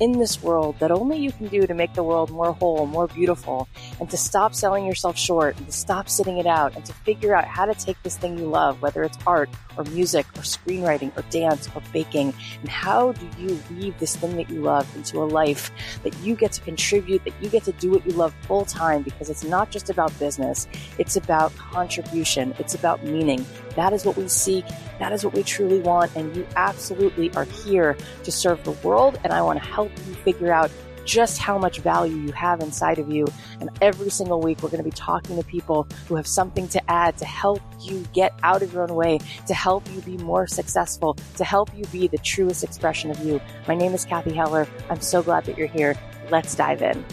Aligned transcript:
in 0.00 0.18
this 0.18 0.42
world 0.42 0.76
that 0.80 0.90
only 0.90 1.18
you 1.18 1.30
can 1.32 1.46
do 1.48 1.66
to 1.66 1.74
make 1.74 1.94
the 1.94 2.02
world 2.02 2.30
more 2.30 2.52
whole, 2.52 2.86
more 2.86 3.06
beautiful, 3.06 3.68
and 4.00 4.10
to 4.10 4.16
stop 4.16 4.54
selling 4.54 4.84
yourself 4.84 5.16
short, 5.16 5.56
and 5.56 5.66
to 5.66 5.72
stop 5.72 6.08
sitting 6.08 6.38
it 6.38 6.46
out, 6.46 6.74
and 6.74 6.84
to 6.84 6.92
figure 6.92 7.34
out 7.34 7.44
how 7.44 7.64
to 7.64 7.74
take 7.74 8.02
this 8.02 8.16
thing 8.16 8.36
you 8.38 8.46
love, 8.46 8.80
whether 8.82 9.02
it's 9.02 9.18
art 9.26 9.48
or 9.76 9.84
music 9.84 10.26
or 10.36 10.42
screenwriting 10.42 11.16
or 11.16 11.22
dance 11.30 11.68
or 11.74 11.82
baking, 11.92 12.34
and 12.60 12.68
how 12.68 13.12
do 13.12 13.28
you 13.38 13.60
weave 13.70 13.98
this 13.98 14.16
thing 14.16 14.36
that 14.36 14.50
you 14.50 14.60
love 14.60 14.88
into 14.96 15.22
a 15.22 15.24
life 15.24 15.70
that 16.02 16.16
you 16.20 16.34
get 16.34 16.52
to 16.52 16.60
contribute, 16.62 17.24
that 17.24 17.34
you 17.40 17.48
get 17.48 17.64
to 17.64 17.72
do 17.72 17.90
what 17.90 18.04
you 18.06 18.12
love 18.12 18.34
full 18.42 18.64
time 18.64 19.02
because 19.02 19.30
it's 19.30 19.44
not 19.44 19.70
just 19.70 19.90
about 19.90 20.16
business, 20.18 20.66
it's 20.98 21.16
about 21.16 21.54
contribution, 21.56 22.54
it's 22.58 22.74
about 22.74 23.02
meaning. 23.04 23.44
That 23.76 23.92
is 23.92 24.04
what 24.04 24.16
we 24.16 24.28
seek, 24.28 24.64
that 24.98 25.12
is 25.12 25.24
what 25.24 25.34
we 25.34 25.42
truly 25.42 25.80
want, 25.80 26.14
and 26.14 26.34
you 26.36 26.46
absolutely 26.56 27.32
are 27.34 27.44
here 27.44 27.96
to 28.22 28.30
serve 28.30 28.62
the 28.64 28.70
world, 28.70 29.18
and 29.24 29.32
I 29.32 29.42
want 29.42 29.60
to 29.60 29.68
help 29.68 29.83
help 29.88 30.06
you 30.06 30.14
figure 30.14 30.52
out 30.52 30.70
just 31.04 31.38
how 31.38 31.58
much 31.58 31.80
value 31.80 32.16
you 32.16 32.32
have 32.32 32.60
inside 32.60 32.98
of 32.98 33.10
you. 33.10 33.26
And 33.60 33.68
every 33.82 34.08
single 34.08 34.40
week, 34.40 34.62
we're 34.62 34.70
going 34.70 34.82
to 34.82 34.88
be 34.88 34.90
talking 34.90 35.36
to 35.36 35.44
people 35.44 35.86
who 36.08 36.16
have 36.16 36.26
something 36.26 36.66
to 36.68 36.90
add 36.90 37.18
to 37.18 37.26
help 37.26 37.60
you 37.80 38.04
get 38.14 38.32
out 38.42 38.62
of 38.62 38.72
your 38.72 38.84
own 38.84 38.94
way, 38.94 39.18
to 39.46 39.52
help 39.52 39.86
you 39.92 40.00
be 40.00 40.16
more 40.18 40.46
successful, 40.46 41.14
to 41.36 41.44
help 41.44 41.76
you 41.76 41.84
be 41.86 42.08
the 42.08 42.18
truest 42.18 42.64
expression 42.64 43.10
of 43.10 43.18
you. 43.20 43.38
My 43.68 43.74
name 43.74 43.92
is 43.92 44.06
Cathy 44.06 44.32
Heller. 44.32 44.66
I'm 44.88 45.02
so 45.02 45.22
glad 45.22 45.44
that 45.44 45.58
you're 45.58 45.66
here. 45.66 45.94
Let's 46.30 46.54
dive 46.54 46.80
in. 46.80 47.04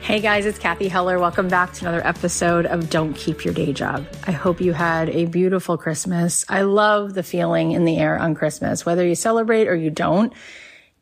Hey 0.00 0.20
guys, 0.20 0.46
it's 0.46 0.58
Cathy 0.58 0.88
Heller. 0.88 1.18
Welcome 1.18 1.48
back 1.48 1.74
to 1.74 1.84
another 1.86 2.04
episode 2.04 2.64
of 2.64 2.88
Don't 2.88 3.12
Keep 3.12 3.44
Your 3.44 3.52
Day 3.52 3.74
Job. 3.74 4.06
I 4.26 4.32
hope 4.32 4.60
you 4.60 4.72
had 4.72 5.10
a 5.10 5.26
beautiful 5.26 5.76
Christmas. 5.76 6.46
I 6.48 6.62
love 6.62 7.12
the 7.12 7.22
feeling 7.22 7.72
in 7.72 7.84
the 7.84 7.98
air 7.98 8.18
on 8.18 8.34
Christmas, 8.34 8.86
whether 8.86 9.06
you 9.06 9.14
celebrate 9.14 9.68
or 9.68 9.74
you 9.74 9.90
don't 9.90 10.32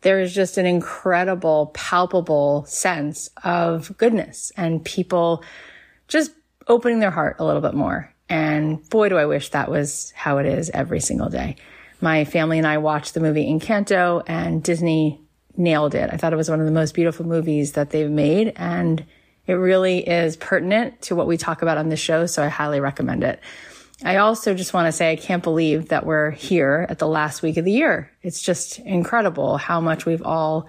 there 0.02 0.20
is 0.20 0.34
just 0.34 0.58
an 0.58 0.66
incredible, 0.66 1.72
palpable 1.74 2.64
sense 2.66 3.30
of 3.42 3.96
goodness 3.98 4.52
and 4.56 4.84
people 4.84 5.42
just 6.06 6.32
opening 6.68 7.00
their 7.00 7.10
heart 7.10 7.36
a 7.38 7.44
little 7.44 7.62
bit 7.62 7.74
more. 7.74 8.12
And 8.28 8.88
boy, 8.90 9.08
do 9.08 9.16
I 9.16 9.26
wish 9.26 9.50
that 9.50 9.70
was 9.70 10.12
how 10.14 10.38
it 10.38 10.46
is 10.46 10.70
every 10.70 11.00
single 11.00 11.28
day. 11.28 11.56
My 12.00 12.24
family 12.24 12.58
and 12.58 12.66
I 12.66 12.78
watched 12.78 13.14
the 13.14 13.20
movie 13.20 13.46
Encanto 13.46 14.22
and 14.26 14.62
Disney 14.62 15.20
nailed 15.56 15.94
it. 15.94 16.10
I 16.12 16.16
thought 16.16 16.32
it 16.32 16.36
was 16.36 16.50
one 16.50 16.60
of 16.60 16.66
the 16.66 16.72
most 16.72 16.94
beautiful 16.94 17.26
movies 17.26 17.72
that 17.72 17.90
they've 17.90 18.10
made. 18.10 18.52
And 18.54 19.04
it 19.46 19.54
really 19.54 20.06
is 20.08 20.36
pertinent 20.36 21.02
to 21.02 21.16
what 21.16 21.26
we 21.26 21.36
talk 21.36 21.62
about 21.62 21.78
on 21.78 21.88
this 21.88 21.98
show. 21.98 22.26
So 22.26 22.44
I 22.44 22.48
highly 22.48 22.80
recommend 22.80 23.24
it. 23.24 23.40
I 24.04 24.16
also 24.16 24.54
just 24.54 24.72
want 24.72 24.86
to 24.86 24.92
say 24.92 25.10
I 25.10 25.16
can't 25.16 25.42
believe 25.42 25.88
that 25.88 26.06
we're 26.06 26.30
here 26.30 26.86
at 26.88 26.98
the 26.98 27.08
last 27.08 27.42
week 27.42 27.56
of 27.56 27.64
the 27.64 27.72
year. 27.72 28.10
It's 28.22 28.40
just 28.40 28.78
incredible 28.78 29.56
how 29.56 29.80
much 29.80 30.06
we've 30.06 30.22
all 30.22 30.68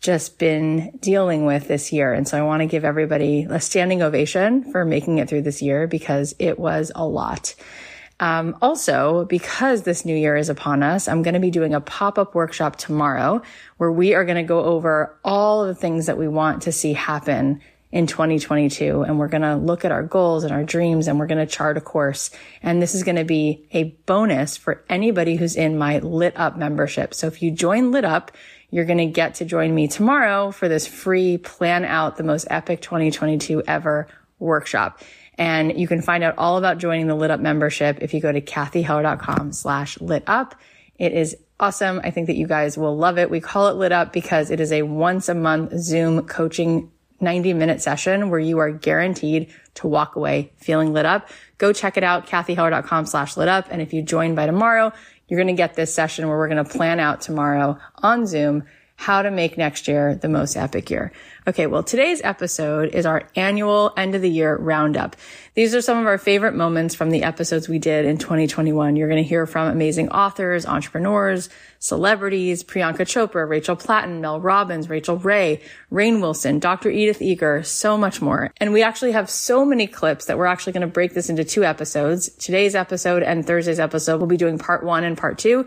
just 0.00 0.38
been 0.38 0.98
dealing 1.00 1.46
with 1.46 1.66
this 1.66 1.90
year. 1.90 2.12
And 2.12 2.28
so 2.28 2.38
I 2.38 2.42
want 2.42 2.60
to 2.60 2.66
give 2.66 2.84
everybody 2.84 3.46
a 3.48 3.58
standing 3.58 4.02
ovation 4.02 4.70
for 4.70 4.84
making 4.84 5.18
it 5.18 5.28
through 5.30 5.42
this 5.42 5.62
year 5.62 5.86
because 5.86 6.34
it 6.38 6.58
was 6.58 6.92
a 6.94 7.06
lot. 7.06 7.54
Um, 8.20 8.56
also, 8.60 9.24
because 9.24 9.82
this 9.82 10.04
new 10.04 10.14
year 10.14 10.36
is 10.36 10.50
upon 10.50 10.82
us, 10.82 11.08
I'm 11.08 11.22
going 11.22 11.34
to 11.34 11.40
be 11.40 11.50
doing 11.50 11.74
a 11.74 11.80
pop 11.80 12.18
up 12.18 12.34
workshop 12.34 12.76
tomorrow 12.76 13.40
where 13.78 13.90
we 13.90 14.14
are 14.14 14.24
going 14.24 14.36
to 14.36 14.42
go 14.42 14.62
over 14.62 15.18
all 15.24 15.62
of 15.62 15.68
the 15.68 15.74
things 15.74 16.06
that 16.06 16.18
we 16.18 16.28
want 16.28 16.62
to 16.62 16.72
see 16.72 16.92
happen 16.92 17.60
in 17.94 18.08
2022. 18.08 19.02
And 19.02 19.20
we're 19.20 19.28
going 19.28 19.42
to 19.42 19.54
look 19.54 19.84
at 19.84 19.92
our 19.92 20.02
goals 20.02 20.42
and 20.42 20.52
our 20.52 20.64
dreams 20.64 21.06
and 21.06 21.16
we're 21.16 21.28
going 21.28 21.38
to 21.38 21.46
chart 21.46 21.76
a 21.76 21.80
course. 21.80 22.30
And 22.60 22.82
this 22.82 22.92
is 22.92 23.04
going 23.04 23.16
to 23.16 23.24
be 23.24 23.68
a 23.70 23.84
bonus 24.04 24.56
for 24.56 24.84
anybody 24.90 25.36
who's 25.36 25.54
in 25.54 25.78
my 25.78 26.00
lit 26.00 26.36
up 26.36 26.58
membership. 26.58 27.14
So 27.14 27.28
if 27.28 27.40
you 27.40 27.52
join 27.52 27.92
lit 27.92 28.04
up, 28.04 28.32
you're 28.70 28.84
going 28.84 28.98
to 28.98 29.06
get 29.06 29.36
to 29.36 29.44
join 29.44 29.72
me 29.72 29.86
tomorrow 29.86 30.50
for 30.50 30.68
this 30.68 30.88
free 30.88 31.38
plan 31.38 31.84
out 31.84 32.16
the 32.16 32.24
most 32.24 32.48
epic 32.50 32.80
2022 32.80 33.62
ever 33.68 34.08
workshop. 34.40 35.00
And 35.38 35.78
you 35.78 35.86
can 35.86 36.02
find 36.02 36.24
out 36.24 36.34
all 36.36 36.58
about 36.58 36.78
joining 36.78 37.06
the 37.06 37.14
lit 37.14 37.30
up 37.30 37.38
membership 37.38 37.98
if 38.00 38.12
you 38.12 38.20
go 38.20 38.32
to 38.32 38.40
cathyheller.com 38.40 39.52
slash 39.52 40.00
lit 40.00 40.24
up. 40.26 40.56
It 40.98 41.12
is 41.12 41.36
awesome. 41.60 42.00
I 42.02 42.10
think 42.10 42.26
that 42.26 42.36
you 42.36 42.48
guys 42.48 42.76
will 42.76 42.96
love 42.96 43.18
it. 43.18 43.30
We 43.30 43.40
call 43.40 43.68
it 43.68 43.76
lit 43.76 43.92
up 43.92 44.12
because 44.12 44.50
it 44.50 44.58
is 44.58 44.72
a 44.72 44.82
once 44.82 45.28
a 45.28 45.34
month 45.34 45.78
Zoom 45.78 46.26
coaching 46.26 46.90
90 47.24 47.54
minute 47.54 47.82
session 47.82 48.30
where 48.30 48.38
you 48.38 48.58
are 48.58 48.70
guaranteed 48.70 49.52
to 49.74 49.88
walk 49.88 50.14
away 50.16 50.52
feeling 50.56 50.92
lit 50.92 51.06
up. 51.06 51.28
Go 51.58 51.72
check 51.72 51.96
it 51.96 52.04
out, 52.04 52.26
cathyheller.com 52.26 53.06
slash 53.06 53.36
lit 53.36 53.48
up. 53.48 53.66
And 53.70 53.82
if 53.82 53.92
you 53.92 54.02
join 54.02 54.34
by 54.34 54.46
tomorrow, 54.46 54.92
you're 55.26 55.38
going 55.38 55.54
to 55.54 55.60
get 55.60 55.74
this 55.74 55.92
session 55.92 56.28
where 56.28 56.36
we're 56.36 56.48
going 56.48 56.64
to 56.64 56.70
plan 56.70 57.00
out 57.00 57.20
tomorrow 57.20 57.78
on 57.96 58.26
Zoom 58.26 58.64
how 58.96 59.22
to 59.22 59.30
make 59.30 59.58
next 59.58 59.88
year 59.88 60.14
the 60.14 60.28
most 60.28 60.56
epic 60.56 60.88
year. 60.88 61.12
Okay, 61.46 61.66
well, 61.66 61.82
today's 61.82 62.22
episode 62.24 62.94
is 62.94 63.04
our 63.04 63.24
annual 63.36 63.92
end 63.96 64.14
of 64.14 64.22
the 64.22 64.30
year 64.30 64.56
roundup. 64.56 65.14
These 65.54 65.74
are 65.74 65.82
some 65.82 65.98
of 65.98 66.06
our 66.06 66.16
favorite 66.16 66.54
moments 66.54 66.94
from 66.94 67.10
the 67.10 67.22
episodes 67.22 67.68
we 67.68 67.78
did 67.78 68.06
in 68.06 68.16
2021. 68.16 68.96
You're 68.96 69.08
going 69.08 69.22
to 69.22 69.28
hear 69.28 69.46
from 69.46 69.68
amazing 69.68 70.08
authors, 70.08 70.64
entrepreneurs, 70.64 71.50
celebrities, 71.80 72.64
Priyanka 72.64 73.00
Chopra, 73.00 73.46
Rachel 73.46 73.76
Platten, 73.76 74.20
Mel 74.20 74.40
Robbins, 74.40 74.88
Rachael 74.88 75.18
Ray, 75.18 75.60
Rainn 75.92 76.22
Wilson, 76.22 76.58
Dr. 76.58 76.88
Edith 76.88 77.20
Eger, 77.20 77.62
so 77.62 77.98
much 77.98 78.22
more. 78.22 78.52
And 78.56 78.72
we 78.72 78.82
actually 78.82 79.12
have 79.12 79.28
so 79.28 79.66
many 79.66 79.86
clips 79.86 80.24
that 80.26 80.38
we're 80.38 80.46
actually 80.46 80.72
going 80.72 80.80
to 80.80 80.86
break 80.86 81.12
this 81.12 81.28
into 81.28 81.44
two 81.44 81.64
episodes. 81.64 82.30
Today's 82.30 82.74
episode 82.74 83.22
and 83.22 83.46
Thursday's 83.46 83.80
episode, 83.80 84.16
we'll 84.16 84.28
be 84.28 84.38
doing 84.38 84.58
part 84.58 84.82
one 84.82 85.04
and 85.04 85.18
part 85.18 85.36
two. 85.36 85.66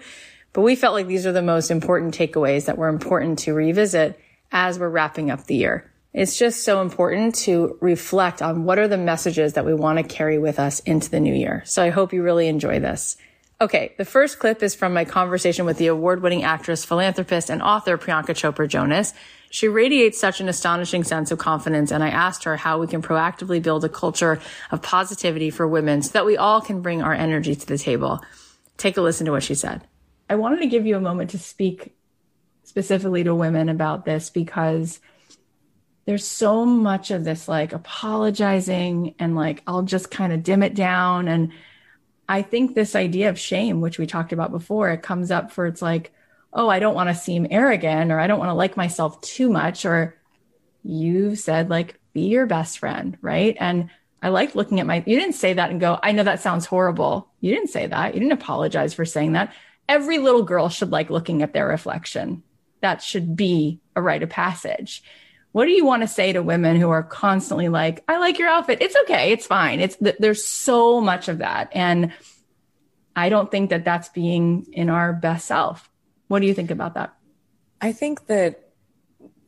But 0.58 0.64
we 0.64 0.76
felt 0.76 0.96
like 0.96 1.06
these 1.06 1.28
are 1.28 1.32
the 1.32 1.44
most 1.44 1.70
important 1.70 2.18
takeaways 2.18 2.66
that 2.66 2.80
were 2.80 2.88
important 2.88 3.38
to 3.40 3.54
revisit 3.54 4.20
as 4.52 4.80
we're 4.80 4.90
wrapping 4.90 5.30
up 5.30 5.46
the 5.46 5.54
year. 5.54 5.92
It's 6.14 6.36
just 6.36 6.64
so 6.64 6.82
important 6.82 7.36
to 7.46 7.78
reflect 7.80 8.42
on 8.42 8.64
what 8.64 8.80
are 8.80 8.88
the 8.88 8.98
messages 8.98 9.54
that 9.54 9.68
we 9.68 9.76
want 9.76 10.00
to 10.00 10.04
carry 10.04 10.40
with 10.40 10.58
us 10.58 10.80
into 10.80 11.12
the 11.12 11.20
new 11.20 11.36
year. 11.36 11.62
So 11.68 11.84
I 11.84 11.92
hope 11.92 12.12
you 12.12 12.24
really 12.24 12.48
enjoy 12.48 12.80
this. 12.80 13.18
Okay, 13.62 13.94
the 14.00 14.04
first 14.04 14.40
clip 14.40 14.64
is 14.64 14.74
from 14.74 14.96
my 14.96 15.06
conversation 15.06 15.68
with 15.68 15.78
the 15.78 15.86
award-winning 15.86 16.44
actress, 16.44 16.84
philanthropist, 16.84 17.52
and 17.52 17.62
author 17.62 17.96
Priyanka 17.96 18.30
Chopra 18.30 18.68
Jonas. 18.68 19.14
She 19.52 19.68
radiates 19.68 20.20
such 20.20 20.42
an 20.42 20.50
astonishing 20.50 21.04
sense 21.04 21.30
of 21.30 21.38
confidence, 21.38 21.92
and 21.92 22.04
I 22.04 22.10
asked 22.10 22.46
her 22.46 22.58
how 22.58 22.80
we 22.80 22.88
can 22.88 23.04
proactively 23.04 23.62
build 23.62 23.86
a 23.86 23.90
culture 23.90 24.42
of 24.72 24.82
positivity 24.82 25.52
for 25.52 25.68
women 25.68 26.02
so 26.02 26.14
that 26.14 26.26
we 26.26 26.36
all 26.36 26.62
can 26.62 26.82
bring 26.82 27.04
our 27.04 27.14
energy 27.14 27.56
to 27.56 27.68
the 27.68 27.78
table. 27.78 28.24
Take 28.78 28.98
a 28.98 29.02
listen 29.02 29.28
to 29.28 29.32
what 29.32 29.44
she 29.44 29.54
said. 29.54 29.84
I 30.30 30.36
wanted 30.36 30.60
to 30.60 30.68
give 30.68 30.86
you 30.86 30.98
a 30.98 31.02
moment 31.02 31.32
to 31.32 31.40
speak 31.40 31.94
specifically 32.64 33.24
to 33.24 33.34
women 33.34 33.70
about 33.70 34.04
this 34.04 34.30
because 34.30 35.00
there's 36.06 36.26
so 36.26 36.66
much 36.66 37.12
of 37.12 37.24
this 37.24 37.48
like 37.48 37.74
apologizing 37.74 39.16
and 39.20 39.36
like 39.36 39.62
I'll 39.68 39.84
just 39.84 40.12
kind 40.12 40.34
of 40.34 40.44
dim 40.44 40.64
it 40.64 40.74
down. 40.74 41.28
And 41.28 41.52
I 42.28 42.42
think 42.42 42.76
this 42.76 42.96
idea 42.96 43.30
of 43.30 43.40
shame 43.40 43.82
which 43.82 43.98
we 43.98 44.08
talked 44.08 44.34
about 44.34 44.52
before 44.52 44.90
it 44.90 45.02
comes 45.02 45.32
up 45.32 45.52
for 45.52 45.66
it's 45.66 45.82
like 45.82 46.14
oh 46.54 46.70
I 46.70 46.80
don't 46.80 46.96
want 46.96 47.10
to 47.10 47.16
seem 47.16 47.48
arrogant 47.50 48.12
or 48.12 48.20
I 48.20 48.28
don't 48.28 48.40
want 48.40 48.50
to 48.50 48.54
like 48.54 48.78
myself 48.78 49.20
too 49.22 49.50
much 49.50 49.86
or 49.86 50.18
you've 50.84 51.40
said 51.40 51.70
like 51.70 52.00
be 52.14 52.22
your 52.22 52.46
best 52.46 52.80
friend 52.80 53.18
right? 53.22 53.56
And 53.60 53.90
I 54.22 54.30
like 54.30 54.56
looking 54.56 54.80
at 54.80 54.88
my 54.88 55.04
you 55.06 55.20
didn't 55.20 55.36
say 55.36 55.54
that 55.54 55.72
and 55.72 55.80
go 55.80 56.00
I 56.04 56.12
know 56.12 56.24
that 56.24 56.42
sounds 56.42 56.66
horrible. 56.66 57.30
You 57.40 57.54
didn't 57.54 57.70
say 57.70 57.88
that. 57.88 58.14
You 58.14 58.20
didn't 58.20 58.34
apologize 58.34 58.94
for 58.94 59.06
saying 59.06 59.34
that 59.34 59.54
every 59.88 60.18
little 60.18 60.44
girl 60.44 60.70
should 60.70 60.92
like 60.92 61.10
looking 61.10 61.42
at 61.42 61.54
their 61.54 61.68
reflection. 61.68 62.44
That 62.82 63.02
should 63.02 63.36
be 63.36 63.80
a 63.96 64.02
rite 64.02 64.24
of 64.24 64.30
passage. 64.30 65.04
What 65.52 65.66
do 65.66 65.72
you 65.72 65.86
want 65.86 66.04
to 66.04 66.08
say 66.08 66.34
to 66.34 66.44
women 66.44 66.76
who 66.76 66.90
are 66.90 67.04
constantly 67.04 67.70
like, 67.70 68.04
I 68.08 68.20
like 68.20 68.38
your 68.38 68.50
outfit. 68.50 68.82
It's 68.82 68.96
okay. 69.04 69.32
It's 69.32 69.48
fine. 69.48 69.80
It's 69.80 69.98
there's 70.20 70.48
so 70.48 71.02
much 71.02 71.30
of 71.30 71.40
that. 71.40 71.70
And 71.72 72.14
I 73.16 73.30
don't 73.30 73.50
think 73.50 73.72
that 73.72 73.84
that's 73.84 74.10
being 74.10 74.68
in 74.72 74.90
our 74.90 75.14
best 75.14 75.48
self. 75.48 75.90
What 76.28 76.40
do 76.40 76.46
you 76.46 76.54
think 76.54 76.70
about 76.70 76.94
that? 76.94 77.16
I 77.82 77.92
think 77.92 78.28
that 78.28 78.70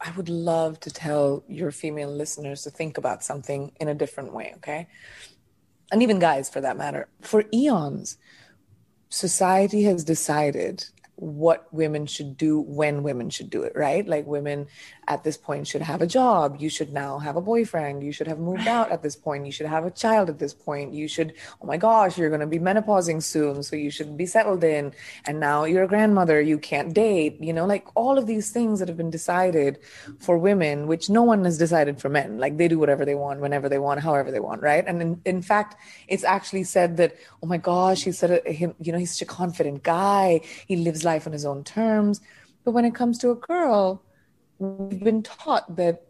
I 0.01 0.11
would 0.11 0.29
love 0.29 0.79
to 0.81 0.89
tell 0.89 1.43
your 1.47 1.71
female 1.71 2.11
listeners 2.11 2.63
to 2.63 2.71
think 2.71 2.97
about 2.97 3.23
something 3.23 3.73
in 3.79 3.87
a 3.87 3.93
different 3.93 4.33
way, 4.33 4.53
okay? 4.57 4.87
And 5.91 6.01
even 6.01 6.19
guys 6.19 6.49
for 6.49 6.61
that 6.61 6.77
matter. 6.77 7.07
For 7.21 7.45
eons, 7.53 8.17
society 9.09 9.83
has 9.83 10.03
decided 10.03 10.85
what 11.15 11.67
women 11.73 12.05
should 12.05 12.37
do 12.37 12.61
when 12.61 13.03
women 13.03 13.29
should 13.29 13.49
do 13.49 13.63
it, 13.63 13.73
right? 13.75 14.07
Like 14.07 14.25
women 14.25 14.67
at 15.09 15.23
this 15.23 15.37
point 15.37 15.67
should 15.67 15.81
have 15.81 16.03
a 16.03 16.07
job. 16.07 16.57
You 16.59 16.69
should 16.69 16.93
now 16.93 17.17
have 17.17 17.35
a 17.35 17.41
boyfriend. 17.41 18.03
You 18.03 18.11
should 18.11 18.27
have 18.27 18.37
moved 18.37 18.67
out 18.67 18.91
at 18.91 19.01
this 19.01 19.15
point. 19.15 19.47
You 19.47 19.51
should 19.51 19.65
have 19.65 19.83
a 19.83 19.89
child 19.89 20.29
at 20.29 20.37
this 20.37 20.53
point. 20.53 20.93
You 20.93 21.07
should, 21.07 21.33
oh 21.61 21.65
my 21.65 21.77
gosh, 21.77 22.15
you're 22.15 22.29
going 22.29 22.41
to 22.41 22.47
be 22.47 22.59
menopausing 22.59 23.21
soon. 23.23 23.63
So 23.63 23.75
you 23.75 23.89
should 23.89 24.15
be 24.15 24.27
settled 24.27 24.63
in. 24.63 24.93
And 25.25 25.39
now 25.39 25.65
you're 25.65 25.83
a 25.83 25.87
grandmother. 25.87 26.39
You 26.39 26.59
can't 26.59 26.93
date, 26.93 27.41
you 27.41 27.51
know, 27.51 27.65
like 27.65 27.87
all 27.95 28.19
of 28.19 28.27
these 28.27 28.51
things 28.51 28.77
that 28.79 28.87
have 28.87 28.97
been 28.97 29.09
decided 29.09 29.79
for 30.19 30.37
women, 30.37 30.85
which 30.85 31.09
no 31.09 31.23
one 31.23 31.43
has 31.43 31.57
decided 31.57 31.99
for 31.99 32.09
men. 32.09 32.37
Like 32.37 32.57
they 32.57 32.67
do 32.67 32.77
whatever 32.77 33.03
they 33.03 33.15
want, 33.15 33.39
whenever 33.39 33.67
they 33.67 33.79
want, 33.79 34.01
however 34.01 34.29
they 34.29 34.39
want, 34.39 34.61
right? 34.61 34.85
And 34.85 35.01
in, 35.01 35.21
in 35.25 35.41
fact, 35.41 35.75
it's 36.07 36.23
actually 36.23 36.65
said 36.65 36.97
that, 36.97 37.15
oh 37.41 37.47
my 37.47 37.57
gosh, 37.57 38.03
he 38.03 38.11
said, 38.11 38.43
uh, 38.45 38.51
him, 38.51 38.75
you 38.79 38.91
know, 38.91 38.99
he's 38.99 39.13
such 39.13 39.23
a 39.23 39.25
confident 39.25 39.81
guy. 39.81 40.41
He 40.67 40.75
lives 40.75 41.03
life 41.03 41.25
on 41.25 41.33
his 41.33 41.45
own 41.45 41.63
terms. 41.63 42.21
But 42.63 42.71
when 42.71 42.85
it 42.85 42.93
comes 42.93 43.17
to 43.19 43.31
a 43.31 43.35
girl, 43.35 44.03
we've 44.59 45.03
been 45.03 45.23
taught 45.23 45.75
that, 45.75 46.03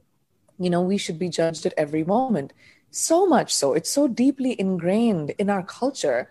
you 0.58 0.70
know, 0.70 0.82
we 0.82 0.98
should 0.98 1.20
be 1.20 1.30
judged 1.30 1.66
at 1.66 1.74
every 1.78 2.04
moment. 2.04 2.54
So 2.92 3.26
much 3.26 3.54
so, 3.54 3.74
it's 3.74 3.90
so 3.90 4.08
deeply 4.08 4.60
ingrained 4.60 5.32
in 5.38 5.50
our 5.50 5.64
culture, 5.64 6.30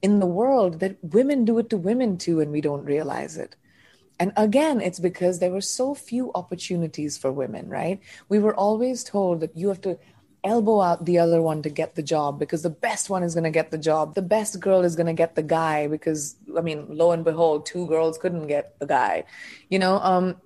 in 0.00 0.20
the 0.20 0.26
world, 0.26 0.80
that 0.80 0.96
women 1.02 1.44
do 1.44 1.58
it 1.58 1.68
to 1.70 1.76
women 1.76 2.16
too, 2.18 2.40
and 2.40 2.52
we 2.52 2.60
don't 2.60 2.84
realize 2.84 3.36
it. 3.36 3.56
And 4.20 4.32
again, 4.36 4.80
it's 4.80 4.98
because 4.98 5.38
there 5.38 5.50
were 5.50 5.60
so 5.60 5.94
few 5.94 6.32
opportunities 6.34 7.18
for 7.18 7.30
women, 7.32 7.68
right? 7.68 8.00
We 8.28 8.38
were 8.38 8.54
always 8.54 9.04
told 9.04 9.40
that 9.40 9.56
you 9.56 9.68
have 9.68 9.80
to 9.82 9.98
elbow 10.44 10.80
out 10.80 11.04
the 11.04 11.18
other 11.18 11.42
one 11.42 11.62
to 11.62 11.68
get 11.68 11.94
the 11.94 12.02
job 12.02 12.38
because 12.38 12.62
the 12.62 12.70
best 12.70 13.10
one 13.10 13.22
is 13.22 13.34
going 13.34 13.44
to 13.44 13.50
get 13.50 13.70
the 13.70 13.78
job. 13.78 14.14
The 14.14 14.22
best 14.22 14.60
girl 14.60 14.82
is 14.82 14.96
going 14.96 15.06
to 15.06 15.12
get 15.12 15.34
the 15.34 15.42
guy 15.42 15.88
because, 15.88 16.36
I 16.56 16.60
mean, 16.60 16.86
lo 16.88 17.10
and 17.12 17.24
behold, 17.24 17.66
two 17.66 17.86
girls 17.86 18.18
couldn't 18.18 18.46
get 18.46 18.78
the 18.78 18.86
guy. 18.86 19.24
You 19.68 19.78
know, 19.78 19.98
um, 19.98 20.36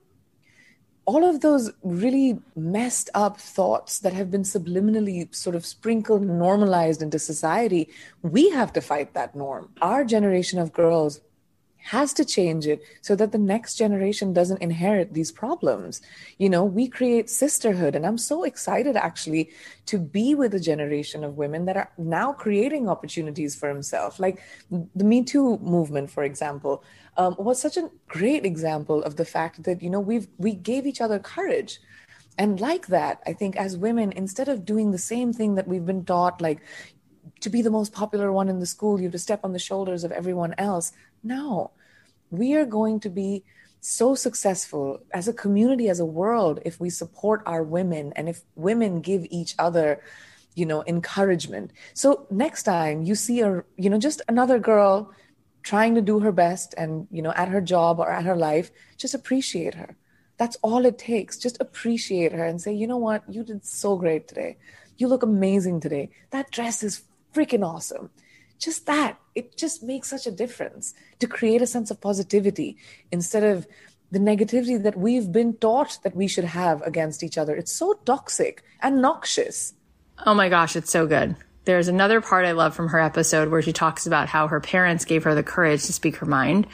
all 1.05 1.25
of 1.29 1.41
those 1.41 1.71
really 1.83 2.39
messed 2.55 3.11
up 3.15 3.41
thoughts 3.41 3.99
that 4.01 4.13
have 4.13 4.31
been 4.31 4.43
subliminally 4.43 5.35
sort 5.35 5.57
of 5.57 5.67
sprinkled 5.67 6.23
and 6.23 6.39
normalized 6.39 7.03
into 7.03 7.19
society, 7.19 7.89
we 8.23 8.51
have 8.51 8.73
to 8.75 8.81
fight 8.81 9.15
that 9.15 9.35
norm. 9.35 9.71
Our 9.83 10.05
generation 10.05 10.59
of 10.59 10.73
girls 10.73 11.21
has 11.85 12.13
to 12.15 12.25
change 12.25 12.67
it 12.67 12.83
so 13.01 13.17
that 13.17 13.33
the 13.33 13.39
next 13.39 13.75
generation 13.75 14.33
doesn't 14.33 14.63
inherit 14.63 15.13
these 15.13 15.33
problems. 15.33 16.01
You 16.39 16.49
know, 16.49 16.65
we 16.65 16.89
create 16.89 17.29
sisterhood. 17.29 17.97
And 17.97 18.07
I'm 18.07 18.19
so 18.19 18.45
excited 18.45 18.97
actually 18.97 19.51
to 19.87 19.99
be 19.99 20.35
with 20.35 20.55
a 20.55 20.61
generation 20.61 21.25
of 21.25 21.37
women 21.37 21.65
that 21.65 21.77
are 21.77 21.91
now 21.99 22.33
creating 22.33 22.89
opportunities 22.89 23.55
for 23.55 23.73
themselves. 23.73 24.21
Like 24.21 24.41
the 24.71 25.05
Me 25.05 25.25
Too 25.25 25.59
movement, 25.59 26.11
for 26.11 26.25
example, 26.25 26.85
um, 27.17 27.35
was 27.39 27.61
such 27.61 27.77
a 27.77 27.91
great 28.09 28.47
example 28.47 29.03
of 29.03 29.17
the 29.17 29.25
fact 29.25 29.65
that, 29.65 29.83
you 29.83 29.91
know, 29.91 30.01
we've, 30.01 30.29
we 30.39 30.55
gave 30.55 30.87
each 30.87 31.01
other 31.01 31.19
courage. 31.19 31.81
And 32.39 32.61
like 32.61 32.87
that, 32.87 33.21
I 33.27 33.33
think 33.35 33.57
as 33.57 33.77
women, 33.77 34.13
instead 34.13 34.49
of 34.49 34.65
doing 34.65 34.91
the 34.91 34.99
same 34.99 35.33
thing 35.33 35.57
that 35.57 35.69
we've 35.69 35.85
been 35.85 36.05
taught, 36.05 36.41
like, 36.41 36.61
to 37.41 37.51
be 37.51 37.61
the 37.61 37.71
most 37.71 37.93
popular 37.93 38.33
one 38.33 38.49
in 38.49 38.61
the 38.61 38.67
school, 38.67 38.99
you 38.99 39.05
have 39.05 39.13
to 39.13 39.19
step 39.19 39.41
on 39.45 39.53
the 39.53 39.59
shoulders 39.59 40.05
of 40.05 40.13
everyone 40.13 40.55
else. 40.59 40.93
No, 41.23 41.71
we 42.31 42.55
are 42.55 42.65
going 42.65 43.01
to 43.01 43.11
be 43.11 43.45
so 43.81 44.15
successful 44.15 45.03
as 45.13 45.29
a 45.29 45.33
community, 45.33 45.89
as 45.89 46.01
a 46.01 46.05
world, 46.05 46.61
if 46.65 46.81
we 46.81 46.89
support 46.89 47.43
our 47.47 47.63
women 47.63 48.13
and 48.15 48.29
if 48.29 48.43
women 48.55 49.01
give 49.01 49.27
each 49.31 49.55
other, 49.59 50.03
you 50.55 50.65
know, 50.65 50.85
encouragement. 50.87 51.73
So 51.95 52.27
next 52.31 52.63
time 52.63 53.03
you 53.03 53.15
see 53.15 53.41
a, 53.41 53.65
you 53.77 53.91
know, 53.91 53.99
just 53.99 54.23
another 54.29 54.59
girl 54.59 55.13
trying 55.63 55.95
to 55.97 56.01
do 56.01 56.21
her 56.21 56.33
best 56.33 56.75
and, 56.77 57.07
you 57.11 57.23
know, 57.23 57.33
at 57.33 57.49
her 57.49 57.61
job 57.61 57.99
or 57.99 58.11
at 58.11 58.25
her 58.25 58.37
life, 58.37 58.71
just 58.97 59.15
appreciate 59.15 59.75
her. 59.75 59.97
That's 60.39 60.57
all 60.63 60.87
it 60.87 60.99
takes. 60.99 61.37
Just 61.39 61.61
appreciate 61.61 62.33
her 62.33 62.45
and 62.45 62.61
say, 62.61 62.73
you 62.73 62.87
know 62.87 62.97
what? 62.97 63.23
You 63.29 63.45
did 63.45 63.65
so 63.65 63.97
great 63.97 64.29
today. 64.29 64.59
You 64.97 65.09
look 65.09 65.23
amazing 65.23 65.81
today. 65.81 66.11
That 66.31 66.51
dress 66.51 66.83
is 66.83 67.03
freaking 67.35 67.65
awesome 67.67 68.11
just 68.63 68.87
that 68.87 69.19
it 69.35 69.57
just 69.57 69.83
makes 69.83 70.09
such 70.09 70.27
a 70.27 70.31
difference 70.31 70.95
to 71.19 71.27
create 71.27 71.63
a 71.63 71.67
sense 71.67 71.91
of 71.91 72.01
positivity 72.01 72.77
instead 73.11 73.43
of 73.43 73.67
the 74.11 74.19
negativity 74.19 74.81
that 74.83 74.97
we've 74.97 75.33
been 75.33 75.55
taught 75.55 75.99
that 76.05 76.15
we 76.15 76.29
should 76.29 76.45
have 76.45 76.83
against 76.83 77.23
each 77.23 77.39
other. 77.39 77.57
It's 77.57 77.73
so 77.73 77.95
toxic 78.05 78.63
and 78.81 79.01
noxious. 79.01 79.75
Oh 80.27 80.35
my 80.35 80.49
gosh 80.49 80.77
it's 80.77 80.91
so 80.91 81.07
good. 81.07 81.35
There's 81.65 81.89
another 81.89 82.21
part 82.21 82.45
i 82.45 82.53
love 82.53 82.75
from 82.75 82.89
her 82.89 83.01
episode 83.01 83.49
where 83.49 83.63
she 83.63 83.73
talks 83.73 84.07
about 84.07 84.29
how 84.29 84.49
her 84.49 84.61
parents 84.61 85.05
gave 85.05 85.25
her 85.25 85.35
the 85.35 85.43
courage 85.43 85.85
to 85.85 85.93
speak 85.93 86.17
her 86.17 86.27
mind. 86.27 86.67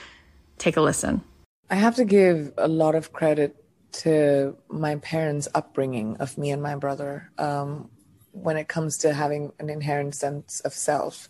Take 0.58 0.76
a 0.76 0.80
listen. 0.80 1.22
I 1.70 1.76
have 1.76 1.96
to 1.96 2.04
give 2.04 2.52
a 2.56 2.68
lot 2.68 2.94
of 2.94 3.12
credit 3.12 3.54
to 3.90 4.56
my 4.68 4.96
parents 4.96 5.48
upbringing 5.54 6.16
of 6.16 6.36
me 6.38 6.50
and 6.50 6.62
my 6.62 6.76
brother 6.76 7.30
um, 7.38 7.90
when 8.32 8.56
it 8.56 8.68
comes 8.68 8.98
to 8.98 9.12
having 9.12 9.52
an 9.58 9.70
inherent 9.70 10.14
sense 10.14 10.60
of 10.60 10.72
self 10.72 11.28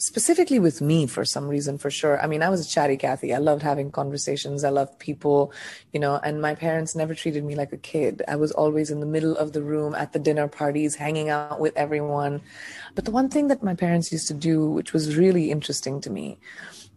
specifically 0.00 0.58
with 0.58 0.80
me 0.80 1.06
for 1.06 1.26
some 1.26 1.46
reason 1.46 1.76
for 1.76 1.90
sure 1.90 2.20
i 2.22 2.26
mean 2.26 2.42
i 2.42 2.48
was 2.48 2.66
a 2.66 2.68
chatty 2.68 2.96
cathy 2.96 3.34
i 3.34 3.38
loved 3.38 3.62
having 3.62 3.90
conversations 3.90 4.64
i 4.64 4.70
loved 4.70 4.98
people 4.98 5.52
you 5.92 6.00
know 6.00 6.18
and 6.24 6.40
my 6.40 6.54
parents 6.54 6.96
never 6.96 7.14
treated 7.14 7.44
me 7.44 7.54
like 7.54 7.70
a 7.70 7.76
kid 7.76 8.22
i 8.26 8.34
was 8.34 8.50
always 8.52 8.90
in 8.90 9.00
the 9.00 9.06
middle 9.06 9.36
of 9.36 9.52
the 9.52 9.62
room 9.62 9.94
at 9.94 10.14
the 10.14 10.18
dinner 10.18 10.48
parties 10.48 10.94
hanging 10.94 11.28
out 11.28 11.60
with 11.60 11.76
everyone 11.76 12.40
but 12.94 13.04
the 13.04 13.10
one 13.10 13.28
thing 13.28 13.48
that 13.48 13.62
my 13.62 13.74
parents 13.74 14.10
used 14.10 14.26
to 14.26 14.34
do 14.34 14.70
which 14.70 14.94
was 14.94 15.16
really 15.16 15.50
interesting 15.50 16.00
to 16.00 16.08
me 16.08 16.38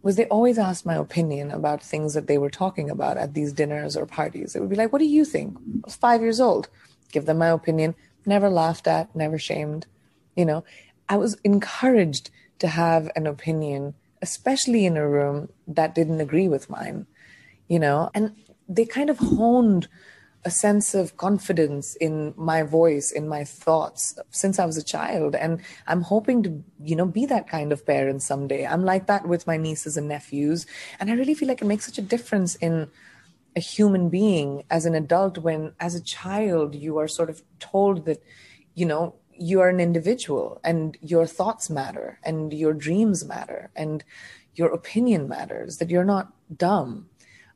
was 0.01 0.17
they 0.17 0.25
always 0.25 0.59
asked 0.59 0.85
my 0.85 0.95
opinion 0.95 1.49
about 1.49 1.81
things 1.81 2.13
that 2.13 2.27
they 2.27 2.37
were 2.37 2.49
talking 2.49 2.89
about 2.89 3.17
at 3.17 3.33
these 3.33 3.53
dinners 3.53 3.95
or 3.95 4.05
parties. 4.05 4.53
It 4.53 4.59
would 4.59 4.69
be 4.69 4.75
like, 4.75 4.91
What 4.91 4.99
do 4.99 5.05
you 5.05 5.23
think? 5.23 5.57
I 5.57 5.85
was 5.85 5.95
five 5.95 6.21
years 6.21 6.41
old. 6.41 6.67
Give 7.13 7.25
them 7.25 7.37
my 7.37 7.47
opinion, 7.47 7.95
never 8.25 8.49
laughed 8.49 8.85
at, 8.85 9.15
never 9.15 9.39
shamed. 9.39 9.87
You 10.35 10.45
know, 10.45 10.63
I 11.07 11.15
was 11.15 11.37
encouraged 11.45 12.29
to 12.59 12.67
have 12.67 13.11
an 13.15 13.27
opinion, 13.27 13.93
especially 14.21 14.85
in 14.85 14.97
a 14.97 15.07
room 15.07 15.49
that 15.67 15.95
didn't 15.95 16.21
agree 16.21 16.47
with 16.47 16.69
mine, 16.69 17.05
you 17.67 17.79
know, 17.79 18.09
and 18.13 18.35
they 18.69 18.85
kind 18.85 19.09
of 19.09 19.17
honed 19.17 19.87
a 20.45 20.51
sense 20.51 20.93
of 20.93 21.15
confidence 21.17 21.95
in 21.95 22.33
my 22.35 22.63
voice, 22.63 23.11
in 23.11 23.27
my 23.27 23.43
thoughts 23.43 24.17
since 24.31 24.59
I 24.59 24.65
was 24.65 24.77
a 24.77 24.83
child. 24.83 25.35
And 25.35 25.61
I'm 25.87 26.01
hoping 26.01 26.43
to, 26.43 26.63
you 26.83 26.95
know, 26.95 27.05
be 27.05 27.25
that 27.27 27.47
kind 27.47 27.71
of 27.71 27.85
parent 27.85 28.21
someday. 28.21 28.65
I'm 28.65 28.83
like 28.83 29.07
that 29.07 29.27
with 29.27 29.47
my 29.47 29.55
nieces 29.55 29.95
and 29.95 30.07
nephews. 30.09 30.65
And 30.99 31.09
I 31.09 31.13
really 31.13 31.33
feel 31.33 31.47
like 31.47 31.61
it 31.61 31.65
makes 31.65 31.85
such 31.85 31.97
a 31.97 32.01
difference 32.01 32.55
in 32.55 32.89
a 33.55 33.59
human 33.59 34.09
being 34.09 34.63
as 34.69 34.85
an 34.85 34.95
adult 34.95 35.37
when, 35.37 35.73
as 35.79 35.95
a 35.95 36.03
child, 36.03 36.75
you 36.75 36.97
are 36.97 37.07
sort 37.07 37.29
of 37.29 37.41
told 37.59 38.05
that, 38.05 38.21
you 38.73 38.85
know, 38.85 39.15
you 39.43 39.59
are 39.59 39.69
an 39.69 39.79
individual 39.79 40.61
and 40.63 40.97
your 41.01 41.25
thoughts 41.25 41.69
matter 41.69 42.19
and 42.23 42.53
your 42.53 42.73
dreams 42.73 43.25
matter 43.25 43.69
and 43.75 44.03
your 44.55 44.71
opinion 44.71 45.27
matters 45.27 45.77
that 45.77 45.89
you're 45.89 46.05
not 46.05 46.31
dumb. 46.55 47.09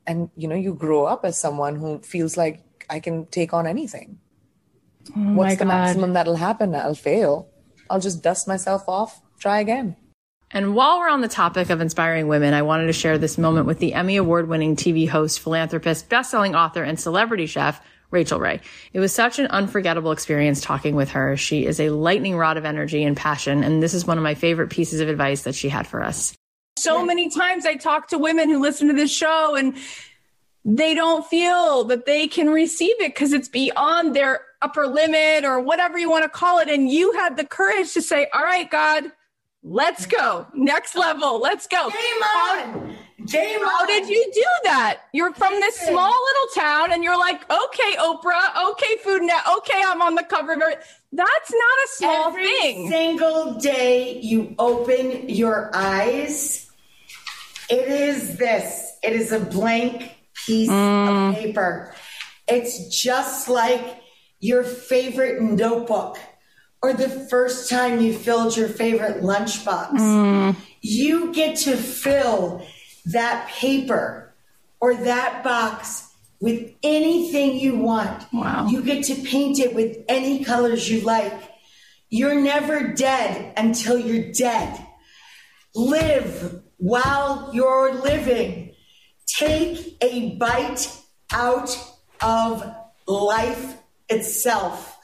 And 0.06 0.30
you 0.36 0.48
know 0.48 0.56
you 0.56 0.74
grow 0.74 1.04
up 1.06 1.24
as 1.24 1.40
someone 1.40 1.76
who 1.76 2.00
feels 2.00 2.36
like 2.36 2.64
i 2.90 3.00
can 3.00 3.26
take 3.26 3.52
on 3.52 3.66
anything. 3.66 4.18
Oh 5.16 5.34
what's 5.34 5.56
the 5.56 5.64
maximum 5.64 6.12
that'll 6.12 6.36
happen? 6.36 6.74
I'll 6.74 6.94
fail. 6.94 7.48
I'll 7.88 8.00
just 8.00 8.22
dust 8.22 8.46
myself 8.46 8.88
off 8.88 9.22
try 9.38 9.60
again. 9.60 9.96
And 10.50 10.74
while 10.74 10.98
we're 10.98 11.10
on 11.10 11.20
the 11.20 11.28
topic 11.28 11.68
of 11.68 11.80
inspiring 11.80 12.26
women, 12.26 12.54
I 12.54 12.62
wanted 12.62 12.86
to 12.86 12.92
share 12.92 13.18
this 13.18 13.36
moment 13.36 13.66
with 13.66 13.78
the 13.80 13.92
Emmy 13.92 14.16
award 14.16 14.48
winning 14.48 14.76
TV 14.76 15.08
host, 15.08 15.40
philanthropist, 15.40 16.08
best-selling 16.08 16.54
author, 16.54 16.82
and 16.82 16.98
celebrity 16.98 17.44
chef, 17.46 17.82
Rachael 18.10 18.40
Ray. 18.40 18.60
It 18.92 19.00
was 19.00 19.12
such 19.12 19.38
an 19.38 19.46
unforgettable 19.48 20.12
experience 20.12 20.60
talking 20.60 20.94
with 20.94 21.10
her. 21.10 21.36
She 21.36 21.66
is 21.66 21.78
a 21.78 21.90
lightning 21.90 22.36
rod 22.36 22.56
of 22.56 22.64
energy 22.64 23.04
and 23.04 23.16
passion, 23.16 23.62
and 23.62 23.82
this 23.82 23.94
is 23.94 24.06
one 24.06 24.18
of 24.18 24.24
my 24.24 24.34
favorite 24.34 24.70
pieces 24.70 25.00
of 25.00 25.08
advice 25.08 25.42
that 25.42 25.54
she 25.54 25.68
had 25.68 25.86
for 25.86 26.02
us. 26.02 26.34
So 26.78 27.04
many 27.04 27.28
times 27.28 27.66
I 27.66 27.74
talk 27.74 28.08
to 28.08 28.18
women 28.18 28.48
who 28.48 28.60
listen 28.60 28.88
to 28.88 28.94
this 28.94 29.10
show 29.10 29.56
and 29.56 29.76
they 30.64 30.94
don't 30.94 31.26
feel 31.26 31.84
that 31.84 32.06
they 32.06 32.28
can 32.28 32.50
receive 32.50 32.94
it 33.00 33.14
because 33.14 33.32
it's 33.32 33.48
beyond 33.48 34.14
their 34.14 34.40
upper 34.62 34.86
limit 34.86 35.44
or 35.44 35.60
whatever 35.60 35.98
you 35.98 36.10
want 36.10 36.24
to 36.24 36.28
call 36.28 36.58
it. 36.58 36.68
And 36.68 36.88
you 36.88 37.12
had 37.12 37.36
the 37.36 37.44
courage 37.44 37.94
to 37.94 38.02
say, 38.02 38.28
All 38.32 38.42
right, 38.42 38.70
God, 38.70 39.04
let's 39.62 40.06
go. 40.06 40.46
Next 40.54 40.96
level. 40.96 41.40
Let's 41.40 41.66
go. 41.66 41.90
Game 41.90 42.22
on. 42.22 42.96
Game 43.26 43.60
How 43.60 43.84
did 43.84 44.08
you 44.08 44.30
do 44.32 44.44
that? 44.64 45.00
You're 45.12 45.34
from 45.34 45.52
this 45.60 45.76
small 45.76 46.10
little 46.10 46.54
town 46.54 46.92
and 46.92 47.04
you're 47.04 47.18
like, 47.18 47.42
okay, 47.50 47.96
Oprah, 47.98 48.70
okay, 48.70 48.96
Food 49.04 49.22
Net, 49.22 49.42
okay, 49.58 49.82
I'm 49.86 50.00
on 50.00 50.14
the 50.14 50.22
cover. 50.22 50.56
That's 50.56 51.52
not 51.52 51.52
a 51.52 51.88
small 51.88 52.28
Every 52.28 52.46
thing. 52.46 52.88
single 52.88 53.54
day 53.54 54.18
you 54.20 54.54
open 54.58 55.28
your 55.28 55.70
eyes, 55.74 56.70
it 57.68 57.88
is 57.88 58.38
this. 58.38 58.96
It 59.02 59.12
is 59.12 59.30
a 59.32 59.40
blank 59.40 60.16
piece 60.46 60.70
mm. 60.70 61.28
of 61.28 61.34
paper. 61.34 61.94
It's 62.46 62.88
just 62.96 63.48
like 63.48 64.00
your 64.40 64.64
favorite 64.64 65.42
notebook 65.42 66.18
or 66.82 66.92
the 66.92 67.08
first 67.08 67.68
time 67.68 68.00
you 68.00 68.12
filled 68.12 68.56
your 68.56 68.68
favorite 68.68 69.22
lunchbox. 69.22 69.90
Mm. 69.92 70.56
You 70.80 71.32
get 71.32 71.56
to 71.60 71.76
fill 71.76 72.64
that 73.06 73.48
paper 73.48 74.32
or 74.80 74.94
that 74.94 75.42
box 75.42 76.08
with 76.40 76.72
anything 76.82 77.58
you 77.58 77.76
want. 77.76 78.24
Wow. 78.32 78.68
You 78.68 78.82
get 78.82 79.04
to 79.04 79.14
paint 79.16 79.58
it 79.58 79.74
with 79.74 79.98
any 80.08 80.44
colors 80.44 80.88
you 80.88 81.00
like. 81.00 81.32
You're 82.10 82.40
never 82.40 82.92
dead 82.94 83.52
until 83.56 83.98
you're 83.98 84.32
dead. 84.32 84.86
Live 85.74 86.62
while 86.76 87.50
you're 87.52 87.94
living. 87.94 88.74
Take 89.26 89.96
a 90.00 90.36
bite 90.36 90.96
out 91.32 91.76
of 92.22 92.72
life 93.06 93.76
itself. 94.08 94.96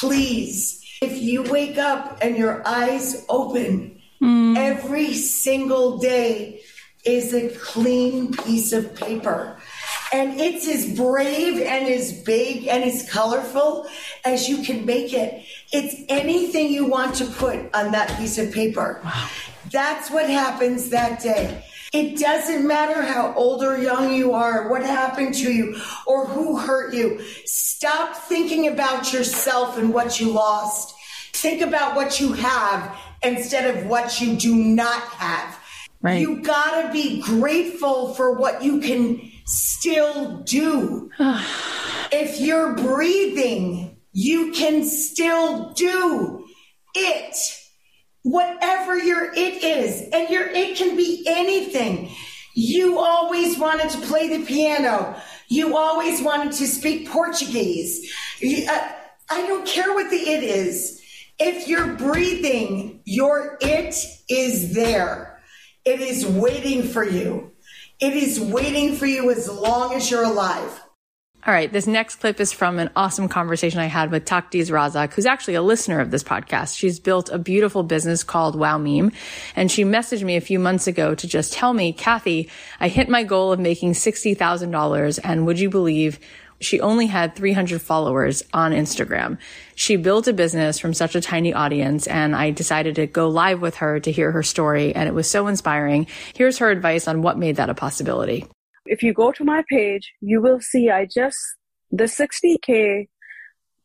Please, 0.00 0.83
if 1.04 1.22
you 1.22 1.42
wake 1.42 1.76
up 1.76 2.18
and 2.22 2.36
your 2.36 2.66
eyes 2.66 3.26
open 3.28 4.00
hmm. 4.20 4.56
every 4.56 5.12
single 5.12 5.98
day 5.98 6.62
is 7.04 7.34
a 7.34 7.50
clean 7.58 8.32
piece 8.32 8.72
of 8.72 8.94
paper. 8.94 9.58
And 10.12 10.40
it's 10.40 10.66
as 10.66 10.96
brave 10.96 11.60
and 11.60 11.88
as 11.88 12.22
big 12.22 12.68
and 12.68 12.84
as 12.84 13.10
colorful 13.10 13.86
as 14.24 14.48
you 14.48 14.62
can 14.62 14.86
make 14.86 15.12
it. 15.12 15.44
It's 15.72 15.96
anything 16.08 16.72
you 16.72 16.86
want 16.86 17.16
to 17.16 17.26
put 17.26 17.58
on 17.74 17.92
that 17.92 18.16
piece 18.18 18.38
of 18.38 18.52
paper. 18.52 19.02
That's 19.70 20.10
what 20.10 20.30
happens 20.30 20.90
that 20.90 21.20
day. 21.20 21.64
It 21.92 22.18
doesn't 22.18 22.66
matter 22.66 23.02
how 23.02 23.34
old 23.34 23.62
or 23.62 23.78
young 23.78 24.12
you 24.14 24.32
are, 24.32 24.68
what 24.68 24.82
happened 24.82 25.34
to 25.34 25.52
you, 25.52 25.80
or 26.06 26.26
who 26.26 26.58
hurt 26.58 26.92
you. 26.94 27.20
Stop 27.44 28.16
thinking 28.16 28.66
about 28.66 29.12
yourself 29.12 29.78
and 29.78 29.92
what 29.92 30.18
you 30.18 30.32
lost. 30.32 30.93
Think 31.44 31.60
about 31.60 31.94
what 31.94 32.20
you 32.20 32.32
have 32.32 32.96
instead 33.22 33.76
of 33.76 33.84
what 33.84 34.18
you 34.18 34.34
do 34.34 34.54
not 34.54 35.02
have. 35.02 35.60
Right. 36.00 36.18
You 36.18 36.40
gotta 36.40 36.90
be 36.90 37.20
grateful 37.20 38.14
for 38.14 38.32
what 38.32 38.62
you 38.64 38.80
can 38.80 39.30
still 39.44 40.38
do. 40.38 41.10
if 42.10 42.40
you're 42.40 42.74
breathing, 42.76 43.98
you 44.12 44.52
can 44.52 44.86
still 44.86 45.74
do 45.74 46.46
it. 46.94 47.36
Whatever 48.22 48.96
your 48.96 49.30
it 49.34 49.62
is, 49.62 50.08
and 50.14 50.30
your 50.30 50.46
it 50.48 50.78
can 50.78 50.96
be 50.96 51.26
anything. 51.28 52.10
You 52.54 52.98
always 53.00 53.58
wanted 53.58 53.90
to 53.90 53.98
play 54.06 54.34
the 54.34 54.46
piano. 54.46 55.14
You 55.48 55.76
always 55.76 56.22
wanted 56.22 56.54
to 56.54 56.66
speak 56.66 57.10
Portuguese. 57.10 58.10
You- 58.40 58.66
uh, 58.66 58.92
I 59.28 59.46
don't 59.46 59.66
care 59.66 59.92
what 59.92 60.08
the 60.08 60.16
it 60.16 60.42
is. 60.42 61.02
If 61.38 61.66
you're 61.66 61.94
breathing, 61.94 63.00
your 63.04 63.58
it 63.60 63.96
is 64.28 64.74
there. 64.74 65.40
It 65.84 66.00
is 66.00 66.24
waiting 66.26 66.84
for 66.84 67.04
you. 67.04 67.52
It 68.00 68.14
is 68.14 68.40
waiting 68.40 68.94
for 68.94 69.06
you 69.06 69.30
as 69.30 69.48
long 69.48 69.94
as 69.94 70.10
you're 70.10 70.24
alive. 70.24 70.80
All 71.46 71.52
right, 71.52 71.70
this 71.70 71.86
next 71.86 72.16
clip 72.16 72.40
is 72.40 72.52
from 72.52 72.78
an 72.78 72.88
awesome 72.96 73.28
conversation 73.28 73.78
I 73.78 73.84
had 73.84 74.10
with 74.10 74.24
Takdiz 74.24 74.70
Razak, 74.70 75.12
who's 75.12 75.26
actually 75.26 75.56
a 75.56 75.62
listener 75.62 76.00
of 76.00 76.10
this 76.10 76.22
podcast. 76.22 76.74
She's 76.74 76.98
built 76.98 77.28
a 77.28 77.36
beautiful 77.36 77.82
business 77.82 78.24
called 78.24 78.58
Wow 78.58 78.78
Meme, 78.78 79.12
and 79.54 79.70
she 79.70 79.84
messaged 79.84 80.22
me 80.22 80.36
a 80.36 80.40
few 80.40 80.58
months 80.58 80.86
ago 80.86 81.14
to 81.14 81.28
just 81.28 81.52
tell 81.52 81.74
me, 81.74 81.92
Cathy, 81.92 82.48
I 82.80 82.88
hit 82.88 83.10
my 83.10 83.24
goal 83.24 83.52
of 83.52 83.60
making 83.60 83.92
$60,000, 83.92 85.20
and 85.22 85.44
would 85.44 85.60
you 85.60 85.68
believe 85.68 86.18
she 86.64 86.80
only 86.80 87.06
had 87.06 87.36
300 87.36 87.80
followers 87.80 88.42
on 88.52 88.72
Instagram. 88.72 89.38
She 89.74 89.96
built 89.96 90.26
a 90.28 90.32
business 90.32 90.78
from 90.78 90.94
such 90.94 91.14
a 91.14 91.20
tiny 91.20 91.52
audience, 91.52 92.06
and 92.06 92.34
I 92.34 92.50
decided 92.50 92.94
to 92.96 93.06
go 93.06 93.28
live 93.28 93.60
with 93.60 93.76
her 93.76 94.00
to 94.00 94.12
hear 94.12 94.32
her 94.32 94.42
story, 94.42 94.94
and 94.94 95.08
it 95.08 95.14
was 95.14 95.30
so 95.30 95.46
inspiring. 95.46 96.06
Here's 96.34 96.58
her 96.58 96.70
advice 96.70 97.06
on 97.08 97.22
what 97.22 97.38
made 97.38 97.56
that 97.56 97.70
a 97.70 97.74
possibility. 97.74 98.46
if 98.86 99.02
you 99.02 99.12
go 99.12 99.32
to 99.32 99.44
my 99.44 99.62
page, 99.70 100.12
you 100.20 100.40
will 100.40 100.60
see 100.60 100.90
I 100.90 101.06
just, 101.06 101.38
the 101.90 102.04
60K 102.04 103.08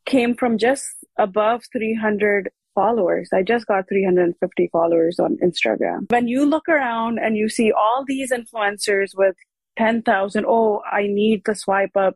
came 0.05 0.35
from 0.35 0.57
just 0.57 0.85
above 1.17 1.63
300 1.71 2.49
followers. 2.75 3.29
I 3.33 3.43
just 3.43 3.65
got 3.65 3.87
350 3.89 4.69
followers 4.71 5.19
on 5.19 5.37
Instagram. 5.43 6.11
When 6.11 6.27
you 6.27 6.45
look 6.45 6.67
around 6.69 7.19
and 7.19 7.35
you 7.35 7.49
see 7.49 7.71
all 7.71 8.03
these 8.07 8.31
influencers 8.31 9.09
with 9.15 9.35
10,000, 9.77 10.45
oh, 10.47 10.81
I 10.89 11.03
need 11.03 11.43
the 11.45 11.55
swipe 11.55 11.95
up, 11.95 12.15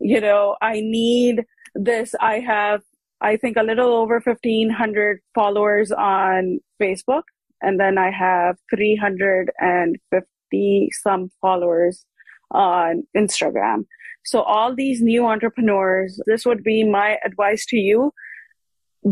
you 0.00 0.20
know, 0.20 0.56
I 0.60 0.80
need 0.80 1.44
this. 1.74 2.14
I 2.20 2.40
have, 2.40 2.82
I 3.20 3.36
think, 3.36 3.56
a 3.56 3.62
little 3.62 3.94
over 3.94 4.20
1,500 4.20 5.20
followers 5.34 5.92
on 5.92 6.58
Facebook, 6.80 7.22
and 7.60 7.78
then 7.80 7.98
I 7.98 8.10
have 8.10 8.56
350 8.74 10.90
some 10.92 11.30
followers 11.40 12.04
on 12.50 13.04
Instagram. 13.16 13.86
So 14.24 14.42
all 14.42 14.74
these 14.74 15.00
new 15.02 15.26
entrepreneurs, 15.26 16.20
this 16.26 16.44
would 16.46 16.64
be 16.64 16.82
my 16.84 17.18
advice 17.24 17.66
to 17.66 17.76
you. 17.76 18.12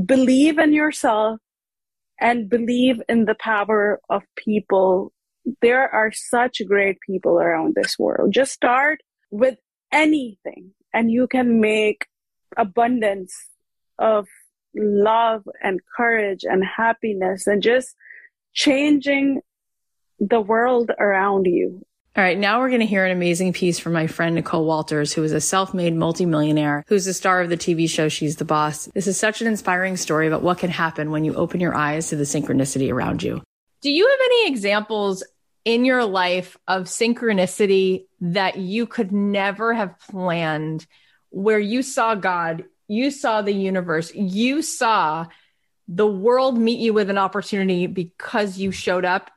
Believe 0.07 0.59
in 0.59 0.73
yourself 0.73 1.39
and 2.21 2.49
believe 2.49 3.03
in 3.09 3.27
the 3.27 3.35
power 3.35 4.01
of 4.09 4.23
people. 4.37 5.13
There 5.61 5.89
are 5.89 6.13
such 6.13 6.63
great 6.67 6.99
people 7.05 7.39
around 7.39 7.75
this 7.75 7.99
world. 7.99 8.33
Just 8.33 8.53
start 8.53 9.01
with 9.31 9.59
anything 9.93 10.73
and 10.93 11.11
you 11.11 11.27
can 11.27 11.61
make 11.61 12.07
abundance 12.57 13.35
of 13.99 14.27
love 14.75 15.43
and 15.63 15.81
courage 15.97 16.45
and 16.45 16.65
happiness 16.65 17.47
and 17.47 17.63
just 17.63 17.95
changing 18.53 19.41
the 20.19 20.41
world 20.41 20.91
around 20.99 21.47
you. 21.47 21.83
All 22.15 22.23
right, 22.23 22.39
now 22.39 22.61
we're 22.61 22.69
going 22.69 22.81
to 22.81 22.87
hear 22.87 23.07
an 23.07 23.13
amazing 23.13 23.55
piece 23.55 23.79
from 23.79 23.95
my 23.95 24.07
friend 24.07 24.35
Nicole 24.35 24.67
Walters, 24.67 25.15
who 25.15 25.25
is 25.25 25.33
a 25.33 25.41
self-made 25.41 25.95
multimillionaire, 25.95 26.85
who's 26.87 27.07
the 27.07 27.15
star 27.15 27.41
of 27.41 27.49
the 27.49 27.57
TV 27.57 27.89
show 27.89 28.11
She's 28.11 28.37
the 28.37 28.45
Boss. 28.45 28.85
This 28.95 29.07
is 29.07 29.17
such 29.17 29.41
an 29.41 29.47
inspiring 29.47 29.97
story 29.97 30.27
about 30.27 30.43
what 30.43 30.59
can 30.59 30.69
happen 30.69 31.11
when 31.11 31.25
you 31.25 31.35
open 31.35 31.59
your 31.59 31.75
eyes 31.75 32.09
to 32.09 32.17
the 32.17 32.25
synchronicity 32.25 32.93
around 32.93 33.23
you. 33.23 33.43
Do 33.81 33.91
you 33.91 34.07
have 34.07 34.19
any 34.27 34.49
examples 34.49 35.25
in 35.65 35.85
your 35.85 36.05
life 36.05 36.57
of 36.67 36.85
synchronicity 36.85 38.07
that 38.21 38.57
you 38.57 38.87
could 38.87 39.13
never 39.13 39.73
have 39.73 39.99
planned 39.99 40.87
where 41.31 41.59
you 41.59 41.83
saw 41.83 42.15
God, 42.15 42.65
you 42.89 43.11
saw 43.11 43.43
the 43.43 43.53
universe, 43.53 44.15
you 44.15 44.63
saw 44.63 45.27
the 45.89 46.07
world 46.07 46.59
meet 46.59 46.79
you 46.79 46.93
with 46.93 47.11
an 47.11 47.19
opportunity 47.19 47.87
because 47.87 48.59
you 48.59 48.71
showed 48.71 49.05
up 49.05 49.31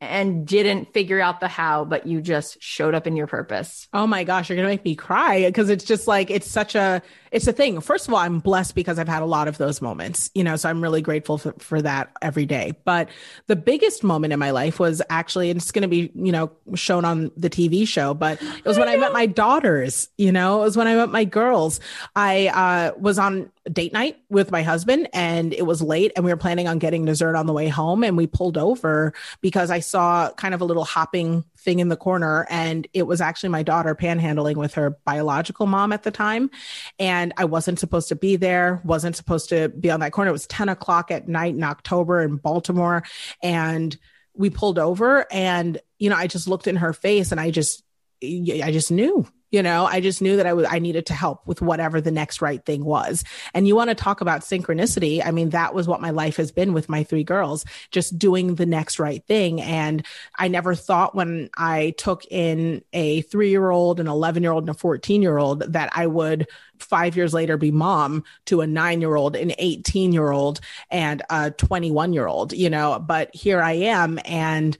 and 0.00 0.46
didn't 0.46 0.92
figure 0.92 1.20
out 1.20 1.40
the 1.40 1.48
how, 1.48 1.84
but 1.84 2.06
you 2.06 2.20
just 2.20 2.62
showed 2.62 2.94
up 2.94 3.06
in 3.06 3.16
your 3.16 3.26
purpose? 3.26 3.88
Oh 3.92 4.06
my 4.06 4.24
gosh, 4.24 4.48
you're 4.48 4.56
gonna 4.56 4.68
make 4.68 4.84
me 4.84 4.94
cry 4.94 5.44
because 5.44 5.70
it's 5.70 5.84
just 5.84 6.06
like 6.06 6.30
it's 6.30 6.48
such 6.48 6.74
a 6.74 7.02
it's 7.34 7.48
a 7.48 7.52
thing. 7.52 7.80
First 7.80 8.06
of 8.06 8.14
all, 8.14 8.20
I'm 8.20 8.38
blessed 8.38 8.76
because 8.76 8.96
I've 8.96 9.08
had 9.08 9.20
a 9.20 9.26
lot 9.26 9.48
of 9.48 9.58
those 9.58 9.82
moments, 9.82 10.30
you 10.36 10.44
know, 10.44 10.54
so 10.54 10.70
I'm 10.70 10.80
really 10.80 11.02
grateful 11.02 11.36
for, 11.36 11.52
for 11.58 11.82
that 11.82 12.12
every 12.22 12.46
day. 12.46 12.74
But 12.84 13.08
the 13.48 13.56
biggest 13.56 14.04
moment 14.04 14.32
in 14.32 14.38
my 14.38 14.52
life 14.52 14.78
was 14.78 15.02
actually, 15.10 15.50
and 15.50 15.58
it's 15.58 15.72
gonna 15.72 15.88
be, 15.88 16.12
you 16.14 16.30
know, 16.30 16.52
shown 16.76 17.04
on 17.04 17.32
the 17.36 17.50
TV 17.50 17.88
show, 17.88 18.14
but 18.14 18.40
it 18.40 18.64
was 18.64 18.78
when 18.78 18.88
I 18.88 18.96
met 18.96 19.12
my 19.12 19.26
daughters, 19.26 20.08
you 20.16 20.30
know, 20.30 20.60
it 20.60 20.66
was 20.66 20.76
when 20.76 20.86
I 20.86 20.94
met 20.94 21.10
my 21.10 21.24
girls. 21.24 21.80
I 22.14 22.46
uh, 22.48 22.96
was 23.00 23.18
on 23.18 23.50
date 23.72 23.92
night 23.92 24.18
with 24.28 24.50
my 24.50 24.62
husband 24.62 25.08
and 25.12 25.54
it 25.54 25.62
was 25.66 25.80
late 25.80 26.12
and 26.14 26.24
we 26.24 26.30
were 26.30 26.36
planning 26.36 26.68
on 26.68 26.78
getting 26.78 27.04
dessert 27.04 27.34
on 27.34 27.46
the 27.46 27.52
way 27.52 27.66
home 27.68 28.04
and 28.04 28.16
we 28.16 28.26
pulled 28.26 28.58
over 28.58 29.14
because 29.40 29.70
I 29.70 29.80
saw 29.80 30.30
kind 30.32 30.54
of 30.54 30.60
a 30.60 30.64
little 30.64 30.84
hopping 30.84 31.44
thing 31.64 31.78
in 31.78 31.88
the 31.88 31.96
corner 31.96 32.46
and 32.50 32.86
it 32.92 33.04
was 33.04 33.20
actually 33.20 33.48
my 33.48 33.62
daughter 33.62 33.94
panhandling 33.94 34.56
with 34.56 34.74
her 34.74 34.98
biological 35.04 35.66
mom 35.66 35.92
at 35.92 36.02
the 36.02 36.10
time 36.10 36.50
and 36.98 37.32
i 37.36 37.44
wasn't 37.44 37.78
supposed 37.78 38.08
to 38.08 38.16
be 38.16 38.36
there 38.36 38.80
wasn't 38.84 39.16
supposed 39.16 39.48
to 39.48 39.68
be 39.70 39.90
on 39.90 40.00
that 40.00 40.12
corner. 40.12 40.28
It 40.28 40.32
was 40.32 40.46
10 40.46 40.68
o'clock 40.68 41.10
at 41.10 41.26
night 41.26 41.54
in 41.54 41.64
october 41.64 42.22
in 42.22 42.36
baltimore 42.36 43.02
and 43.42 43.96
we 44.34 44.50
pulled 44.50 44.78
over 44.78 45.26
and 45.32 45.78
you 45.98 46.10
know 46.10 46.16
i 46.16 46.26
just 46.26 46.46
looked 46.48 46.66
in 46.66 46.76
her 46.76 46.92
face 46.92 47.32
and 47.32 47.40
i 47.40 47.50
just 47.50 47.82
i 48.22 48.70
just 48.70 48.90
knew 48.90 49.26
you 49.54 49.62
know 49.62 49.86
i 49.86 50.00
just 50.00 50.20
knew 50.20 50.36
that 50.36 50.46
i 50.46 50.52
was 50.52 50.66
i 50.68 50.80
needed 50.80 51.06
to 51.06 51.14
help 51.14 51.46
with 51.46 51.62
whatever 51.62 52.00
the 52.00 52.10
next 52.10 52.42
right 52.42 52.64
thing 52.64 52.84
was. 52.84 53.22
And 53.54 53.68
you 53.68 53.76
want 53.76 53.90
to 53.90 53.94
talk 53.94 54.20
about 54.20 54.40
synchronicity. 54.40 55.24
I 55.24 55.30
mean 55.30 55.50
that 55.50 55.74
was 55.74 55.86
what 55.86 56.00
my 56.00 56.10
life 56.10 56.36
has 56.38 56.50
been 56.50 56.72
with 56.72 56.88
my 56.88 57.04
three 57.04 57.22
girls 57.22 57.64
just 57.92 58.18
doing 58.18 58.56
the 58.56 58.66
next 58.66 58.98
right 58.98 59.24
thing. 59.26 59.60
And 59.60 60.04
i 60.38 60.48
never 60.48 60.74
thought 60.74 61.14
when 61.14 61.50
i 61.56 61.94
took 61.98 62.24
in 62.30 62.82
a 62.92 63.22
3-year-old 63.22 64.00
an 64.00 64.06
11-year-old 64.06 64.68
and 64.68 64.76
a 64.76 64.78
14-year-old 64.78 65.72
that 65.72 65.90
i 65.94 66.06
would 66.06 66.48
5 66.80 67.16
years 67.16 67.32
later 67.32 67.56
be 67.56 67.70
mom 67.70 68.24
to 68.46 68.60
a 68.60 68.66
9-year-old 68.66 69.36
an 69.36 69.50
18-year-old 69.50 70.60
and 70.90 71.22
a 71.30 71.52
21-year-old 71.52 72.52
you 72.52 72.68
know. 72.70 72.98
But 72.98 73.32
here 73.34 73.62
i 73.62 73.72
am 73.72 74.18
and 74.24 74.76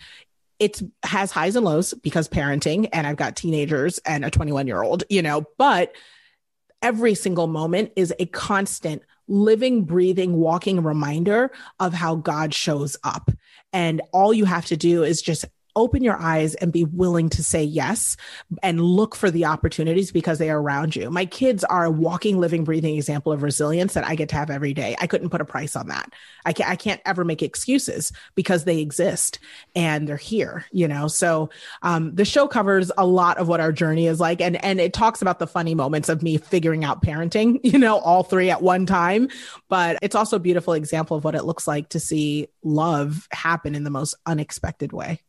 it 0.65 0.81
has 1.03 1.31
highs 1.31 1.57
and 1.57 1.67
lows 1.67 1.93
because 1.93 2.27
parenting 2.27 2.89
and 2.91 3.07
I've 3.07 3.19
got 3.19 3.37
teenagers 3.37 3.99
and 3.99 4.25
a 4.25 4.31
21 4.31 4.67
year 4.67 4.83
old, 4.83 5.05
you 5.11 5.21
know, 5.21 5.45
but 5.59 5.95
every 6.81 7.15
single 7.15 7.47
moment 7.47 7.93
is 7.97 8.15
a 8.19 8.25
constant 8.25 9.03
living, 9.29 9.85
breathing, 9.85 10.37
walking 10.37 10.83
reminder 10.83 11.51
of 11.81 11.93
how 11.93 12.15
God 12.15 12.55
shows 12.55 12.97
up. 13.05 13.31
And 13.75 14.01
all 14.11 14.33
you 14.33 14.47
have 14.47 14.65
to 14.67 14.77
do 14.79 15.03
is 15.03 15.21
just 15.21 15.45
open 15.77 16.03
your 16.03 16.17
eyes 16.17 16.55
and 16.55 16.73
be 16.73 16.85
willing 16.85 17.29
to 17.31 17.43
say 17.43 17.63
yes 17.63 18.17
and 18.63 18.81
look 18.81 19.15
for 19.15 19.31
the 19.31 19.45
opportunities 19.45 20.13
because 20.13 20.39
they 20.39 20.51
are 20.51 20.61
around 20.61 20.95
you. 20.95 21.11
My 21.11 21.27
kids 21.27 21.65
are 21.65 21.85
a 21.85 21.91
walking, 21.91 22.39
living, 22.39 22.65
breathing 22.65 22.97
example 22.97 23.33
of 23.33 23.43
resilience 23.43 23.95
that 23.95 24.07
I 24.07 24.15
get 24.15 24.29
to 24.31 24.37
have 24.37 24.51
every 24.51 24.75
day. 24.75 24.97
I 25.01 25.07
couldn't 25.07 25.31
put 25.31 25.41
a 25.41 25.45
price 25.45 25.77
on 25.77 25.89
that. 25.89 26.13
I 26.45 26.53
can't, 26.53 26.71
I 26.71 26.77
can't 26.77 27.01
ever 27.05 27.25
make 27.25 27.43
excuses 27.43 28.13
because 28.35 28.65
they 28.65 28.79
exist 28.79 29.39
and 29.75 30.09
they're 30.09 30.17
here, 30.17 30.65
you 30.71 30.87
know? 30.87 31.09
So, 31.09 31.51
um, 31.83 32.15
the 32.15 32.25
show 32.25 32.47
covers 32.47 32.93
a 32.97 33.07
lot 33.07 33.39
of 33.39 33.49
what 33.49 33.61
our 33.61 33.73
journey 33.73 34.07
is 34.07 34.21
like. 34.21 34.41
And, 34.41 34.63
and 34.65 34.81
it 34.81 34.93
talks 34.93 35.23
about 35.23 35.39
the 35.39 35.47
funny 35.47 35.75
moments 35.75 36.09
of 36.09 36.23
me 36.23 36.37
figuring 36.37 36.85
out 36.85 37.03
parenting, 37.03 37.61
you 37.65 37.79
know, 37.79 37.99
all 37.99 38.23
three 38.23 38.51
at 38.51 38.63
one 38.63 38.87
time. 38.87 39.29
But 39.69 39.99
it's 40.03 40.15
also 40.15 40.37
a 40.37 40.41
beautiful 40.41 40.75
example 40.75 41.17
of 41.17 41.25
what 41.25 41.35
it 41.35 41.45
looks 41.45 41.67
like 41.67 41.91
to 41.91 42.01
see 42.01 42.49
love 42.63 43.27
happen 43.31 43.75
in 43.75 43.85
the 43.85 43.91
most 43.91 44.15
unexpected 44.27 44.93
way. 44.93 45.21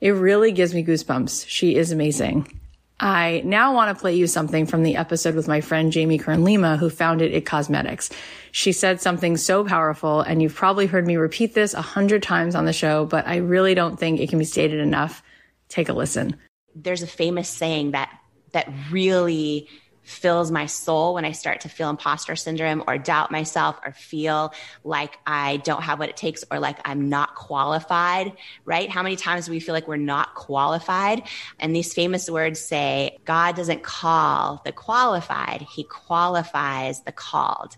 It 0.00 0.10
really 0.10 0.52
gives 0.52 0.74
me 0.74 0.84
goosebumps. 0.84 1.44
She 1.46 1.76
is 1.76 1.92
amazing. 1.92 2.60
I 2.98 3.40
now 3.46 3.74
want 3.74 3.96
to 3.96 4.00
play 4.00 4.14
you 4.14 4.26
something 4.26 4.66
from 4.66 4.82
the 4.82 4.96
episode 4.96 5.34
with 5.34 5.48
my 5.48 5.62
friend 5.62 5.90
Jamie 5.90 6.18
Kern 6.18 6.44
Lima, 6.44 6.76
who 6.76 6.90
founded 6.90 7.32
It 7.32 7.46
Cosmetics. 7.46 8.10
She 8.52 8.72
said 8.72 9.00
something 9.00 9.38
so 9.38 9.64
powerful, 9.64 10.20
and 10.20 10.42
you've 10.42 10.54
probably 10.54 10.86
heard 10.86 11.06
me 11.06 11.16
repeat 11.16 11.54
this 11.54 11.72
a 11.72 11.80
hundred 11.80 12.22
times 12.22 12.54
on 12.54 12.66
the 12.66 12.74
show, 12.74 13.06
but 13.06 13.26
I 13.26 13.36
really 13.36 13.74
don't 13.74 13.98
think 13.98 14.20
it 14.20 14.28
can 14.28 14.38
be 14.38 14.44
stated 14.44 14.80
enough. 14.80 15.22
Take 15.68 15.88
a 15.88 15.94
listen. 15.94 16.36
There's 16.74 17.02
a 17.02 17.06
famous 17.06 17.48
saying 17.48 17.92
that 17.92 18.12
that 18.52 18.70
really 18.90 19.68
fills 20.02 20.50
my 20.50 20.66
soul 20.66 21.14
when 21.14 21.24
I 21.24 21.32
start 21.32 21.62
to 21.62 21.68
feel 21.68 21.90
imposter 21.90 22.34
syndrome 22.36 22.82
or 22.86 22.98
doubt 22.98 23.30
myself 23.30 23.78
or 23.84 23.92
feel 23.92 24.52
like 24.82 25.18
I 25.26 25.58
don't 25.58 25.82
have 25.82 25.98
what 25.98 26.08
it 26.08 26.16
takes 26.16 26.44
or 26.50 26.58
like 26.58 26.78
I'm 26.84 27.08
not 27.08 27.34
qualified, 27.34 28.32
right? 28.64 28.90
How 28.90 29.02
many 29.02 29.16
times 29.16 29.46
do 29.46 29.52
we 29.52 29.60
feel 29.60 29.74
like 29.74 29.88
we're 29.88 29.96
not 29.96 30.34
qualified? 30.34 31.22
And 31.58 31.74
these 31.74 31.94
famous 31.94 32.28
words 32.28 32.60
say, 32.60 33.18
God 33.24 33.56
doesn't 33.56 33.82
call 33.82 34.62
the 34.64 34.72
qualified, 34.72 35.62
He 35.62 35.84
qualifies 35.84 37.02
the 37.02 37.12
called. 37.12 37.76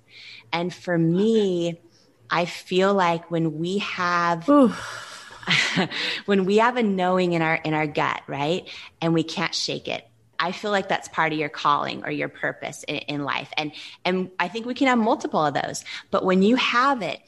And 0.53 0.73
for 0.73 0.97
me, 0.97 1.81
I 2.31 2.45
feel 2.45 2.95
like 2.95 3.31
when 3.31 3.59
we 3.59 3.79
have. 3.79 4.49
when 6.27 6.45
we 6.45 6.59
have 6.59 6.77
a 6.77 6.85
knowing 6.85 7.33
in 7.33 7.43
our 7.43 7.57
in 7.57 7.75
our 7.75 7.87
gut 7.87 8.23
right 8.29 8.69
and 9.01 9.13
we 9.13 9.25
can't 9.25 9.53
shake 9.53 9.89
it 9.89 10.07
I 10.43 10.51
feel 10.51 10.73
like 10.73 10.89
that's 10.89 11.09
part 11.09 11.33
of 11.33 11.39
your 11.39 11.49
calling 11.49 12.05
or 12.05 12.11
your 12.11 12.29
purpose 12.29 12.85
in, 12.89 12.97
in 12.97 13.25
life. 13.25 13.49
And 13.57 13.71
and 14.05 14.31
I 14.41 14.49
think 14.49 14.67
we 14.67 14.75
can 14.75 14.89
have 14.89 14.99
multiple 14.99 15.47
of 15.47 15.55
those. 15.55 15.85
But 16.11 16.25
when 16.25 16.43
you 16.43 16.57
have 16.57 17.01
it, 17.01 17.21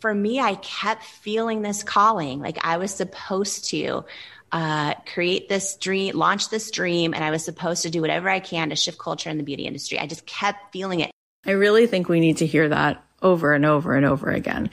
for 0.00 0.12
me, 0.12 0.40
I 0.40 0.56
kept 0.56 1.04
feeling 1.04 1.62
this 1.62 1.84
calling. 1.84 2.40
Like 2.40 2.58
I 2.62 2.78
was 2.78 2.92
supposed 2.92 3.70
to 3.70 4.04
uh, 4.50 4.94
create 5.12 5.48
this 5.48 5.76
dream, 5.76 6.16
launch 6.16 6.50
this 6.50 6.70
dream, 6.70 7.14
and 7.14 7.22
I 7.22 7.30
was 7.30 7.44
supposed 7.44 7.82
to 7.82 7.90
do 7.90 8.00
whatever 8.00 8.28
I 8.28 8.40
can 8.40 8.70
to 8.70 8.76
shift 8.76 8.98
culture 8.98 9.30
in 9.30 9.36
the 9.36 9.44
beauty 9.44 9.64
industry. 9.64 9.98
I 9.98 10.06
just 10.06 10.26
kept 10.26 10.72
feeling 10.72 11.00
it. 11.00 11.10
I 11.46 11.52
really 11.52 11.86
think 11.86 12.08
we 12.08 12.18
need 12.18 12.38
to 12.38 12.46
hear 12.46 12.68
that 12.68 13.04
over 13.22 13.52
and 13.52 13.64
over 13.64 13.94
and 13.94 14.04
over 14.04 14.30
again. 14.30 14.70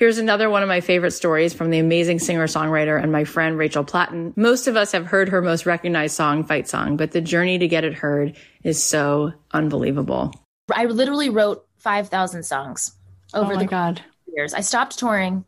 Here's 0.00 0.16
another 0.16 0.48
one 0.48 0.62
of 0.62 0.68
my 0.70 0.80
favorite 0.80 1.10
stories 1.10 1.52
from 1.52 1.68
the 1.68 1.78
amazing 1.78 2.20
singer 2.20 2.46
songwriter 2.46 2.98
and 2.98 3.12
my 3.12 3.24
friend 3.24 3.58
Rachel 3.58 3.84
Platten. 3.84 4.32
Most 4.34 4.66
of 4.66 4.74
us 4.74 4.92
have 4.92 5.04
heard 5.04 5.28
her 5.28 5.42
most 5.42 5.66
recognized 5.66 6.16
song, 6.16 6.42
Fight 6.42 6.66
Song, 6.66 6.96
but 6.96 7.10
the 7.10 7.20
journey 7.20 7.58
to 7.58 7.68
get 7.68 7.84
it 7.84 7.92
heard 7.92 8.34
is 8.62 8.82
so 8.82 9.34
unbelievable. 9.52 10.32
I 10.74 10.86
literally 10.86 11.28
wrote 11.28 11.66
5,000 11.80 12.44
songs 12.44 12.92
over 13.34 13.52
oh 13.52 13.58
the 13.58 13.66
God. 13.66 14.02
years. 14.26 14.54
I 14.54 14.60
stopped 14.62 14.98
touring. 14.98 15.44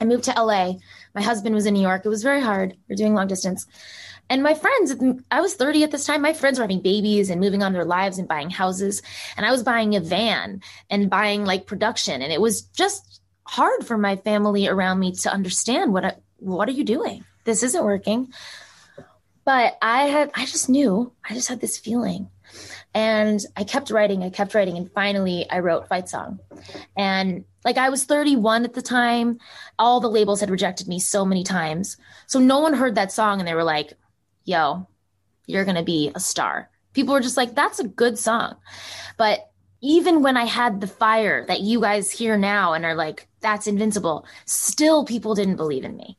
I 0.00 0.06
moved 0.06 0.24
to 0.24 0.32
LA. 0.32 0.72
My 1.14 1.22
husband 1.22 1.54
was 1.54 1.64
in 1.64 1.74
New 1.74 1.80
York. 1.80 2.04
It 2.04 2.08
was 2.08 2.24
very 2.24 2.40
hard. 2.40 2.76
We 2.88 2.94
are 2.94 2.96
doing 2.96 3.14
long 3.14 3.28
distance. 3.28 3.64
And 4.28 4.42
my 4.42 4.54
friends, 4.54 4.92
I 5.30 5.40
was 5.40 5.54
30 5.54 5.84
at 5.84 5.92
this 5.92 6.04
time. 6.04 6.20
My 6.20 6.32
friends 6.32 6.58
were 6.58 6.64
having 6.64 6.82
babies 6.82 7.30
and 7.30 7.40
moving 7.40 7.62
on 7.62 7.74
their 7.74 7.84
lives 7.84 8.18
and 8.18 8.26
buying 8.26 8.50
houses. 8.50 9.02
And 9.36 9.46
I 9.46 9.52
was 9.52 9.62
buying 9.62 9.94
a 9.94 10.00
van 10.00 10.62
and 10.90 11.08
buying 11.08 11.44
like 11.44 11.66
production. 11.66 12.22
And 12.22 12.32
it 12.32 12.40
was 12.40 12.62
just 12.62 13.20
hard 13.48 13.86
for 13.86 13.96
my 13.96 14.16
family 14.16 14.68
around 14.68 14.98
me 14.98 15.12
to 15.12 15.32
understand 15.32 15.92
what 15.92 16.04
I, 16.04 16.16
what 16.38 16.68
are 16.68 16.72
you 16.72 16.84
doing? 16.84 17.24
This 17.44 17.62
isn't 17.62 17.82
working. 17.84 18.32
But 19.44 19.78
I 19.80 20.02
had 20.04 20.30
I 20.34 20.44
just 20.44 20.68
knew. 20.68 21.12
I 21.28 21.32
just 21.32 21.48
had 21.48 21.60
this 21.60 21.78
feeling. 21.78 22.28
And 22.92 23.40
I 23.56 23.64
kept 23.64 23.90
writing, 23.90 24.22
I 24.22 24.28
kept 24.28 24.54
writing 24.54 24.76
and 24.76 24.92
finally 24.92 25.46
I 25.48 25.60
wrote 25.60 25.88
Fight 25.88 26.10
Song. 26.10 26.40
And 26.94 27.46
like 27.64 27.78
I 27.78 27.88
was 27.88 28.04
31 28.04 28.64
at 28.64 28.74
the 28.74 28.82
time, 28.82 29.38
all 29.78 30.00
the 30.00 30.10
labels 30.10 30.40
had 30.40 30.50
rejected 30.50 30.86
me 30.86 31.00
so 31.00 31.24
many 31.24 31.42
times. 31.42 31.96
So 32.26 32.38
no 32.40 32.58
one 32.58 32.74
heard 32.74 32.96
that 32.96 33.12
song 33.12 33.38
and 33.38 33.48
they 33.48 33.54
were 33.54 33.64
like, 33.64 33.94
"Yo, 34.44 34.86
you're 35.46 35.64
going 35.64 35.76
to 35.76 35.82
be 35.82 36.12
a 36.14 36.20
star." 36.20 36.68
People 36.92 37.14
were 37.14 37.20
just 37.20 37.38
like, 37.38 37.54
"That's 37.54 37.78
a 37.78 37.88
good 37.88 38.18
song." 38.18 38.56
But 39.16 39.50
even 39.80 40.22
when 40.22 40.36
I 40.36 40.44
had 40.44 40.80
the 40.80 40.86
fire 40.86 41.44
that 41.46 41.60
you 41.60 41.80
guys 41.80 42.10
hear 42.10 42.36
now 42.36 42.72
and 42.72 42.84
are 42.84 42.94
like, 42.94 43.28
that's 43.40 43.66
invincible, 43.66 44.26
still 44.44 45.04
people 45.04 45.34
didn't 45.34 45.56
believe 45.56 45.84
in 45.84 45.96
me. 45.96 46.18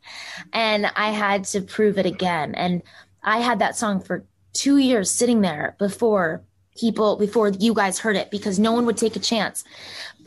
And 0.53 0.87
I 0.95 1.11
had 1.11 1.43
to 1.45 1.61
prove 1.61 1.97
it 1.97 2.05
again. 2.05 2.55
And 2.55 2.81
I 3.23 3.39
had 3.39 3.59
that 3.59 3.75
song 3.75 3.99
for 3.99 4.23
two 4.53 4.77
years 4.77 5.11
sitting 5.11 5.41
there 5.41 5.75
before 5.77 6.41
people, 6.77 7.17
before 7.17 7.49
you 7.49 7.73
guys 7.73 7.99
heard 7.99 8.15
it, 8.15 8.31
because 8.31 8.59
no 8.59 8.71
one 8.71 8.85
would 8.85 8.97
take 8.97 9.17
a 9.17 9.19
chance. 9.19 9.65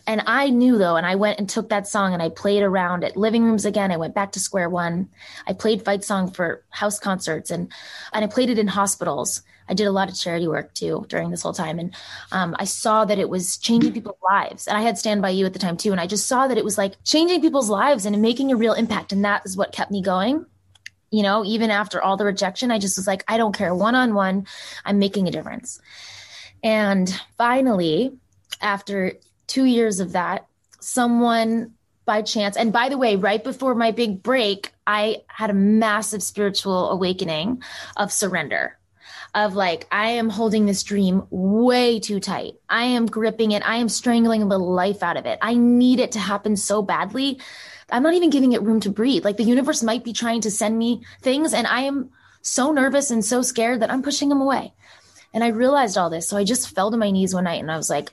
And 0.07 0.23
I 0.27 0.51
knew 0.51 0.77
though, 0.77 0.97
and 0.97 1.07
I 1.07 1.15
went 1.15 1.39
and 1.39 1.49
took 1.49 1.69
that 1.69 1.87
song 1.87 2.13
and 2.13 2.23
I 2.23 2.29
played 2.29 2.63
around 2.63 3.05
at 3.05 3.17
living 3.17 3.45
rooms 3.45 3.65
again. 3.65 3.93
I 3.93 3.97
went 3.97 4.15
back 4.15 4.33
to 4.33 4.41
square 4.41 4.69
one. 4.69 5.09
I 5.47 5.53
played 5.53 5.85
Fight 5.85 6.05
Song 6.05 6.31
for 6.31 6.65
house 6.71 6.99
concerts 6.99 7.51
and, 7.51 7.73
and 8.13 8.25
I 8.25 8.29
played 8.29 8.51
it 8.51 8.59
in 8.59 8.67
hospitals 8.69 9.43
I 9.73 9.75
did 9.75 9.87
a 9.87 9.91
lot 9.91 10.11
of 10.11 10.15
charity 10.15 10.47
work 10.47 10.75
too 10.75 11.07
during 11.09 11.31
this 11.31 11.41
whole 11.41 11.55
time. 11.55 11.79
And 11.79 11.95
um, 12.31 12.55
I 12.59 12.65
saw 12.65 13.07
that 13.07 13.19
it 13.19 13.31
was 13.31 13.57
changing 13.57 13.95
people's 13.95 14.19
lives. 14.23 14.67
And 14.67 14.77
I 14.77 14.83
had 14.83 14.99
Stand 14.99 15.23
By 15.23 15.31
You 15.31 15.47
at 15.47 15.55
the 15.55 15.59
time 15.59 15.79
too. 15.79 15.93
And 15.93 16.01
I 16.01 16.07
just 16.07 16.27
saw 16.27 16.47
that 16.47 16.59
it 16.59 16.65
was 16.65 16.77
like 16.77 17.03
changing 17.05 17.41
people's 17.41 17.71
lives 17.71 18.05
and 18.05 18.21
making 18.21 18.53
a 18.53 18.57
real 18.57 18.75
impact. 18.75 19.13
And 19.13 19.25
that 19.25 19.47
is 19.47 19.57
what 19.57 19.73
kept 19.73 19.91
me 19.91 20.03
going. 20.03 20.45
You 21.11 21.23
know, 21.23 21.43
even 21.47 21.71
after 21.71 22.03
all 22.03 22.19
the 22.19 22.27
rejection, 22.27 22.71
I 22.71 22.79
just 22.79 22.99
was 22.99 23.07
like, 23.07 23.25
I 23.29 23.39
don't 23.39 23.57
care. 23.57 23.75
One 23.75 23.95
on 23.95 24.13
one, 24.13 24.47
I'm 24.85 24.99
making 24.99 25.27
a 25.27 25.31
difference. 25.31 25.81
And 26.63 27.09
finally, 27.39 28.13
after 28.61 29.15
two 29.47 29.65
years 29.65 30.01
of 30.01 30.13
that, 30.13 30.47
someone 30.81 31.73
by 32.05 32.21
chance, 32.21 32.59
and 32.59 32.75
by 32.75 32.91
the 32.91 32.99
way, 32.99 33.17
right 33.17 33.43
before 33.43 33.75
my 33.75 33.91
big 33.91 34.23
break, 34.23 34.71
I 34.87 35.23
had 35.29 35.49
a 35.49 35.55
massive 35.55 36.23
spiritual 36.23 36.91
awakening 36.91 37.63
of 37.97 38.13
surrender 38.13 38.77
of 39.35 39.55
like, 39.55 39.87
I 39.91 40.11
am 40.11 40.29
holding 40.29 40.67
this 40.67 40.83
dream 40.83 41.23
way 41.31 42.01
too 42.01 42.21
tight. 42.21 42.55
I 42.69 42.85
am 42.85 43.07
gripping 43.07 43.53
it. 43.53 43.67
I 43.67 43.77
am 43.77 43.89
strangling 43.89 44.49
the 44.49 44.59
life 44.59 45.03
out 45.03 45.17
of 45.17 45.25
it. 45.25 45.39
I 45.41 45.55
need 45.55 46.01
it 46.01 46.13
to 46.13 46.19
happen 46.19 46.57
so 46.57 46.83
badly. 46.83 47.41
I'm 47.91 48.03
not 48.03 48.15
even 48.15 48.31
giving 48.31 48.53
it 48.53 48.63
room 48.63 48.81
to 48.81 48.91
breathe. 48.91 49.25
Like 49.25 49.39
the 49.39 49.45
universe 49.45 49.83
might 49.83 50.05
be 50.05 50.13
trying 50.13 50.43
to 50.43 50.51
send 50.51 50.79
me 50.79 51.03
things, 51.21 51.53
and 51.53 51.67
I 51.67 51.83
am 51.83 52.11
so 52.43 52.73
nervous 52.73 53.11
and 53.11 53.25
so 53.25 53.43
scared 53.43 53.81
that 53.81 53.91
I'm 53.91 54.03
pushing 54.03 54.29
them 54.29 54.41
away. 54.41 54.75
And 55.33 55.43
I 55.43 55.49
realized 55.49 55.97
all 55.97 56.11
this. 56.11 56.29
So 56.29 56.37
I 56.37 56.45
just 56.45 56.75
fell 56.75 56.91
to 56.91 56.97
my 56.97 57.11
knees 57.11 57.35
one 57.35 57.45
night 57.45 57.61
and 57.61 57.71
I 57.71 57.77
was 57.77 57.89
like, 57.89 58.11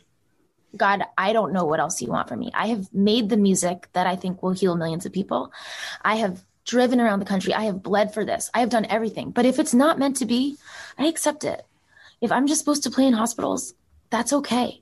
God, 0.77 1.03
I 1.17 1.33
don't 1.33 1.51
know 1.51 1.65
what 1.65 1.79
else 1.79 2.01
you 2.01 2.09
want 2.09 2.29
from 2.29 2.39
me. 2.39 2.51
I 2.53 2.67
have 2.67 2.93
made 2.93 3.29
the 3.29 3.37
music 3.37 3.89
that 3.93 4.07
I 4.07 4.15
think 4.15 4.41
will 4.41 4.51
heal 4.51 4.75
millions 4.77 5.05
of 5.05 5.11
people. 5.11 5.51
I 6.03 6.15
have 6.15 6.43
driven 6.69 7.01
around 7.01 7.19
the 7.19 7.25
country. 7.25 7.53
I 7.53 7.63
have 7.63 7.81
bled 7.81 8.13
for 8.13 8.23
this. 8.23 8.51
I 8.53 8.59
have 8.59 8.69
done 8.69 8.85
everything. 8.85 9.31
But 9.31 9.45
if 9.45 9.57
it's 9.57 9.73
not 9.73 9.97
meant 9.97 10.17
to 10.17 10.25
be, 10.25 10.57
I 10.97 11.07
accept 11.07 11.43
it. 11.43 11.65
If 12.21 12.31
I'm 12.31 12.47
just 12.47 12.59
supposed 12.59 12.83
to 12.83 12.91
play 12.91 13.07
in 13.07 13.13
hospitals, 13.13 13.73
that's 14.11 14.33
okay. 14.33 14.81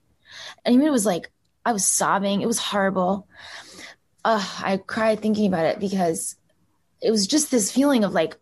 And 0.65 0.83
it 0.83 0.89
was 0.89 1.05
like, 1.05 1.31
I 1.65 1.71
was 1.71 1.85
sobbing. 1.85 2.41
It 2.41 2.47
was 2.47 2.59
horrible. 2.59 3.27
Uh, 4.25 4.45
I 4.59 4.77
cried 4.77 5.21
thinking 5.21 5.47
about 5.47 5.65
it 5.65 5.79
because 5.79 6.35
it 7.01 7.09
was 7.11 7.25
just 7.25 7.51
this 7.51 7.71
feeling 7.71 8.03
of 8.03 8.13
like, 8.13 8.35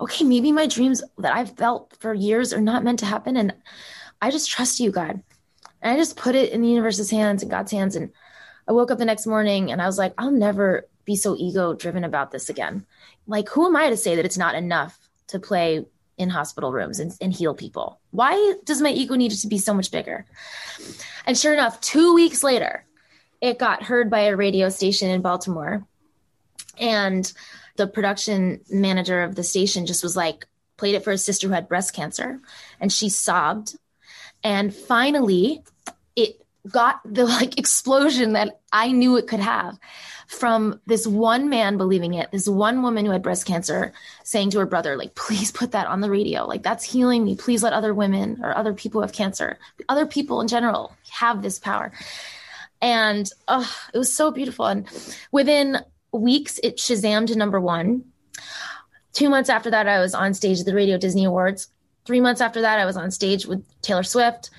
okay, 0.00 0.24
maybe 0.24 0.52
my 0.52 0.66
dreams 0.66 1.02
that 1.18 1.34
I've 1.34 1.56
felt 1.56 1.96
for 1.98 2.14
years 2.14 2.52
are 2.52 2.60
not 2.60 2.84
meant 2.84 3.00
to 3.00 3.06
happen. 3.06 3.36
And 3.36 3.54
I 4.22 4.30
just 4.30 4.50
trust 4.50 4.78
you, 4.78 4.92
God. 4.92 5.22
And 5.82 5.92
I 5.92 5.96
just 5.96 6.16
put 6.16 6.34
it 6.36 6.52
in 6.52 6.62
the 6.62 6.68
universe's 6.68 7.10
hands 7.10 7.42
and 7.42 7.50
God's 7.50 7.72
hands. 7.72 7.96
And 7.96 8.12
I 8.68 8.72
woke 8.72 8.90
up 8.90 8.98
the 8.98 9.04
next 9.04 9.26
morning 9.26 9.72
and 9.72 9.82
I 9.82 9.86
was 9.86 9.98
like, 9.98 10.14
I'll 10.16 10.30
never 10.30 10.86
be 11.04 11.16
so 11.16 11.36
ego 11.38 11.74
driven 11.74 12.04
about 12.04 12.30
this 12.30 12.48
again. 12.48 12.86
Like, 13.26 13.48
who 13.48 13.66
am 13.66 13.76
I 13.76 13.90
to 13.90 13.96
say 13.96 14.16
that 14.16 14.24
it's 14.24 14.38
not 14.38 14.54
enough 14.54 14.98
to 15.28 15.38
play 15.38 15.86
in 16.16 16.30
hospital 16.30 16.72
rooms 16.72 17.00
and, 17.00 17.12
and 17.20 17.32
heal 17.32 17.54
people? 17.54 18.00
Why 18.10 18.54
does 18.64 18.80
my 18.80 18.90
ego 18.90 19.14
need 19.14 19.32
to 19.32 19.48
be 19.48 19.58
so 19.58 19.74
much 19.74 19.90
bigger? 19.90 20.26
And 21.26 21.36
sure 21.36 21.52
enough, 21.52 21.80
two 21.80 22.14
weeks 22.14 22.42
later, 22.42 22.84
it 23.40 23.58
got 23.58 23.82
heard 23.82 24.10
by 24.10 24.20
a 24.20 24.36
radio 24.36 24.68
station 24.68 25.10
in 25.10 25.22
Baltimore. 25.22 25.84
And 26.78 27.30
the 27.76 27.86
production 27.86 28.60
manager 28.70 29.22
of 29.22 29.34
the 29.34 29.42
station 29.42 29.86
just 29.86 30.02
was 30.02 30.16
like, 30.16 30.46
played 30.76 30.94
it 30.94 31.04
for 31.04 31.12
a 31.12 31.18
sister 31.18 31.46
who 31.46 31.54
had 31.54 31.68
breast 31.68 31.94
cancer. 31.94 32.40
And 32.80 32.92
she 32.92 33.08
sobbed. 33.08 33.76
And 34.42 34.74
finally, 34.74 35.62
it 36.16 36.43
got 36.70 37.00
the 37.04 37.26
like 37.26 37.58
explosion 37.58 38.32
that 38.32 38.60
I 38.72 38.92
knew 38.92 39.16
it 39.16 39.26
could 39.26 39.40
have 39.40 39.78
from 40.26 40.80
this 40.86 41.06
one 41.06 41.48
man 41.48 41.76
believing 41.76 42.14
it, 42.14 42.30
this 42.30 42.48
one 42.48 42.82
woman 42.82 43.04
who 43.04 43.12
had 43.12 43.22
breast 43.22 43.46
cancer 43.46 43.92
saying 44.22 44.50
to 44.50 44.58
her 44.58 44.66
brother, 44.66 44.96
like, 44.96 45.14
please 45.14 45.50
put 45.52 45.72
that 45.72 45.86
on 45.86 46.00
the 46.00 46.10
radio. 46.10 46.46
Like, 46.46 46.62
that's 46.62 46.84
healing 46.84 47.24
me. 47.24 47.36
Please 47.36 47.62
let 47.62 47.72
other 47.72 47.92
women 47.92 48.40
or 48.42 48.56
other 48.56 48.72
people 48.72 49.00
who 49.00 49.02
have 49.02 49.12
cancer, 49.12 49.58
other 49.88 50.06
people 50.06 50.40
in 50.40 50.48
general 50.48 50.96
have 51.10 51.42
this 51.42 51.58
power. 51.58 51.92
And 52.80 53.30
oh, 53.48 53.70
it 53.92 53.98
was 53.98 54.12
so 54.12 54.30
beautiful. 54.30 54.66
And 54.66 54.86
within 55.30 55.78
weeks, 56.12 56.58
it 56.62 56.76
Shazam 56.76 57.26
to 57.26 57.36
number 57.36 57.60
one. 57.60 58.04
Two 59.12 59.28
months 59.28 59.48
after 59.48 59.70
that, 59.70 59.86
I 59.86 60.00
was 60.00 60.14
on 60.14 60.34
stage 60.34 60.60
at 60.60 60.66
the 60.66 60.74
Radio 60.74 60.98
Disney 60.98 61.24
Awards. 61.24 61.68
Three 62.04 62.20
months 62.20 62.40
after 62.40 62.62
that, 62.62 62.78
I 62.78 62.84
was 62.84 62.96
on 62.96 63.10
stage 63.10 63.46
with 63.46 63.64
Taylor 63.80 64.02
Swift. 64.02 64.50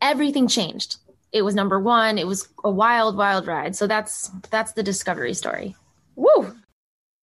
Everything 0.00 0.46
changed 0.46 0.98
it 1.34 1.42
was 1.42 1.54
number 1.54 1.80
one. 1.80 2.16
It 2.16 2.28
was 2.28 2.48
a 2.62 2.70
wild, 2.70 3.16
wild 3.16 3.46
ride. 3.46 3.74
So 3.74 3.86
that's 3.86 4.30
that's 4.50 4.72
the 4.72 4.84
discovery 4.84 5.34
story. 5.34 5.74
Woo! 6.14 6.54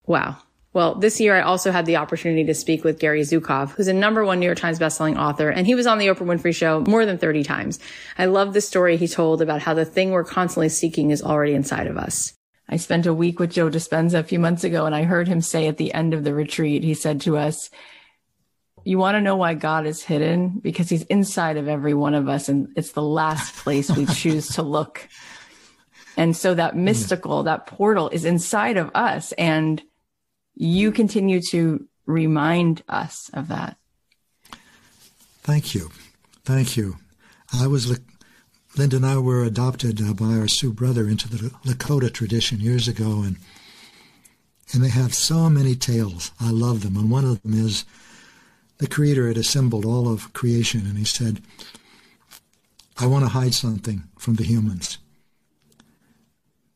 Wow. 0.05 0.37
Well, 0.73 0.95
this 0.95 1.19
year 1.19 1.35
I 1.35 1.41
also 1.41 1.71
had 1.71 1.85
the 1.85 1.97
opportunity 1.97 2.45
to 2.45 2.53
speak 2.53 2.83
with 2.83 2.99
Gary 2.99 3.21
Zukav, 3.21 3.71
who's 3.71 3.87
a 3.87 3.93
number 3.93 4.23
one 4.23 4.39
New 4.39 4.45
York 4.45 4.57
Times 4.57 4.79
bestselling 4.79 5.17
author, 5.17 5.49
and 5.49 5.65
he 5.65 5.75
was 5.75 5.87
on 5.87 5.97
the 5.97 6.07
Oprah 6.07 6.19
Winfrey 6.19 6.55
Show 6.55 6.81
more 6.81 7.05
than 7.05 7.17
30 7.17 7.43
times. 7.43 7.79
I 8.17 8.25
love 8.25 8.53
the 8.53 8.61
story 8.61 8.95
he 8.95 9.07
told 9.07 9.41
about 9.41 9.61
how 9.61 9.73
the 9.73 9.83
thing 9.83 10.11
we're 10.11 10.23
constantly 10.23 10.69
seeking 10.69 11.11
is 11.11 11.21
already 11.21 11.53
inside 11.53 11.87
of 11.87 11.97
us. 11.97 12.33
I 12.69 12.77
spent 12.77 13.05
a 13.05 13.13
week 13.13 13.37
with 13.37 13.51
Joe 13.51 13.69
Dispenza 13.69 14.19
a 14.19 14.23
few 14.23 14.39
months 14.39 14.63
ago, 14.63 14.85
and 14.85 14.95
I 14.95 15.03
heard 15.03 15.27
him 15.27 15.41
say 15.41 15.67
at 15.67 15.75
the 15.75 15.93
end 15.93 16.13
of 16.13 16.23
the 16.23 16.33
retreat, 16.33 16.85
he 16.85 16.93
said 16.93 17.19
to 17.21 17.35
us, 17.35 17.69
you 18.83 18.97
want 18.97 19.15
to 19.15 19.21
know 19.21 19.35
why 19.35 19.53
God 19.53 19.85
is 19.85 20.01
hidden? 20.01 20.59
Because 20.61 20.89
he's 20.89 21.03
inside 21.03 21.57
of 21.57 21.67
every 21.67 21.93
one 21.93 22.13
of 22.13 22.27
us 22.27 22.49
and 22.49 22.69
it's 22.75 22.91
the 22.91 23.03
last 23.03 23.55
place 23.55 23.89
we 23.89 24.05
choose 24.13 24.49
to 24.55 24.63
look. 24.63 25.07
And 26.17 26.35
so 26.35 26.53
that 26.55 26.75
mystical, 26.75 27.43
that 27.43 27.67
portal 27.67 28.09
is 28.09 28.25
inside 28.25 28.77
of 28.77 28.91
us. 28.93 29.31
And 29.33 29.81
you 30.55 30.91
continue 30.91 31.41
to 31.49 31.87
remind 32.05 32.83
us 32.89 33.29
of 33.33 33.47
that. 33.47 33.77
Thank 35.41 35.73
you. 35.73 35.89
Thank 36.43 36.75
you. 36.75 36.97
I 37.53 37.67
was, 37.67 37.99
Linda 38.77 38.97
and 38.97 39.05
I 39.05 39.17
were 39.17 39.43
adopted 39.43 40.01
uh, 40.01 40.13
by 40.13 40.33
our 40.33 40.47
Sioux 40.47 40.73
brother 40.73 41.07
into 41.07 41.29
the 41.29 41.49
Lakota 41.65 42.11
tradition 42.11 42.59
years 42.59 42.87
ago. 42.87 43.21
And, 43.21 43.37
and 44.73 44.83
they 44.83 44.89
have 44.89 45.13
so 45.13 45.49
many 45.49 45.75
tales. 45.75 46.31
I 46.39 46.51
love 46.51 46.81
them. 46.81 46.97
And 46.97 47.09
one 47.09 47.25
of 47.25 47.41
them 47.41 47.53
is, 47.53 47.85
the 48.81 48.87
Creator 48.87 49.27
had 49.27 49.37
assembled 49.37 49.85
all 49.85 50.11
of 50.11 50.33
creation 50.33 50.87
and 50.87 50.97
he 50.97 51.05
said, 51.05 51.39
I 52.97 53.05
want 53.05 53.23
to 53.23 53.29
hide 53.29 53.53
something 53.53 54.05
from 54.17 54.35
the 54.35 54.43
humans 54.43 54.97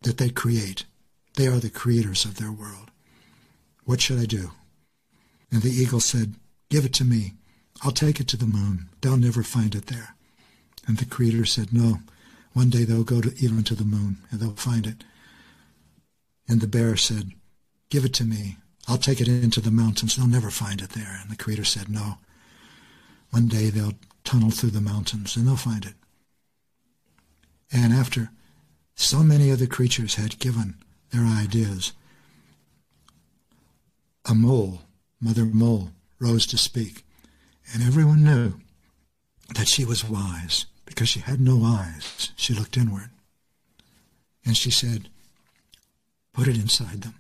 that 0.03 0.19
they 0.19 0.29
create. 0.29 0.85
They 1.33 1.47
are 1.47 1.57
the 1.57 1.71
creators 1.71 2.23
of 2.23 2.37
their 2.37 2.51
world. 2.51 2.91
What 3.85 4.01
should 4.01 4.19
I 4.19 4.25
do? 4.25 4.51
And 5.51 5.63
the 5.63 5.71
eagle 5.71 5.99
said, 5.99 6.35
Give 6.69 6.85
it 6.85 6.93
to 6.93 7.03
me. 7.03 7.33
I'll 7.81 7.91
take 7.91 8.19
it 8.19 8.27
to 8.27 8.37
the 8.37 8.45
moon. 8.45 8.89
They'll 9.01 9.17
never 9.17 9.41
find 9.41 9.73
it 9.73 9.87
there. 9.87 10.15
And 10.85 10.99
the 10.99 11.05
Creator 11.05 11.45
said, 11.45 11.73
No. 11.73 12.01
One 12.53 12.69
day 12.69 12.83
they'll 12.83 13.03
go 13.03 13.19
to, 13.19 13.33
even 13.43 13.63
to 13.63 13.73
the 13.73 13.83
moon 13.83 14.17
and 14.29 14.39
they'll 14.39 14.51
find 14.51 14.85
it. 14.85 15.03
And 16.47 16.61
the 16.61 16.67
bear 16.67 16.97
said, 16.97 17.31
Give 17.89 18.05
it 18.05 18.13
to 18.13 18.25
me. 18.25 18.57
I'll 18.88 18.98
take 18.98 19.19
it 19.19 19.28
into 19.28 19.62
the 19.62 19.71
mountains. 19.71 20.15
They'll 20.15 20.28
never 20.28 20.52
find 20.52 20.82
it 20.82 20.91
there. 20.91 21.19
And 21.21 21.32
the 21.32 21.36
Creator 21.36 21.65
said, 21.65 21.89
No. 21.89 22.19
One 23.32 23.48
day 23.48 23.69
they'll 23.69 23.93
tunnel 24.24 24.52
through 24.52 24.71
the 24.71 24.82
mountains 24.82 25.36
and 25.36 25.48
they'll 25.48 25.56
find 25.56 25.86
it. 25.86 25.95
And 27.71 27.93
after 27.93 28.30
so 28.95 29.19
many 29.24 29.50
of 29.50 29.60
the 29.60 29.67
creatures 29.67 30.15
had 30.15 30.39
given 30.39 30.76
their 31.12 31.26
ideas, 31.26 31.93
a 34.26 34.34
mole, 34.34 34.82
Mother 35.19 35.45
Mole, 35.45 35.91
rose 36.19 36.45
to 36.48 36.58
speak. 36.58 37.04
And 37.74 37.84
everyone 37.84 38.24
knew 38.24 38.54
that 39.56 39.67
she 39.67 39.86
was 39.86 40.08
wise 40.08 40.65
because 40.86 41.10
she 41.10 41.19
had 41.19 41.39
no 41.39 41.63
eyes. 41.63 42.32
She 42.36 42.54
looked 42.54 42.78
inward. 42.78 43.10
And 44.45 44.56
she 44.56 44.71
said, 44.71 45.10
Put 46.34 46.48
it 46.48 46.58
inside 46.58 47.02
them. 47.02 47.15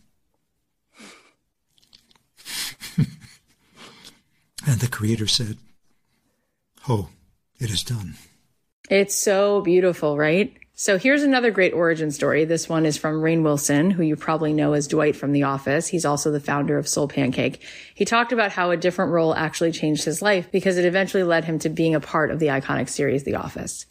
and 4.67 4.79
the 4.79 4.87
Creator 4.87 5.27
said, 5.27 5.57
Oh, 6.87 7.09
it 7.59 7.69
is 7.69 7.83
done. 7.83 8.15
It's 8.89 9.15
so 9.15 9.61
beautiful, 9.61 10.17
right? 10.17 10.55
So 10.77 10.97
here's 10.97 11.23
another 11.23 11.51
great 11.51 11.73
origin 11.73 12.11
story. 12.11 12.43
This 12.43 12.67
one 12.67 12.85
is 12.85 12.97
from 12.97 13.21
Rainn 13.21 13.43
Wilson, 13.43 13.91
who 13.91 14.03
you 14.03 14.17
probably 14.17 14.51
know 14.51 14.73
as 14.73 14.87
Dwight 14.87 15.15
from 15.15 15.31
The 15.31 15.43
Office. 15.43 15.87
He's 15.87 16.03
also 16.03 16.31
the 16.31 16.39
founder 16.41 16.77
of 16.77 16.85
Soul 16.85 17.07
Pancake. 17.07 17.61
He 17.95 18.03
talked 18.03 18.33
about 18.33 18.51
how 18.51 18.71
a 18.71 18.77
different 18.77 19.13
role 19.13 19.33
actually 19.33 19.71
changed 19.71 20.03
his 20.03 20.21
life 20.21 20.51
because 20.51 20.77
it 20.77 20.83
eventually 20.83 21.23
led 21.23 21.45
him 21.45 21.59
to 21.59 21.69
being 21.69 21.95
a 21.95 22.01
part 22.01 22.29
of 22.29 22.39
the 22.39 22.47
iconic 22.47 22.89
series 22.89 23.23
The 23.23 23.35
Office. 23.35 23.85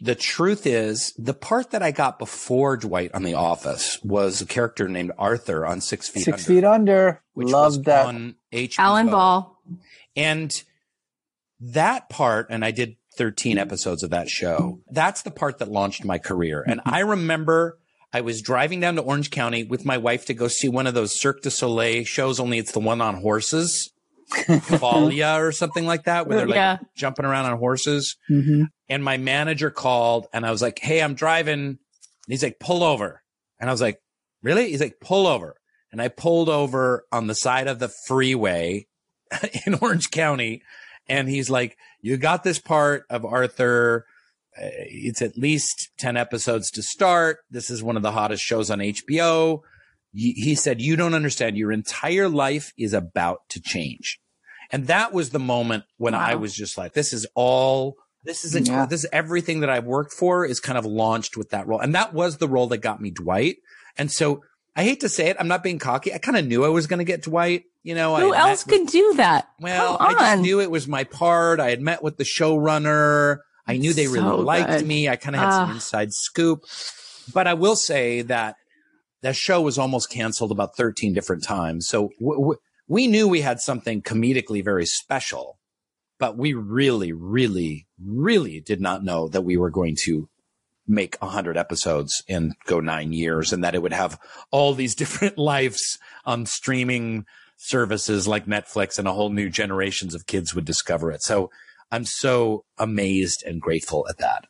The 0.00 0.14
truth 0.14 0.64
is, 0.66 1.12
the 1.18 1.34
part 1.34 1.70
that 1.72 1.82
I 1.82 1.90
got 1.90 2.18
before 2.18 2.76
Dwight 2.76 3.10
on 3.14 3.24
The 3.24 3.34
Office 3.34 3.98
was 4.04 4.40
a 4.40 4.46
character 4.46 4.88
named 4.88 5.12
Arthur 5.18 5.66
on 5.66 5.80
Six 5.80 6.08
Feet 6.08 6.24
Six 6.24 6.42
Under. 6.42 6.54
Feet 6.60 6.64
Under. 6.64 7.22
Which 7.34 7.48
Love 7.48 7.76
was 7.76 7.82
that. 7.82 8.06
on 8.06 8.36
HBO. 8.52 8.78
Alan 8.78 9.06
Ball. 9.08 9.58
And 10.14 10.62
that 11.60 12.08
part, 12.08 12.46
and 12.50 12.64
I 12.64 12.70
did 12.70 12.96
13 13.16 13.58
episodes 13.58 14.04
of 14.04 14.10
that 14.10 14.28
show. 14.28 14.80
That's 14.90 15.22
the 15.22 15.32
part 15.32 15.58
that 15.58 15.68
launched 15.68 16.04
my 16.04 16.18
career. 16.18 16.64
And 16.64 16.80
I 16.84 17.00
remember 17.00 17.78
I 18.12 18.20
was 18.20 18.40
driving 18.40 18.78
down 18.80 18.94
to 18.96 19.02
Orange 19.02 19.30
County 19.30 19.64
with 19.64 19.84
my 19.84 19.98
wife 19.98 20.26
to 20.26 20.34
go 20.34 20.46
see 20.46 20.68
one 20.68 20.86
of 20.86 20.94
those 20.94 21.18
Cirque 21.18 21.42
du 21.42 21.50
Soleil 21.50 22.04
shows, 22.04 22.38
only 22.38 22.58
it's 22.58 22.72
the 22.72 22.80
one 22.80 23.00
on 23.00 23.16
horses. 23.16 23.90
Cavalia 24.30 25.38
or 25.40 25.52
something 25.52 25.86
like 25.86 26.04
that, 26.04 26.26
where 26.26 26.38
they're 26.38 26.46
like 26.46 26.56
Yeah. 26.56 26.78
jumping 26.96 27.24
around 27.24 27.46
on 27.46 27.58
horses. 27.58 28.16
Mm-hmm. 28.30 28.64
And 28.88 29.04
my 29.04 29.16
manager 29.16 29.70
called 29.70 30.26
and 30.32 30.44
I 30.46 30.50
was 30.50 30.62
like, 30.62 30.78
Hey, 30.78 31.00
I'm 31.02 31.14
driving. 31.14 31.58
And 31.60 31.78
he's 32.26 32.42
like, 32.42 32.58
pull 32.58 32.82
over. 32.82 33.22
And 33.60 33.68
I 33.68 33.72
was 33.72 33.80
like, 33.80 34.00
really? 34.42 34.70
He's 34.70 34.80
like, 34.80 35.00
pull 35.00 35.26
over. 35.26 35.56
And 35.90 36.00
I 36.02 36.08
pulled 36.08 36.48
over 36.50 37.04
on 37.10 37.26
the 37.26 37.34
side 37.34 37.66
of 37.66 37.78
the 37.78 37.88
freeway 38.06 38.86
in 39.66 39.74
Orange 39.74 40.10
County. 40.10 40.62
And 41.08 41.28
he's 41.28 41.48
like, 41.48 41.76
you 42.02 42.16
got 42.18 42.44
this 42.44 42.58
part 42.58 43.04
of 43.08 43.24
Arthur. 43.24 44.04
Uh, 44.56 44.68
It's 44.86 45.22
at 45.22 45.38
least 45.38 45.88
10 45.98 46.16
episodes 46.18 46.70
to 46.72 46.82
start. 46.82 47.38
This 47.50 47.70
is 47.70 47.82
one 47.82 47.96
of 47.96 48.02
the 48.02 48.12
hottest 48.12 48.44
shows 48.44 48.70
on 48.70 48.78
HBO. 48.80 49.60
He 50.12 50.54
said, 50.54 50.80
you 50.80 50.96
don't 50.96 51.14
understand. 51.14 51.56
Your 51.56 51.70
entire 51.72 52.28
life 52.28 52.72
is 52.78 52.92
about 52.92 53.40
to 53.50 53.60
change. 53.60 54.18
And 54.70 54.86
that 54.88 55.12
was 55.12 55.30
the 55.30 55.38
moment 55.38 55.84
when 55.96 56.14
I 56.14 56.34
was 56.34 56.54
just 56.54 56.76
like, 56.78 56.92
this 56.94 57.12
is 57.12 57.26
all, 57.34 57.96
this 58.24 58.44
is, 58.44 58.54
Yeah. 58.68 58.86
this 58.86 59.04
is 59.04 59.10
everything 59.12 59.60
that 59.60 59.70
I've 59.70 59.84
worked 59.84 60.12
for 60.12 60.44
is 60.44 60.60
kind 60.60 60.76
of 60.78 60.84
launched 60.84 61.36
with 61.36 61.50
that 61.50 61.66
role. 61.66 61.80
And 61.80 61.94
that 61.94 62.12
was 62.14 62.38
the 62.38 62.48
role 62.48 62.66
that 62.68 62.78
got 62.78 63.00
me 63.00 63.10
Dwight. 63.10 63.56
And 63.96 64.10
so 64.10 64.42
I 64.76 64.82
hate 64.84 65.00
to 65.00 65.08
say 65.08 65.28
it. 65.28 65.36
I'm 65.40 65.48
not 65.48 65.62
being 65.62 65.78
cocky. 65.78 66.12
I 66.12 66.18
kind 66.18 66.36
of 66.38 66.46
knew 66.46 66.64
I 66.64 66.68
was 66.68 66.86
going 66.86 66.98
to 66.98 67.04
get 67.04 67.22
Dwight. 67.22 67.64
You 67.82 67.94
know, 67.94 68.16
Who 68.16 68.30
met 68.30 68.40
else 68.40 68.66
with- 68.66 68.78
could 68.78 68.86
do 68.88 69.14
that? 69.16 69.48
well, 69.60 69.96
I 70.00 70.12
just 70.12 70.42
knew 70.42 70.60
it 70.60 70.70
was 70.70 70.86
my 70.88 71.04
part. 71.04 71.60
I 71.60 71.70
had 71.70 71.80
met 71.80 72.02
with 72.02 72.16
the 72.16 72.24
showrunner. 72.24 73.38
I 73.66 73.76
knew 73.76 73.92
they 73.92 74.06
really 74.06 74.20
So 74.20 74.36
liked 74.40 74.68
good. 74.70 74.86
me. 74.86 75.08
I 75.08 75.16
kind 75.16 75.34
of 75.36 75.40
had 75.42 75.50
some 75.52 75.70
Ah. 75.70 75.74
inside 75.74 76.12
scoop. 76.12 76.64
But 77.32 77.46
I 77.46 77.54
will 77.54 77.76
say 77.76 78.22
that 78.22 78.56
that 79.22 79.36
show 79.36 79.60
was 79.60 79.78
almost 79.78 80.10
canceled 80.10 80.52
about 80.52 80.76
13 80.76 81.12
different 81.12 81.42
times. 81.42 81.88
So 81.88 82.10
w- 82.20 82.38
w- 82.40 82.58
we 82.86 83.06
knew 83.06 83.28
we 83.28 83.40
had 83.40 83.60
something 83.60 84.02
comedically 84.02 84.64
very 84.64 84.86
special, 84.86 85.58
but 86.18 86.36
we 86.36 86.54
really, 86.54 87.12
really, 87.12 87.86
really 88.02 88.60
did 88.60 88.80
not 88.80 89.04
know 89.04 89.28
that 89.28 89.42
we 89.42 89.56
were 89.56 89.70
going 89.70 89.96
to 90.04 90.28
make 90.86 91.16
100 91.20 91.56
episodes 91.56 92.22
and 92.28 92.54
go 92.64 92.80
nine 92.80 93.12
years 93.12 93.52
and 93.52 93.62
that 93.62 93.74
it 93.74 93.82
would 93.82 93.92
have 93.92 94.18
all 94.50 94.72
these 94.72 94.94
different 94.94 95.36
lives 95.38 95.98
on 96.24 96.46
streaming 96.46 97.26
services 97.58 98.26
like 98.26 98.46
Netflix 98.46 98.98
and 98.98 99.06
a 99.06 99.12
whole 99.12 99.30
new 99.30 99.50
generations 99.50 100.14
of 100.14 100.26
kids 100.26 100.54
would 100.54 100.64
discover 100.64 101.10
it. 101.10 101.22
So 101.22 101.50
I'm 101.90 102.04
so 102.04 102.64
amazed 102.78 103.42
and 103.46 103.60
grateful 103.60 104.06
at 104.08 104.18
that. 104.18 104.46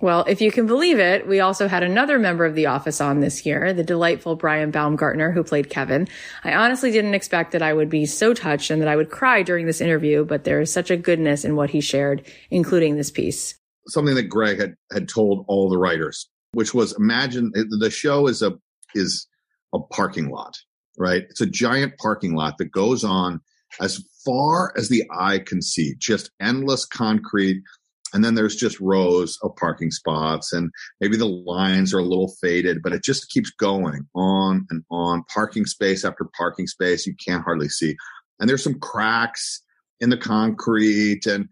Well, 0.00 0.24
if 0.28 0.40
you 0.40 0.52
can 0.52 0.66
believe 0.66 1.00
it, 1.00 1.26
we 1.26 1.40
also 1.40 1.66
had 1.66 1.82
another 1.82 2.20
member 2.20 2.44
of 2.44 2.54
the 2.54 2.66
office 2.66 3.00
on 3.00 3.18
this 3.18 3.44
year, 3.44 3.72
the 3.72 3.82
delightful 3.82 4.36
Brian 4.36 4.70
Baumgartner, 4.70 5.32
who 5.32 5.42
played 5.42 5.70
Kevin. 5.70 6.06
I 6.44 6.54
honestly 6.54 6.92
didn't 6.92 7.14
expect 7.14 7.50
that 7.50 7.62
I 7.62 7.72
would 7.72 7.90
be 7.90 8.06
so 8.06 8.32
touched 8.32 8.70
and 8.70 8.80
that 8.80 8.88
I 8.88 8.94
would 8.94 9.10
cry 9.10 9.42
during 9.42 9.66
this 9.66 9.80
interview, 9.80 10.24
but 10.24 10.44
there 10.44 10.60
is 10.60 10.72
such 10.72 10.92
a 10.92 10.96
goodness 10.96 11.44
in 11.44 11.56
what 11.56 11.70
he 11.70 11.80
shared, 11.80 12.24
including 12.50 12.96
this 12.96 13.10
piece. 13.10 13.56
something 13.88 14.14
that 14.14 14.28
Greg 14.28 14.60
had 14.60 14.74
had 14.92 15.08
told 15.08 15.44
all 15.48 15.68
the 15.68 15.78
writers, 15.78 16.28
which 16.52 16.74
was 16.74 16.96
imagine 16.96 17.50
the 17.54 17.90
show 17.90 18.28
is 18.28 18.42
a 18.42 18.52
is 18.94 19.26
a 19.74 19.78
parking 19.80 20.30
lot, 20.30 20.56
right? 20.96 21.24
It's 21.28 21.40
a 21.40 21.46
giant 21.46 21.98
parking 21.98 22.34
lot 22.34 22.58
that 22.58 22.70
goes 22.70 23.02
on 23.02 23.40
as 23.80 24.02
far 24.24 24.72
as 24.76 24.88
the 24.88 25.04
eye 25.10 25.38
can 25.38 25.60
see, 25.60 25.94
just 25.98 26.30
endless 26.40 26.84
concrete. 26.84 27.62
And 28.12 28.24
then 28.24 28.34
there's 28.34 28.56
just 28.56 28.80
rows 28.80 29.38
of 29.42 29.54
parking 29.56 29.90
spots 29.90 30.52
and 30.52 30.70
maybe 31.00 31.16
the 31.16 31.26
lines 31.26 31.92
are 31.92 31.98
a 31.98 32.04
little 32.04 32.34
faded 32.40 32.82
but 32.82 32.92
it 32.92 33.02
just 33.02 33.30
keeps 33.30 33.50
going 33.50 34.06
on 34.14 34.66
and 34.70 34.82
on. 34.90 35.24
Parking 35.32 35.66
space 35.66 36.04
after 36.04 36.26
parking 36.36 36.66
space 36.66 37.06
you 37.06 37.14
can't 37.14 37.44
hardly 37.44 37.68
see. 37.68 37.96
And 38.40 38.48
there's 38.48 38.64
some 38.64 38.78
cracks 38.78 39.62
in 40.00 40.10
the 40.10 40.16
concrete 40.16 41.26
and 41.26 41.48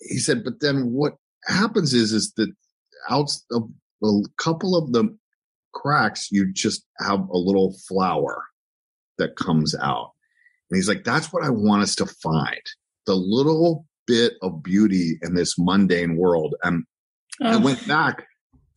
he 0.00 0.18
said 0.18 0.44
but 0.44 0.60
then 0.60 0.92
what 0.92 1.14
happens 1.46 1.94
is 1.94 2.12
is 2.12 2.32
that 2.36 2.52
out 3.10 3.30
of 3.50 3.68
a 4.02 4.20
couple 4.38 4.76
of 4.76 4.92
the 4.92 5.16
cracks 5.72 6.28
you 6.30 6.52
just 6.52 6.84
have 6.98 7.20
a 7.28 7.38
little 7.38 7.74
flower 7.88 8.42
that 9.18 9.36
comes 9.36 9.74
out. 9.80 10.12
And 10.70 10.76
he's 10.78 10.88
like 10.88 11.04
that's 11.04 11.32
what 11.32 11.44
i 11.44 11.50
want 11.50 11.82
us 11.82 11.94
to 11.96 12.06
find. 12.06 12.62
The 13.06 13.14
little 13.14 13.86
bit 14.12 14.34
of 14.42 14.62
beauty 14.62 15.18
in 15.22 15.34
this 15.34 15.54
mundane 15.58 16.16
world. 16.16 16.54
And 16.62 16.84
oh. 17.42 17.46
I 17.46 17.56
went 17.56 17.86
back 17.88 18.26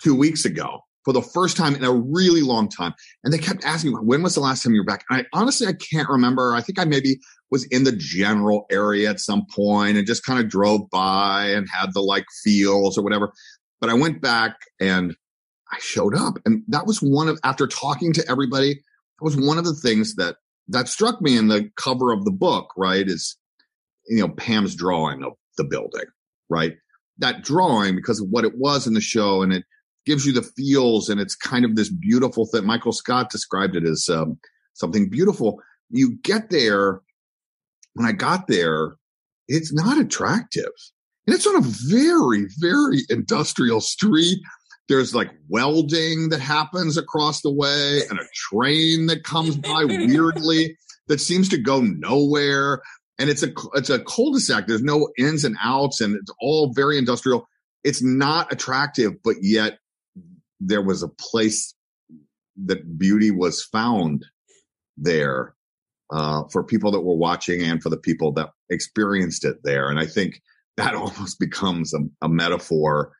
two 0.01 0.15
weeks 0.15 0.45
ago 0.45 0.79
for 1.03 1.13
the 1.13 1.21
first 1.21 1.57
time 1.57 1.75
in 1.75 1.83
a 1.83 1.91
really 1.91 2.41
long 2.41 2.69
time. 2.69 2.93
And 3.23 3.33
they 3.33 3.37
kept 3.37 3.65
asking 3.65 3.91
me, 3.91 3.97
when 4.01 4.23
was 4.23 4.35
the 4.35 4.39
last 4.39 4.63
time 4.63 4.73
you 4.73 4.79
were 4.79 4.85
back? 4.85 5.03
And 5.09 5.21
I 5.21 5.25
honestly, 5.37 5.67
I 5.67 5.73
can't 5.73 6.07
remember. 6.07 6.55
I 6.55 6.61
think 6.61 6.79
I 6.79 6.85
maybe 6.85 7.19
was 7.51 7.65
in 7.65 7.83
the 7.83 7.91
general 7.91 8.65
area 8.71 9.09
at 9.09 9.19
some 9.19 9.43
point 9.53 9.97
and 9.97 10.07
just 10.07 10.25
kind 10.25 10.39
of 10.39 10.49
drove 10.49 10.89
by 10.89 11.47
and 11.47 11.67
had 11.69 11.93
the 11.93 12.01
like 12.01 12.25
feels 12.43 12.97
or 12.97 13.03
whatever. 13.03 13.33
But 13.81 13.89
I 13.89 13.93
went 13.93 14.21
back 14.21 14.55
and 14.79 15.15
I 15.71 15.77
showed 15.79 16.15
up. 16.15 16.35
And 16.45 16.63
that 16.69 16.87
was 16.87 16.99
one 16.99 17.27
of, 17.27 17.39
after 17.43 17.67
talking 17.67 18.13
to 18.13 18.23
everybody, 18.29 18.75
that 18.75 19.25
was 19.25 19.35
one 19.35 19.57
of 19.57 19.65
the 19.65 19.75
things 19.75 20.15
that, 20.15 20.37
that 20.69 20.87
struck 20.87 21.21
me 21.21 21.37
in 21.37 21.49
the 21.49 21.69
cover 21.75 22.11
of 22.11 22.23
the 22.23 22.31
book, 22.31 22.69
right? 22.77 23.07
Is 23.07 23.37
you 24.07 24.19
know, 24.19 24.29
Pam's 24.29 24.75
drawing 24.75 25.23
of 25.23 25.33
the 25.57 25.63
building, 25.63 26.05
right? 26.49 26.73
That 27.17 27.43
drawing, 27.43 27.95
because 27.95 28.19
of 28.19 28.27
what 28.29 28.45
it 28.45 28.57
was 28.57 28.87
in 28.87 28.93
the 28.93 29.01
show, 29.01 29.41
and 29.41 29.53
it 29.53 29.63
gives 30.05 30.25
you 30.25 30.33
the 30.33 30.43
feels, 30.43 31.09
and 31.09 31.19
it's 31.19 31.35
kind 31.35 31.65
of 31.65 31.75
this 31.75 31.89
beautiful 31.89 32.45
thing. 32.45 32.65
Michael 32.65 32.91
Scott 32.91 33.29
described 33.29 33.75
it 33.75 33.83
as 33.83 34.09
um, 34.09 34.37
something 34.73 35.09
beautiful. 35.09 35.59
You 35.89 36.17
get 36.23 36.49
there. 36.49 37.01
When 37.93 38.05
I 38.05 38.11
got 38.11 38.47
there, 38.47 38.95
it's 39.47 39.73
not 39.73 39.97
attractive. 39.97 40.71
And 41.27 41.33
it's 41.33 41.47
on 41.47 41.55
a 41.55 41.61
very, 41.61 42.47
very 42.59 42.99
industrial 43.09 43.81
street. 43.81 44.39
There's 44.89 45.15
like 45.15 45.31
welding 45.49 46.29
that 46.29 46.41
happens 46.41 46.97
across 46.97 47.41
the 47.41 47.51
way 47.51 48.01
and 48.09 48.19
a 48.19 48.25
train 48.35 49.07
that 49.07 49.23
comes 49.23 49.55
by 49.55 49.85
weirdly 49.85 50.77
that 51.07 51.19
seems 51.19 51.49
to 51.49 51.57
go 51.57 51.81
nowhere 51.81 52.81
and 53.17 53.29
it's 53.29 53.43
a 53.43 53.51
it's 53.73 53.89
a 53.89 53.99
cul-de-sac. 53.99 54.67
There's 54.67 54.83
no 54.83 55.09
ins 55.17 55.43
and 55.43 55.55
outs, 55.61 56.01
and 56.01 56.15
it's 56.15 56.31
all 56.39 56.73
very 56.73 56.97
industrial. 56.97 57.47
It's 57.83 58.01
not 58.01 58.51
attractive, 58.51 59.13
but 59.23 59.35
yet 59.41 59.79
there 60.59 60.81
was 60.81 61.03
a 61.03 61.07
place 61.07 61.73
that 62.65 62.97
beauty 62.97 63.31
was 63.31 63.63
found 63.63 64.25
there 64.97 65.53
uh, 66.11 66.43
for 66.51 66.63
people 66.63 66.91
that 66.91 67.01
were 67.01 67.15
watching 67.15 67.61
and 67.61 67.81
for 67.81 67.89
the 67.89 67.97
people 67.97 68.31
that 68.33 68.49
experienced 68.69 69.45
it 69.45 69.57
there. 69.63 69.89
And 69.89 69.99
I 69.99 70.05
think 70.05 70.41
that 70.77 70.95
almost 70.95 71.39
becomes 71.39 71.93
a, 71.93 71.99
a 72.21 72.29
metaphor 72.29 73.11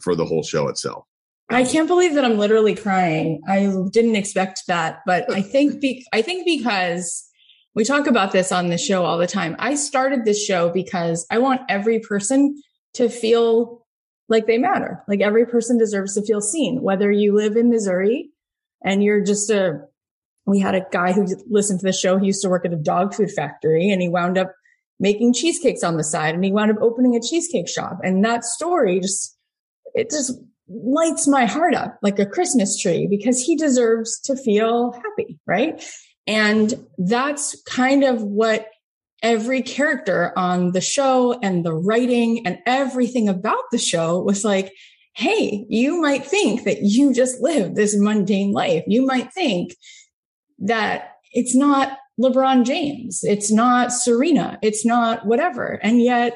for 0.00 0.14
the 0.14 0.24
whole 0.24 0.42
show 0.42 0.68
itself. 0.68 1.04
I 1.50 1.64
can't 1.64 1.86
believe 1.88 2.14
that 2.14 2.24
I'm 2.24 2.38
literally 2.38 2.74
crying. 2.74 3.42
I 3.46 3.72
didn't 3.90 4.16
expect 4.16 4.62
that, 4.66 5.00
but 5.06 5.30
I 5.30 5.42
think 5.42 5.80
be- 5.80 6.06
I 6.12 6.22
think 6.22 6.46
because 6.46 7.28
we 7.74 7.84
talk 7.84 8.06
about 8.06 8.32
this 8.32 8.52
on 8.52 8.68
the 8.68 8.78
show 8.78 9.04
all 9.04 9.18
the 9.18 9.26
time. 9.26 9.56
I 9.58 9.74
started 9.74 10.24
this 10.24 10.42
show 10.42 10.70
because 10.70 11.26
I 11.30 11.38
want 11.38 11.62
every 11.68 11.98
person 11.98 12.60
to 12.94 13.08
feel 13.08 13.84
like 14.28 14.46
they 14.46 14.58
matter. 14.58 15.02
Like 15.08 15.20
every 15.20 15.44
person 15.44 15.76
deserves 15.76 16.14
to 16.14 16.22
feel 16.22 16.40
seen, 16.40 16.82
whether 16.82 17.10
you 17.10 17.34
live 17.34 17.56
in 17.56 17.70
Missouri 17.70 18.30
and 18.84 19.02
you're 19.02 19.22
just 19.22 19.50
a, 19.50 19.80
we 20.46 20.60
had 20.60 20.74
a 20.74 20.86
guy 20.92 21.12
who 21.12 21.26
listened 21.48 21.80
to 21.80 21.86
the 21.86 21.92
show. 21.92 22.18
He 22.18 22.26
used 22.26 22.42
to 22.42 22.48
work 22.48 22.64
at 22.64 22.72
a 22.72 22.76
dog 22.76 23.14
food 23.14 23.30
factory 23.30 23.90
and 23.90 24.00
he 24.00 24.08
wound 24.08 24.38
up 24.38 24.54
making 25.00 25.34
cheesecakes 25.34 25.82
on 25.82 25.96
the 25.96 26.04
side 26.04 26.34
and 26.34 26.44
he 26.44 26.52
wound 26.52 26.70
up 26.70 26.80
opening 26.80 27.16
a 27.16 27.20
cheesecake 27.20 27.68
shop. 27.68 27.98
And 28.04 28.24
that 28.24 28.44
story 28.44 29.00
just, 29.00 29.36
it 29.94 30.10
just 30.10 30.32
lights 30.68 31.26
my 31.26 31.44
heart 31.44 31.74
up 31.74 31.98
like 32.02 32.18
a 32.18 32.26
Christmas 32.26 32.78
tree 32.78 33.06
because 33.08 33.40
he 33.40 33.56
deserves 33.56 34.20
to 34.20 34.36
feel 34.36 34.92
happy. 34.92 35.38
Right. 35.46 35.84
And 36.26 36.86
that's 36.98 37.60
kind 37.62 38.04
of 38.04 38.22
what 38.22 38.68
every 39.22 39.62
character 39.62 40.32
on 40.36 40.72
the 40.72 40.80
show 40.80 41.38
and 41.42 41.64
the 41.64 41.74
writing 41.74 42.46
and 42.46 42.58
everything 42.66 43.28
about 43.28 43.64
the 43.72 43.78
show 43.78 44.20
was 44.20 44.44
like, 44.44 44.72
Hey, 45.16 45.64
you 45.68 46.00
might 46.00 46.26
think 46.26 46.64
that 46.64 46.82
you 46.82 47.14
just 47.14 47.40
live 47.40 47.74
this 47.74 47.96
mundane 47.96 48.52
life. 48.52 48.82
You 48.86 49.06
might 49.06 49.32
think 49.32 49.76
that 50.58 51.12
it's 51.32 51.54
not 51.54 51.98
LeBron 52.20 52.64
James. 52.64 53.20
It's 53.22 53.50
not 53.50 53.92
Serena. 53.92 54.58
It's 54.62 54.84
not 54.84 55.26
whatever. 55.26 55.78
And 55.82 56.02
yet 56.02 56.34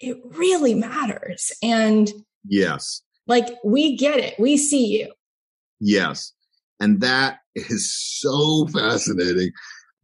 it 0.00 0.16
really 0.24 0.74
matters. 0.74 1.52
And 1.62 2.12
yes, 2.44 3.02
like 3.26 3.48
we 3.64 3.96
get 3.96 4.18
it. 4.18 4.34
We 4.38 4.56
see 4.56 4.86
you. 4.86 5.12
Yes. 5.80 6.32
And 6.80 7.00
that 7.00 7.38
is 7.56 7.92
so 7.92 8.66
fascinating. 8.72 9.50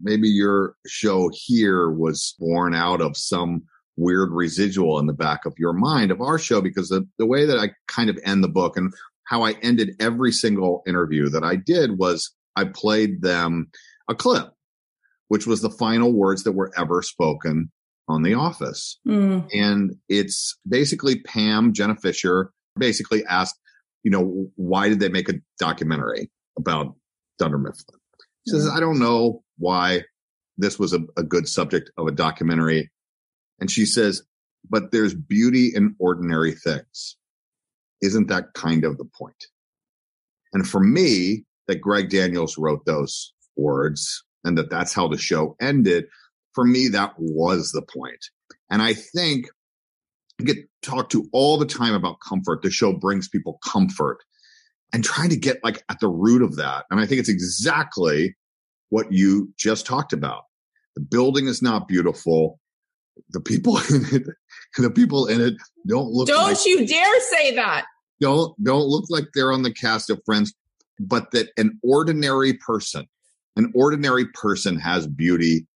Maybe 0.00 0.28
your 0.28 0.74
show 0.86 1.30
here 1.32 1.90
was 1.90 2.34
born 2.38 2.74
out 2.74 3.00
of 3.00 3.16
some 3.16 3.62
weird 3.96 4.30
residual 4.32 4.98
in 4.98 5.06
the 5.06 5.12
back 5.12 5.44
of 5.44 5.54
your 5.58 5.74
mind 5.74 6.10
of 6.10 6.20
our 6.20 6.38
show 6.38 6.60
because 6.60 6.88
the, 6.88 7.06
the 7.18 7.26
way 7.26 7.44
that 7.44 7.58
I 7.58 7.70
kind 7.86 8.10
of 8.10 8.18
end 8.24 8.42
the 8.42 8.48
book 8.48 8.76
and 8.76 8.92
how 9.24 9.44
I 9.44 9.52
ended 9.62 9.94
every 10.00 10.32
single 10.32 10.82
interview 10.86 11.28
that 11.28 11.44
I 11.44 11.56
did 11.56 11.98
was 11.98 12.34
I 12.56 12.64
played 12.64 13.22
them 13.22 13.70
a 14.08 14.14
clip, 14.14 14.48
which 15.28 15.46
was 15.46 15.60
the 15.60 15.70
final 15.70 16.12
words 16.12 16.42
that 16.44 16.52
were 16.52 16.72
ever 16.76 17.02
spoken 17.02 17.70
on 18.08 18.22
The 18.22 18.34
Office. 18.34 18.98
Mm. 19.06 19.48
And 19.52 19.96
it's 20.08 20.58
basically 20.68 21.20
Pam, 21.20 21.72
Jenna 21.72 21.96
Fischer, 21.96 22.50
basically 22.76 23.24
asked, 23.26 23.58
you 24.02 24.10
know, 24.10 24.50
why 24.56 24.88
did 24.88 25.00
they 25.00 25.08
make 25.08 25.28
a 25.28 25.34
documentary? 25.58 26.30
about 26.56 26.94
Dunder 27.38 27.58
Mifflin. 27.58 27.98
He 28.44 28.50
says, 28.50 28.68
I 28.68 28.80
don't 28.80 28.98
know 28.98 29.42
why 29.58 30.02
this 30.58 30.78
was 30.78 30.92
a, 30.92 31.00
a 31.16 31.22
good 31.22 31.48
subject 31.48 31.90
of 31.96 32.06
a 32.06 32.12
documentary. 32.12 32.90
And 33.60 33.70
she 33.70 33.86
says, 33.86 34.22
but 34.68 34.92
there's 34.92 35.14
beauty 35.14 35.72
in 35.74 35.94
ordinary 35.98 36.52
things. 36.52 37.16
Isn't 38.00 38.28
that 38.28 38.54
kind 38.54 38.84
of 38.84 38.98
the 38.98 39.04
point? 39.04 39.46
And 40.52 40.68
for 40.68 40.80
me, 40.80 41.44
that 41.68 41.80
Greg 41.80 42.10
Daniels 42.10 42.58
wrote 42.58 42.84
those 42.84 43.32
words 43.56 44.24
and 44.44 44.58
that 44.58 44.70
that's 44.70 44.92
how 44.92 45.08
the 45.08 45.18
show 45.18 45.56
ended. 45.60 46.06
For 46.54 46.64
me, 46.64 46.88
that 46.88 47.14
was 47.16 47.70
the 47.70 47.82
point. 47.82 48.26
And 48.70 48.82
I 48.82 48.94
think 48.94 49.46
I 50.40 50.44
get 50.44 50.56
talked 50.82 51.12
to 51.12 51.28
all 51.32 51.56
the 51.56 51.66
time 51.66 51.94
about 51.94 52.18
comfort. 52.26 52.62
The 52.62 52.70
show 52.70 52.92
brings 52.92 53.28
people 53.28 53.60
comfort 53.64 54.18
and 54.92 55.04
trying 55.04 55.30
to 55.30 55.36
get 55.36 55.62
like 55.64 55.82
at 55.88 56.00
the 56.00 56.08
root 56.08 56.42
of 56.42 56.56
that. 56.56 56.84
And 56.90 57.00
I 57.00 57.06
think 57.06 57.20
it's 57.20 57.28
exactly 57.28 58.36
what 58.90 59.10
you 59.10 59.52
just 59.56 59.86
talked 59.86 60.12
about. 60.12 60.44
The 60.94 61.00
building 61.00 61.46
is 61.46 61.62
not 61.62 61.88
beautiful. 61.88 62.60
The 63.30 63.40
people 63.40 63.76
in 63.90 64.04
it, 64.12 64.22
the 64.76 64.90
people 64.90 65.26
in 65.26 65.40
it 65.40 65.54
don't 65.88 66.10
look. 66.10 66.28
Don't 66.28 66.52
like, 66.52 66.66
you 66.66 66.86
dare 66.86 67.20
say 67.20 67.54
that. 67.56 67.86
Don't 68.20 68.54
don't 68.62 68.86
look 68.86 69.06
like 69.08 69.24
they're 69.34 69.52
on 69.52 69.62
the 69.62 69.72
cast 69.72 70.10
of 70.10 70.20
Friends, 70.24 70.52
but 71.00 71.30
that 71.32 71.48
an 71.56 71.78
ordinary 71.82 72.54
person, 72.54 73.06
an 73.56 73.72
ordinary 73.74 74.26
person 74.26 74.78
has 74.78 75.06
beauty 75.06 75.66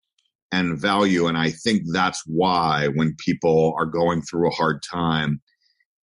and 0.52 0.79
value, 0.79 1.26
and 1.26 1.37
I 1.37 1.50
think 1.50 1.83
that's 1.92 2.22
why 2.26 2.88
when 2.88 3.16
people 3.18 3.74
are 3.79 3.87
going 3.87 4.22
through 4.22 4.48
a 4.48 4.55
hard 4.55 4.83
time, 4.83 5.40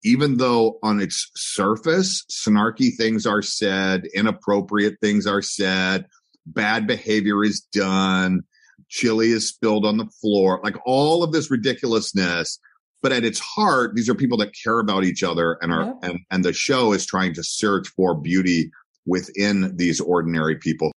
even 0.03 0.37
though 0.37 0.79
on 0.83 0.99
its 0.99 1.31
surface, 1.35 2.25
snarky 2.29 2.95
things 2.95 3.25
are 3.25 3.41
said, 3.41 4.05
inappropriate 4.13 4.95
things 5.01 5.25
are 5.25 5.41
said, 5.41 6.05
bad 6.45 6.87
behavior 6.87 7.43
is 7.43 7.61
done, 7.61 8.41
chili 8.89 9.31
is 9.31 9.47
spilled 9.47 9.85
on 9.85 9.97
the 9.97 10.09
floor, 10.21 10.59
like 10.63 10.75
all 10.85 11.23
of 11.23 11.31
this 11.31 11.49
ridiculousness. 11.49 12.59
But 13.01 13.11
at 13.11 13.25
its 13.25 13.39
heart, 13.39 13.95
these 13.95 14.09
are 14.09 14.15
people 14.15 14.37
that 14.37 14.55
care 14.63 14.79
about 14.79 15.03
each 15.03 15.23
other 15.23 15.57
and 15.61 15.73
are, 15.73 15.83
yeah. 15.83 16.09
and, 16.09 16.19
and 16.31 16.45
the 16.45 16.53
show 16.53 16.93
is 16.93 17.05
trying 17.05 17.33
to 17.33 17.43
search 17.43 17.89
for 17.89 18.15
beauty 18.15 18.71
within 19.05 19.75
these 19.75 19.99
ordinary 19.99 20.55
people 20.55 20.93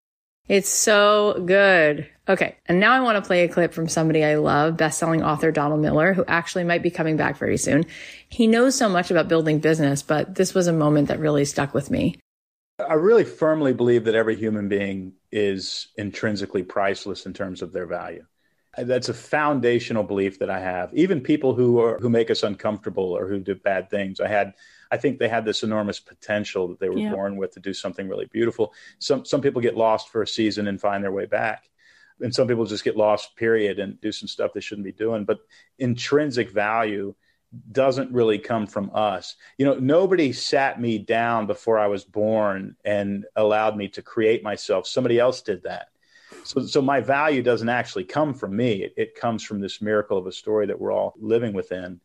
it's 0.48 0.68
so 0.68 1.42
good. 1.44 2.08
Okay. 2.28 2.56
And 2.66 2.80
now 2.80 2.92
I 2.92 3.00
want 3.00 3.22
to 3.22 3.26
play 3.26 3.44
a 3.44 3.48
clip 3.48 3.72
from 3.72 3.88
somebody 3.88 4.24
I 4.24 4.34
love, 4.34 4.76
best-selling 4.76 5.22
author 5.22 5.52
Donald 5.52 5.80
Miller, 5.80 6.12
who 6.12 6.24
actually 6.26 6.64
might 6.64 6.82
be 6.82 6.90
coming 6.90 7.16
back 7.16 7.36
very 7.36 7.56
soon. 7.56 7.84
He 8.28 8.46
knows 8.46 8.74
so 8.74 8.88
much 8.88 9.10
about 9.10 9.28
building 9.28 9.60
business, 9.60 10.02
but 10.02 10.34
this 10.34 10.52
was 10.52 10.66
a 10.66 10.72
moment 10.72 11.08
that 11.08 11.20
really 11.20 11.44
stuck 11.44 11.72
with 11.72 11.90
me. 11.90 12.16
I 12.78 12.94
really 12.94 13.24
firmly 13.24 13.72
believe 13.72 14.04
that 14.04 14.14
every 14.14 14.36
human 14.36 14.68
being 14.68 15.12
is 15.32 15.88
intrinsically 15.96 16.62
priceless 16.62 17.26
in 17.26 17.32
terms 17.32 17.62
of 17.62 17.72
their 17.72 17.86
value. 17.86 18.24
That's 18.76 19.08
a 19.08 19.14
foundational 19.14 20.02
belief 20.02 20.40
that 20.40 20.50
I 20.50 20.60
have. 20.60 20.92
Even 20.92 21.22
people 21.22 21.54
who 21.54 21.80
are 21.80 21.98
who 21.98 22.10
make 22.10 22.30
us 22.30 22.42
uncomfortable 22.42 23.16
or 23.16 23.26
who 23.26 23.38
do 23.38 23.54
bad 23.54 23.88
things, 23.88 24.20
I 24.20 24.28
had 24.28 24.52
I 24.90 24.98
think 24.98 25.18
they 25.18 25.28
had 25.28 25.46
this 25.46 25.62
enormous 25.62 25.98
potential 25.98 26.68
that 26.68 26.78
they 26.78 26.90
were 26.90 26.98
yeah. 26.98 27.10
born 27.10 27.36
with 27.36 27.52
to 27.52 27.60
do 27.60 27.72
something 27.72 28.06
really 28.06 28.26
beautiful. 28.26 28.74
Some 28.98 29.24
some 29.24 29.40
people 29.40 29.62
get 29.62 29.78
lost 29.78 30.10
for 30.10 30.20
a 30.20 30.28
season 30.28 30.68
and 30.68 30.78
find 30.78 31.02
their 31.02 31.12
way 31.12 31.24
back. 31.24 31.70
And 32.20 32.34
some 32.34 32.48
people 32.48 32.64
just 32.64 32.84
get 32.84 32.96
lost, 32.96 33.36
period, 33.36 33.78
and 33.78 34.00
do 34.00 34.10
some 34.10 34.28
stuff 34.28 34.52
they 34.54 34.60
shouldn't 34.60 34.84
be 34.84 34.92
doing. 34.92 35.24
But 35.24 35.40
intrinsic 35.78 36.50
value 36.50 37.14
doesn't 37.72 38.12
really 38.12 38.38
come 38.38 38.66
from 38.66 38.90
us. 38.94 39.36
You 39.58 39.66
know, 39.66 39.74
nobody 39.74 40.32
sat 40.32 40.80
me 40.80 40.98
down 40.98 41.46
before 41.46 41.78
I 41.78 41.86
was 41.86 42.04
born 42.04 42.76
and 42.84 43.24
allowed 43.36 43.76
me 43.76 43.88
to 43.88 44.02
create 44.02 44.42
myself. 44.42 44.86
Somebody 44.86 45.18
else 45.18 45.42
did 45.42 45.62
that. 45.64 45.88
So, 46.44 46.66
so 46.66 46.82
my 46.82 47.00
value 47.00 47.42
doesn't 47.42 47.68
actually 47.68 48.04
come 48.04 48.34
from 48.34 48.56
me. 48.56 48.82
It, 48.82 48.94
it 48.96 49.14
comes 49.14 49.42
from 49.42 49.60
this 49.60 49.80
miracle 49.80 50.18
of 50.18 50.26
a 50.26 50.32
story 50.32 50.66
that 50.66 50.80
we're 50.80 50.92
all 50.92 51.14
living 51.18 51.52
within. 51.52 52.00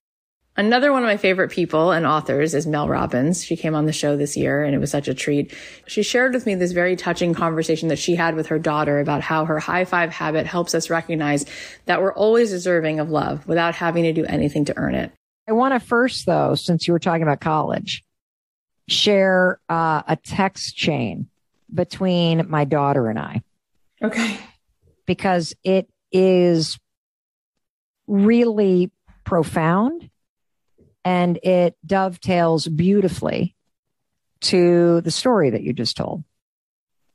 Another 0.57 0.91
one 0.91 1.01
of 1.01 1.07
my 1.07 1.15
favorite 1.15 1.49
people 1.49 1.91
and 1.91 2.05
authors 2.05 2.53
is 2.53 2.67
Mel 2.67 2.89
Robbins. 2.89 3.43
She 3.43 3.55
came 3.55 3.73
on 3.73 3.85
the 3.85 3.93
show 3.93 4.17
this 4.17 4.35
year 4.35 4.63
and 4.65 4.75
it 4.75 4.79
was 4.79 4.91
such 4.91 5.07
a 5.07 5.13
treat. 5.13 5.55
She 5.87 6.03
shared 6.03 6.33
with 6.33 6.45
me 6.45 6.55
this 6.55 6.73
very 6.73 6.97
touching 6.97 7.33
conversation 7.33 7.87
that 7.87 7.99
she 7.99 8.15
had 8.15 8.35
with 8.35 8.47
her 8.47 8.59
daughter 8.59 8.99
about 8.99 9.21
how 9.21 9.45
her 9.45 9.59
high 9.59 9.85
five 9.85 10.11
habit 10.11 10.45
helps 10.45 10.75
us 10.75 10.89
recognize 10.89 11.45
that 11.85 12.01
we're 12.01 12.13
always 12.13 12.49
deserving 12.49 12.99
of 12.99 13.09
love 13.09 13.47
without 13.47 13.75
having 13.75 14.03
to 14.03 14.11
do 14.11 14.25
anything 14.25 14.65
to 14.65 14.77
earn 14.77 14.93
it. 14.93 15.13
I 15.47 15.53
want 15.53 15.73
to 15.73 15.79
first, 15.79 16.25
though, 16.25 16.55
since 16.55 16.85
you 16.85 16.91
were 16.93 16.99
talking 16.99 17.23
about 17.23 17.39
college, 17.39 18.03
share 18.89 19.59
uh, 19.69 20.03
a 20.05 20.17
text 20.17 20.75
chain 20.75 21.29
between 21.73 22.49
my 22.49 22.65
daughter 22.65 23.07
and 23.07 23.17
I. 23.17 23.41
Okay. 24.03 24.37
Because 25.05 25.53
it 25.63 25.89
is 26.11 26.77
really 28.05 28.91
profound 29.23 30.09
and 31.03 31.37
it 31.43 31.75
dovetails 31.85 32.67
beautifully 32.67 33.55
to 34.41 35.01
the 35.01 35.11
story 35.11 35.51
that 35.51 35.63
you 35.63 35.73
just 35.73 35.97
told. 35.97 36.23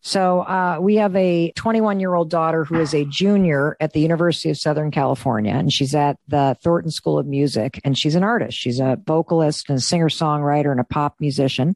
So 0.07 0.43
uh, 0.43 0.79
we 0.81 0.97
have 0.97 1.17
a 1.17 1.51
21 1.57 1.99
year 1.99 2.15
old 2.15 2.31
daughter 2.31 2.65
who 2.65 2.79
is 2.79 2.95
a 2.95 3.05
junior 3.07 3.77
at 3.81 3.93
the 3.93 3.99
University 3.99 4.51
of 4.51 4.57
Southern 4.57 4.93
California, 4.93 5.53
and 5.53 5.73
she's 5.73 5.97
at 5.97 6.17
the 6.29 6.57
Thornton 6.63 6.93
School 6.93 7.19
of 7.19 7.27
Music, 7.27 7.81
and 7.83 7.99
she's 7.99 8.15
an 8.15 8.23
artist. 8.23 8.57
She's 8.57 8.79
a 8.79 9.01
vocalist 9.05 9.69
and 9.69 9.79
a 9.79 9.81
singer 9.81 10.09
songwriter 10.09 10.71
and 10.71 10.79
a 10.79 10.85
pop 10.85 11.17
musician. 11.19 11.75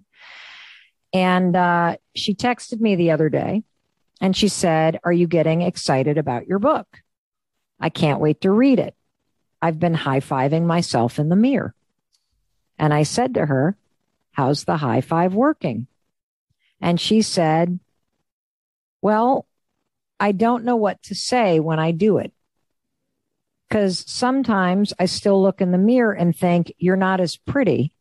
And 1.12 1.56
uh, 1.56 1.96
she 2.14 2.36
texted 2.36 2.80
me 2.80 2.94
the 2.94 3.10
other 3.10 3.30
day, 3.30 3.64
and 4.20 4.36
she 4.36 4.46
said, 4.46 5.00
"Are 5.02 5.12
you 5.12 5.26
getting 5.26 5.62
excited 5.62 6.16
about 6.16 6.46
your 6.46 6.60
book? 6.60 6.86
I 7.80 7.88
can't 7.88 8.20
wait 8.20 8.42
to 8.42 8.52
read 8.52 8.78
it. 8.78 8.94
I've 9.60 9.80
been 9.80 9.94
high 9.94 10.20
fiving 10.20 10.66
myself 10.66 11.18
in 11.18 11.30
the 11.30 11.36
mirror." 11.36 11.74
And 12.80 12.94
I 12.94 13.02
said 13.02 13.34
to 13.34 13.44
her, 13.44 13.76
How's 14.32 14.64
the 14.64 14.78
high 14.78 15.02
five 15.02 15.34
working? 15.34 15.86
And 16.80 16.98
she 16.98 17.20
said, 17.20 17.78
Well, 19.02 19.46
I 20.18 20.32
don't 20.32 20.64
know 20.64 20.76
what 20.76 21.02
to 21.04 21.14
say 21.14 21.60
when 21.60 21.78
I 21.78 21.90
do 21.90 22.16
it. 22.16 22.32
Because 23.68 24.02
sometimes 24.08 24.94
I 24.98 25.04
still 25.04 25.40
look 25.40 25.60
in 25.60 25.72
the 25.72 25.78
mirror 25.78 26.14
and 26.14 26.34
think, 26.34 26.72
You're 26.78 26.96
not 26.96 27.20
as 27.20 27.36
pretty 27.36 27.92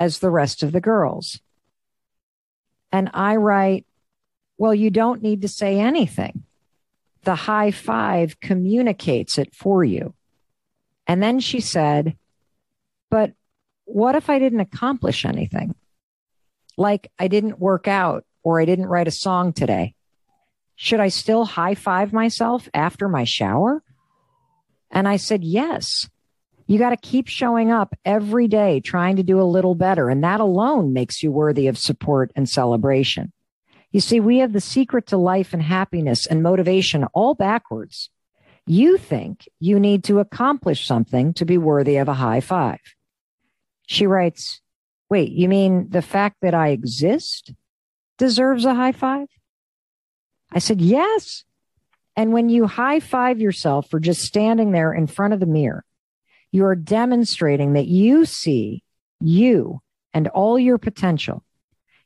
as 0.00 0.18
the 0.18 0.30
rest 0.30 0.62
of 0.62 0.72
the 0.72 0.80
girls. 0.80 1.38
And 2.90 3.10
I 3.12 3.36
write, 3.36 3.84
Well, 4.56 4.74
you 4.74 4.88
don't 4.88 5.22
need 5.22 5.42
to 5.42 5.48
say 5.48 5.78
anything. 5.78 6.44
The 7.24 7.34
high 7.34 7.72
five 7.72 8.40
communicates 8.40 9.36
it 9.36 9.54
for 9.54 9.84
you. 9.84 10.14
And 11.06 11.22
then 11.22 11.40
she 11.40 11.60
said, 11.60 12.16
But 13.10 13.34
what 13.84 14.14
if 14.14 14.30
I 14.30 14.38
didn't 14.38 14.60
accomplish 14.60 15.24
anything? 15.24 15.74
Like 16.76 17.10
I 17.18 17.28
didn't 17.28 17.60
work 17.60 17.86
out 17.88 18.24
or 18.42 18.60
I 18.60 18.64
didn't 18.64 18.86
write 18.86 19.08
a 19.08 19.12
song 19.12 19.52
today. 19.52 19.94
Should 20.76 21.00
I 21.00 21.08
still 21.08 21.44
high 21.44 21.74
five 21.74 22.12
myself 22.12 22.68
after 22.74 23.08
my 23.08 23.24
shower? 23.24 23.82
And 24.90 25.08
I 25.08 25.16
said, 25.16 25.44
yes. 25.44 26.08
You 26.66 26.78
got 26.78 26.90
to 26.90 26.96
keep 26.96 27.28
showing 27.28 27.70
up 27.70 27.94
every 28.04 28.48
day, 28.48 28.80
trying 28.80 29.16
to 29.16 29.22
do 29.22 29.40
a 29.40 29.44
little 29.44 29.74
better. 29.74 30.08
And 30.08 30.24
that 30.24 30.40
alone 30.40 30.92
makes 30.92 31.22
you 31.22 31.30
worthy 31.30 31.66
of 31.66 31.76
support 31.76 32.32
and 32.34 32.48
celebration. 32.48 33.32
You 33.92 34.00
see, 34.00 34.18
we 34.18 34.38
have 34.38 34.52
the 34.52 34.60
secret 34.60 35.06
to 35.08 35.16
life 35.16 35.52
and 35.52 35.62
happiness 35.62 36.26
and 36.26 36.42
motivation 36.42 37.04
all 37.12 37.34
backwards. 37.34 38.10
You 38.66 38.96
think 38.96 39.46
you 39.60 39.78
need 39.78 40.04
to 40.04 40.20
accomplish 40.20 40.86
something 40.86 41.34
to 41.34 41.44
be 41.44 41.58
worthy 41.58 41.98
of 41.98 42.08
a 42.08 42.14
high 42.14 42.40
five. 42.40 42.80
She 43.86 44.06
writes, 44.06 44.60
Wait, 45.10 45.32
you 45.32 45.48
mean 45.48 45.88
the 45.90 46.02
fact 46.02 46.36
that 46.42 46.54
I 46.54 46.68
exist 46.68 47.52
deserves 48.18 48.64
a 48.64 48.74
high 48.74 48.92
five? 48.92 49.28
I 50.50 50.58
said, 50.58 50.80
Yes. 50.80 51.44
And 52.16 52.32
when 52.32 52.48
you 52.48 52.66
high 52.66 53.00
five 53.00 53.40
yourself 53.40 53.90
for 53.90 53.98
just 53.98 54.22
standing 54.22 54.70
there 54.70 54.92
in 54.92 55.08
front 55.08 55.34
of 55.34 55.40
the 55.40 55.46
mirror, 55.46 55.84
you 56.52 56.64
are 56.64 56.76
demonstrating 56.76 57.72
that 57.72 57.88
you 57.88 58.24
see 58.24 58.84
you 59.20 59.80
and 60.12 60.28
all 60.28 60.58
your 60.58 60.78
potential. 60.78 61.42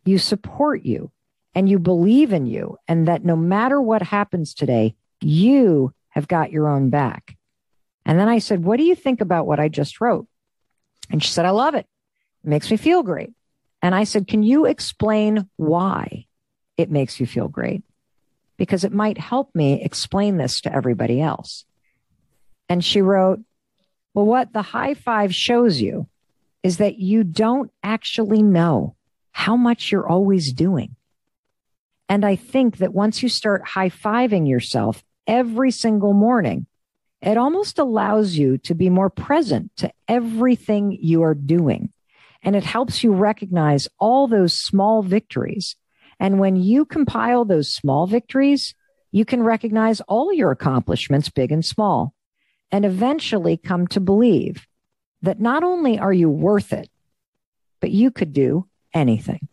You 0.05 0.17
support 0.19 0.83
you 0.83 1.13
and 1.55 1.69
you 1.69 1.79
believe 1.79 2.33
in 2.33 2.47
you, 2.47 2.79
and 2.87 3.09
that 3.09 3.25
no 3.25 3.37
matter 3.37 3.81
what 3.81 4.03
happens 4.03 4.55
today, 4.55 4.95
you 5.21 5.93
have 6.11 6.29
got 6.29 6.53
your 6.53 6.69
own 6.69 6.89
back. 6.89 7.37
And 8.07 8.19
then 8.19 8.29
I 8.29 8.39
said, 8.39 8.65
What 8.65 8.79
do 8.79 8.85
you 8.85 8.95
think 8.95 9.21
about 9.21 9.47
what 9.47 9.61
I 9.61 9.69
just 9.69 10.01
wrote? 10.01 10.27
And 11.11 11.23
she 11.23 11.31
said, 11.31 11.47
I 11.47 11.51
love 11.51 11.75
it. 11.75 11.87
It 12.45 12.49
makes 12.49 12.71
me 12.71 12.77
feel 12.77 13.03
great. 13.03 13.33
And 13.83 13.95
I 13.95 14.05
said, 14.05 14.27
Can 14.27 14.43
you 14.43 14.67
explain 14.67 15.49
why 15.57 16.27
it 16.77 16.91
makes 16.91 17.21
you 17.21 17.27
feel 17.27 17.49
great? 17.49 17.83
Because 18.57 18.85
it 18.85 18.93
might 18.93 19.19
help 19.19 19.55
me 19.55 19.83
explain 19.83 20.37
this 20.37 20.61
to 20.63 20.75
everybody 20.75 21.21
else. 21.21 21.65
And 22.69 22.85
she 22.85 23.03
wrote, 23.03 23.41
Well, 24.15 24.27
what 24.27 24.53
the 24.53 24.63
high 24.63 24.95
five 24.95 25.35
shows 25.35 25.81
you 25.81 26.09
is 26.63 26.79
that 26.79 26.99
you 26.99 27.25
don't 27.25 27.71
actually 27.83 28.43
know 28.43 28.97
how 29.31 29.57
much 29.57 29.93
you're 29.93 30.09
always 30.09 30.53
doing. 30.53 30.97
And 32.09 32.25
I 32.25 32.37
think 32.37 32.79
that 32.79 32.95
once 32.95 33.23
you 33.23 33.29
start 33.29 33.65
high 33.65 33.91
fiving 33.91 34.49
yourself 34.49 35.05
every 35.27 35.71
single 35.71 36.15
morning, 36.15 36.67
it 37.21 37.37
almost 37.37 37.79
allows 37.79 38.37
you 38.37 38.59
to 38.59 38.75
be 38.75 38.91
more 38.91 39.11
present 39.11 39.75
to 39.77 39.93
everything 40.07 40.97
you 41.01 41.23
are 41.23 41.35
doing. 41.35 41.93
And 42.43 42.55
it 42.55 42.65
helps 42.65 43.03
you 43.03 43.13
recognize 43.13 43.89
all 43.99 44.29
those 44.29 44.53
small 44.53 45.03
victories. 45.03 45.77
And 46.21 46.39
when 46.39 46.57
you 46.57 46.85
compile 46.85 47.45
those 47.45 47.73
small 47.73 48.07
victories, 48.07 48.75
you 49.11 49.25
can 49.25 49.43
recognize 49.43 50.01
all 50.03 50.33
your 50.33 50.51
accomplishments, 50.51 51.29
big 51.29 51.51
and 51.51 51.65
small, 51.65 52.15
and 52.71 52.85
eventually 52.85 53.57
come 53.57 53.87
to 53.89 54.01
believe 54.01 54.67
that 55.23 55.41
not 55.41 55.65
only 55.65 55.99
are 55.99 56.13
you 56.13 56.31
worth 56.31 56.73
it, 56.73 56.89
but 57.81 57.91
you 57.91 58.11
could 58.11 58.33
do 58.33 58.69
anything. 58.95 59.49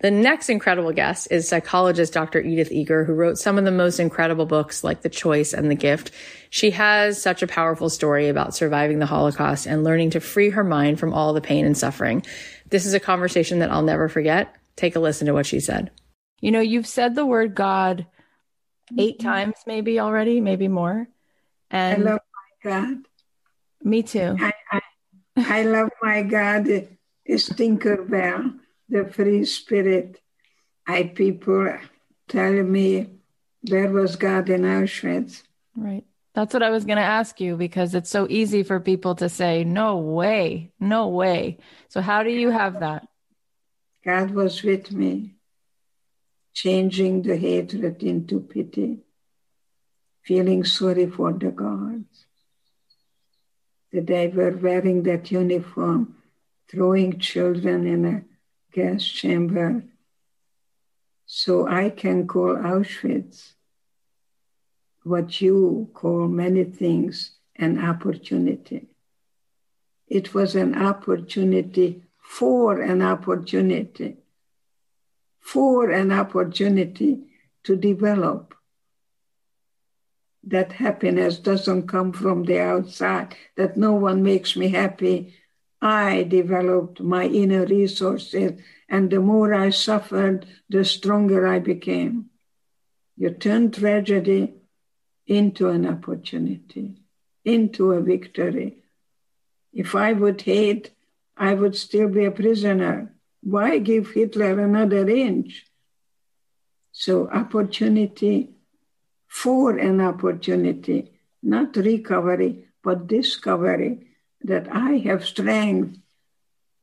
The 0.00 0.10
next 0.10 0.50
incredible 0.50 0.92
guest 0.92 1.28
is 1.30 1.48
psychologist 1.48 2.12
Dr. 2.12 2.40
Edith 2.40 2.70
Eger, 2.70 3.04
who 3.04 3.14
wrote 3.14 3.38
some 3.38 3.56
of 3.56 3.64
the 3.64 3.70
most 3.70 3.98
incredible 3.98 4.44
books 4.44 4.84
like 4.84 5.00
The 5.00 5.08
Choice 5.08 5.54
and 5.54 5.70
The 5.70 5.74
Gift. 5.74 6.10
She 6.50 6.70
has 6.72 7.20
such 7.20 7.42
a 7.42 7.46
powerful 7.46 7.88
story 7.88 8.28
about 8.28 8.54
surviving 8.54 8.98
the 8.98 9.06
Holocaust 9.06 9.66
and 9.66 9.84
learning 9.84 10.10
to 10.10 10.20
free 10.20 10.50
her 10.50 10.64
mind 10.64 11.00
from 11.00 11.14
all 11.14 11.32
the 11.32 11.40
pain 11.40 11.64
and 11.64 11.76
suffering. 11.76 12.24
This 12.68 12.84
is 12.84 12.92
a 12.92 13.00
conversation 13.00 13.60
that 13.60 13.70
I'll 13.70 13.82
never 13.82 14.10
forget. 14.10 14.54
Take 14.76 14.96
a 14.96 15.00
listen 15.00 15.28
to 15.28 15.32
what 15.32 15.46
she 15.46 15.60
said. 15.60 15.90
You 16.42 16.50
know, 16.50 16.60
you've 16.60 16.86
said 16.86 17.14
the 17.14 17.24
word 17.24 17.54
God 17.54 18.06
8 18.96 19.18
mm-hmm. 19.18 19.26
times, 19.26 19.56
maybe 19.66 19.98
already, 19.98 20.42
maybe 20.42 20.68
more. 20.68 21.08
And 21.70 22.02
I 22.02 22.10
love 22.10 22.20
my 22.64 22.70
God. 22.70 22.98
Me 23.82 24.02
too. 24.02 24.36
I, 24.38 24.52
I, 24.70 24.80
I 25.38 25.62
love 25.62 25.88
my 26.02 26.22
God, 26.22 26.68
is 27.24 27.48
Tinkerbell 27.48 28.58
the 28.88 29.04
free 29.06 29.44
spirit. 29.44 30.20
I 30.86 31.04
people 31.04 31.78
tell 32.28 32.52
me 32.62 33.08
there 33.62 33.90
was 33.90 34.16
God 34.16 34.48
in 34.48 34.62
Auschwitz. 34.62 35.42
Right. 35.76 36.04
That's 36.34 36.52
what 36.52 36.62
I 36.62 36.70
was 36.70 36.84
going 36.84 36.98
to 36.98 37.02
ask 37.02 37.40
you 37.40 37.56
because 37.56 37.94
it's 37.94 38.10
so 38.10 38.26
easy 38.28 38.62
for 38.62 38.78
people 38.78 39.14
to 39.16 39.28
say, 39.28 39.64
no 39.64 39.96
way, 39.96 40.70
no 40.78 41.08
way. 41.08 41.58
So, 41.88 42.02
how 42.02 42.22
do 42.22 42.30
you 42.30 42.50
have 42.50 42.80
that? 42.80 43.08
God 44.04 44.32
was 44.32 44.62
with 44.62 44.92
me, 44.92 45.36
changing 46.52 47.22
the 47.22 47.36
hatred 47.36 48.02
into 48.02 48.40
pity, 48.40 48.98
feeling 50.22 50.62
sorry 50.64 51.06
for 51.06 51.32
the 51.32 51.50
guards 51.50 52.26
That 53.92 54.06
they 54.06 54.28
were 54.28 54.50
wearing 54.56 55.04
that 55.04 55.30
uniform, 55.30 56.16
throwing 56.70 57.18
children 57.18 57.86
in 57.86 58.04
a 58.04 58.24
gas 58.76 59.02
chamber 59.02 59.82
so 61.24 61.66
I 61.66 61.88
can 61.88 62.26
call 62.26 62.56
Auschwitz 62.56 63.54
what 65.02 65.40
you 65.40 65.88
call 65.94 66.28
many 66.28 66.64
things 66.64 67.30
an 67.56 67.78
opportunity. 67.82 68.88
It 70.08 70.34
was 70.34 70.54
an 70.54 70.74
opportunity 70.74 72.02
for 72.18 72.82
an 72.82 73.00
opportunity, 73.02 74.18
for 75.40 75.90
an 75.90 76.12
opportunity 76.12 77.20
to 77.64 77.76
develop. 77.76 78.54
That 80.44 80.72
happiness 80.72 81.38
doesn't 81.38 81.88
come 81.88 82.12
from 82.12 82.44
the 82.44 82.60
outside, 82.60 83.34
that 83.56 83.76
no 83.76 83.94
one 83.94 84.22
makes 84.22 84.54
me 84.54 84.68
happy. 84.68 85.34
I 85.80 86.22
developed 86.22 87.00
my 87.00 87.26
inner 87.26 87.66
resources, 87.66 88.60
and 88.88 89.10
the 89.10 89.20
more 89.20 89.52
I 89.52 89.70
suffered, 89.70 90.46
the 90.68 90.84
stronger 90.84 91.46
I 91.46 91.58
became. 91.58 92.30
You 93.16 93.30
turn 93.30 93.70
tragedy 93.70 94.54
into 95.26 95.68
an 95.68 95.86
opportunity, 95.86 97.02
into 97.44 97.92
a 97.92 98.00
victory. 98.00 98.78
If 99.72 99.94
I 99.94 100.12
would 100.12 100.42
hate, 100.42 100.90
I 101.36 101.54
would 101.54 101.76
still 101.76 102.08
be 102.08 102.24
a 102.24 102.30
prisoner. 102.30 103.14
Why 103.42 103.78
give 103.78 104.10
Hitler 104.10 104.58
another 104.60 105.08
inch? 105.08 105.66
So, 106.92 107.28
opportunity 107.28 108.54
for 109.26 109.76
an 109.76 110.00
opportunity, 110.00 111.12
not 111.42 111.76
recovery, 111.76 112.68
but 112.82 113.06
discovery 113.06 114.06
that 114.42 114.68
I 114.70 114.98
have 115.08 115.24
strength, 115.24 115.98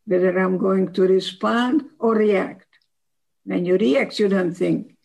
whether 0.05 0.37
I'm 0.37 0.57
going 0.57 0.93
to 0.93 1.03
respond 1.03 1.85
or 1.99 2.15
react. 2.15 2.67
When 3.45 3.65
you 3.65 3.77
react, 3.77 4.19
you 4.19 4.27
don't 4.27 4.53
think. 4.53 4.95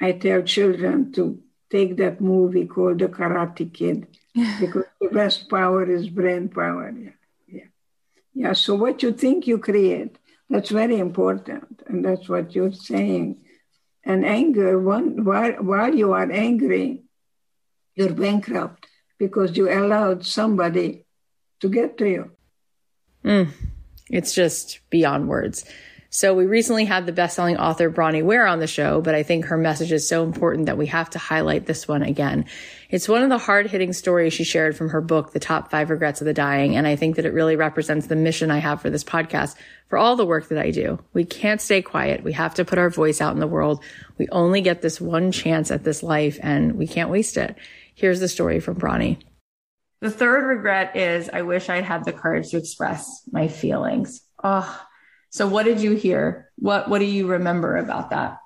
I 0.00 0.12
tell 0.12 0.42
children 0.42 1.12
to 1.12 1.40
take 1.70 1.96
that 1.96 2.20
movie 2.20 2.66
called 2.66 2.98
The 2.98 3.08
Karate 3.08 3.72
Kid 3.72 4.06
because 4.60 4.84
the 5.00 5.08
best 5.08 5.50
power 5.50 5.88
is 5.88 6.08
brain 6.08 6.48
power. 6.48 6.94
Yeah. 6.96 7.10
yeah. 7.46 7.64
Yeah. 8.34 8.52
So 8.52 8.74
what 8.74 9.02
you 9.02 9.12
think 9.12 9.46
you 9.46 9.58
create, 9.58 10.16
that's 10.48 10.70
very 10.70 10.98
important. 10.98 11.82
And 11.86 12.04
that's 12.04 12.28
what 12.28 12.54
you're 12.54 12.72
saying. 12.72 13.44
And 14.04 14.24
anger, 14.24 14.78
one, 14.78 15.24
while, 15.24 15.52
while 15.54 15.94
you 15.94 16.12
are 16.12 16.30
angry, 16.30 17.02
you're 17.94 18.14
bankrupt 18.14 18.86
because 19.18 19.56
you 19.56 19.70
allowed 19.70 20.24
somebody 20.24 21.04
to 21.60 21.68
get 21.68 21.98
to 21.98 22.08
you. 22.08 22.30
Mm, 23.24 23.50
it's 24.10 24.34
just 24.34 24.80
beyond 24.90 25.28
words. 25.28 25.64
So 26.10 26.32
we 26.32 26.46
recently 26.46 26.86
had 26.86 27.04
the 27.04 27.12
best-selling 27.12 27.58
author 27.58 27.90
Bronnie 27.90 28.22
Ware 28.22 28.46
on 28.46 28.60
the 28.60 28.66
show, 28.66 29.02
but 29.02 29.14
I 29.14 29.22
think 29.22 29.44
her 29.44 29.58
message 29.58 29.92
is 29.92 30.08
so 30.08 30.24
important 30.24 30.64
that 30.64 30.78
we 30.78 30.86
have 30.86 31.10
to 31.10 31.18
highlight 31.18 31.66
this 31.66 31.86
one 31.86 32.02
again. 32.02 32.46
It's 32.88 33.10
one 33.10 33.22
of 33.22 33.28
the 33.28 33.36
hard-hitting 33.36 33.92
stories 33.92 34.32
she 34.32 34.42
shared 34.42 34.74
from 34.74 34.88
her 34.88 35.02
book, 35.02 35.32
The 35.32 35.38
Top 35.38 35.70
5 35.70 35.90
Regrets 35.90 36.22
of 36.22 36.24
the 36.24 36.32
Dying, 36.32 36.76
and 36.76 36.86
I 36.86 36.96
think 36.96 37.16
that 37.16 37.26
it 37.26 37.34
really 37.34 37.56
represents 37.56 38.06
the 38.06 38.16
mission 38.16 38.50
I 38.50 38.56
have 38.56 38.80
for 38.80 38.88
this 38.88 39.04
podcast, 39.04 39.56
for 39.88 39.98
all 39.98 40.16
the 40.16 40.24
work 40.24 40.48
that 40.48 40.58
I 40.58 40.70
do. 40.70 40.98
We 41.12 41.26
can't 41.26 41.60
stay 41.60 41.82
quiet. 41.82 42.24
We 42.24 42.32
have 42.32 42.54
to 42.54 42.64
put 42.64 42.78
our 42.78 42.88
voice 42.88 43.20
out 43.20 43.34
in 43.34 43.40
the 43.40 43.46
world. 43.46 43.84
We 44.16 44.28
only 44.30 44.62
get 44.62 44.80
this 44.80 45.02
one 45.02 45.30
chance 45.30 45.70
at 45.70 45.84
this 45.84 46.02
life 46.02 46.38
and 46.42 46.76
we 46.76 46.86
can't 46.86 47.10
waste 47.10 47.36
it. 47.36 47.54
Here's 47.94 48.20
the 48.20 48.28
story 48.28 48.60
from 48.60 48.76
Bronnie. 48.76 49.18
The 50.00 50.10
third 50.10 50.44
regret 50.46 50.96
is 50.96 51.28
I 51.32 51.42
wish 51.42 51.68
I'd 51.68 51.84
had 51.84 52.04
the 52.04 52.12
courage 52.12 52.50
to 52.50 52.58
express 52.58 53.22
my 53.32 53.48
feelings. 53.48 54.20
Oh, 54.42 54.86
so 55.30 55.46
what 55.46 55.64
did 55.64 55.80
you 55.80 55.92
hear? 55.92 56.50
What 56.56 56.88
what 56.88 57.00
do 57.00 57.04
you 57.04 57.26
remember 57.26 57.76
about 57.76 58.10
that? 58.10 58.38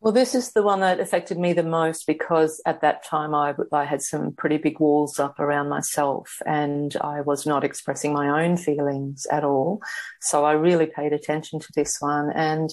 Well, 0.00 0.12
this 0.12 0.36
is 0.36 0.52
the 0.52 0.62
one 0.62 0.78
that 0.80 1.00
affected 1.00 1.38
me 1.38 1.52
the 1.54 1.64
most 1.64 2.06
because 2.06 2.62
at 2.64 2.82
that 2.82 3.04
time 3.04 3.34
I, 3.34 3.54
I 3.72 3.84
had 3.84 4.00
some 4.00 4.30
pretty 4.32 4.56
big 4.56 4.78
walls 4.78 5.18
up 5.18 5.40
around 5.40 5.68
myself 5.68 6.40
and 6.46 6.96
I 7.00 7.22
was 7.22 7.46
not 7.46 7.64
expressing 7.64 8.12
my 8.12 8.44
own 8.44 8.56
feelings 8.56 9.26
at 9.26 9.42
all. 9.42 9.82
So 10.20 10.44
I 10.44 10.52
really 10.52 10.86
paid 10.86 11.12
attention 11.12 11.58
to 11.58 11.68
this 11.74 11.96
one. 12.00 12.30
And 12.32 12.72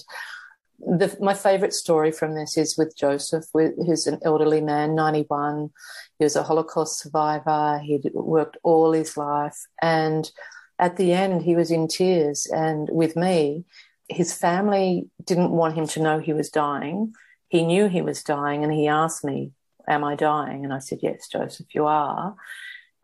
the, 0.78 1.16
my 1.20 1.34
favorite 1.34 1.72
story 1.72 2.12
from 2.12 2.34
this 2.34 2.56
is 2.56 2.76
with 2.76 2.96
Joseph, 2.96 3.44
who's 3.52 4.06
an 4.06 4.18
elderly 4.24 4.60
man, 4.60 4.94
91. 4.94 5.70
He 6.18 6.24
was 6.24 6.36
a 6.36 6.42
Holocaust 6.42 7.00
survivor. 7.00 7.80
He'd 7.82 8.10
worked 8.14 8.56
all 8.62 8.92
his 8.92 9.16
life 9.16 9.66
and 9.80 10.30
at 10.78 10.96
the 10.96 11.12
end, 11.12 11.42
he 11.42 11.56
was 11.56 11.70
in 11.70 11.88
tears. 11.88 12.46
And 12.46 12.88
with 12.90 13.16
me, 13.16 13.64
his 14.08 14.32
family 14.32 15.08
didn't 15.24 15.50
want 15.50 15.74
him 15.74 15.86
to 15.88 16.02
know 16.02 16.18
he 16.18 16.32
was 16.32 16.50
dying. 16.50 17.14
He 17.48 17.64
knew 17.64 17.88
he 17.88 18.02
was 18.02 18.22
dying 18.22 18.62
and 18.62 18.72
he 18.72 18.88
asked 18.88 19.24
me, 19.24 19.52
Am 19.88 20.02
I 20.02 20.16
dying? 20.16 20.64
And 20.64 20.72
I 20.72 20.80
said, 20.80 20.98
Yes, 21.02 21.28
Joseph, 21.28 21.74
you 21.74 21.86
are. 21.86 22.34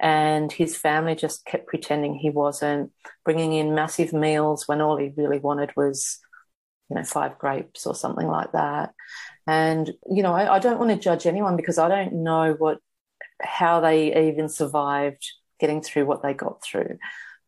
And 0.01 0.51
his 0.51 0.77
family 0.77 1.15
just 1.15 1.45
kept 1.45 1.69
pretending 1.69 2.15
he 2.15 2.29
wasn't, 2.29 2.91
bringing 3.25 3.53
in 3.53 3.75
massive 3.75 4.13
meals 4.13 4.67
when 4.67 4.81
all 4.81 4.97
he 4.97 5.13
really 5.17 5.39
wanted 5.39 5.71
was, 5.77 6.19
you 6.93 6.99
know, 6.99 7.05
five 7.05 7.39
grapes 7.39 7.87
or 7.87 7.95
something 7.95 8.29
like 8.29 8.53
that. 8.53 8.93
And, 9.47 9.91
you 10.11 10.23
know, 10.23 10.35
I, 10.35 10.57
I 10.57 10.59
don't 10.59 10.79
want 10.79 10.91
to 10.91 10.97
judge 10.97 11.27
anyone 11.27 11.57
because 11.57 11.79
I 11.79 11.89
don't 11.89 12.23
know 12.23 12.55
what, 12.59 12.81
how 13.41 13.81
they 13.81 14.29
even 14.29 14.51
survived 14.51 15.27
getting 15.59 15.81
through 15.81 16.05
what 16.05 16.23
they 16.23 16.35
got 16.35 16.63
through. 16.63 16.99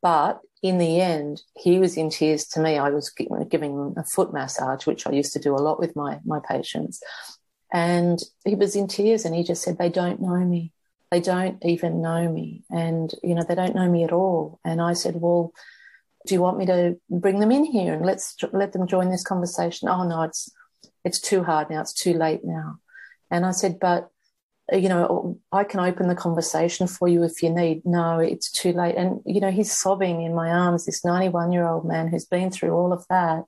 But 0.00 0.40
in 0.62 0.78
the 0.78 0.98
end, 1.00 1.42
he 1.58 1.78
was 1.78 1.98
in 1.98 2.08
tears 2.08 2.46
to 2.48 2.60
me. 2.60 2.78
I 2.78 2.88
was 2.88 3.10
giving 3.10 3.94
a 3.98 4.04
foot 4.04 4.32
massage, 4.32 4.86
which 4.86 5.06
I 5.06 5.10
used 5.10 5.34
to 5.34 5.38
do 5.38 5.54
a 5.54 5.60
lot 5.60 5.78
with 5.78 5.94
my, 5.94 6.20
my 6.24 6.40
patients. 6.40 7.02
And 7.70 8.18
he 8.46 8.54
was 8.54 8.76
in 8.76 8.88
tears 8.88 9.26
and 9.26 9.34
he 9.34 9.44
just 9.44 9.62
said, 9.62 9.76
They 9.76 9.90
don't 9.90 10.22
know 10.22 10.36
me. 10.36 10.72
They 11.10 11.20
don't 11.20 11.62
even 11.64 12.00
know 12.00 12.30
me. 12.30 12.64
And, 12.70 13.12
you 13.22 13.34
know, 13.34 13.44
they 13.46 13.54
don't 13.54 13.74
know 13.74 13.90
me 13.90 14.04
at 14.04 14.12
all. 14.12 14.58
And 14.64 14.80
I 14.80 14.94
said, 14.94 15.16
Well, 15.16 15.52
do 16.26 16.34
you 16.34 16.40
want 16.40 16.58
me 16.58 16.66
to 16.66 16.98
bring 17.10 17.40
them 17.40 17.52
in 17.52 17.64
here 17.64 17.94
and 17.94 18.06
let's 18.06 18.36
let 18.52 18.72
them 18.72 18.86
join 18.86 19.10
this 19.10 19.24
conversation? 19.24 19.88
Oh, 19.88 20.06
no, 20.06 20.22
it's, 20.22 20.50
it's 21.04 21.20
too 21.20 21.42
hard 21.42 21.70
now. 21.70 21.80
It's 21.80 21.92
too 21.92 22.14
late 22.14 22.40
now. 22.44 22.78
And 23.30 23.44
I 23.44 23.50
said, 23.50 23.78
But 23.78 24.10
uh, 24.72 24.76
you 24.76 24.88
know, 24.88 25.38
I 25.52 25.64
can 25.64 25.80
open 25.80 26.08
the 26.08 26.14
conversation 26.14 26.86
for 26.86 27.08
you 27.08 27.22
if 27.22 27.42
you 27.42 27.50
need. 27.50 27.82
No, 27.84 28.18
it's 28.18 28.50
too 28.50 28.72
late. 28.72 28.94
And, 28.96 29.20
you 29.26 29.40
know, 29.40 29.50
he's 29.50 29.72
sobbing 29.72 30.22
in 30.22 30.34
my 30.34 30.50
arms, 30.50 30.86
this 30.86 31.04
91 31.04 31.52
year 31.52 31.66
old 31.66 31.84
man 31.84 32.08
who's 32.08 32.24
been 32.24 32.50
through 32.50 32.72
all 32.72 32.92
of 32.92 33.04
that 33.10 33.44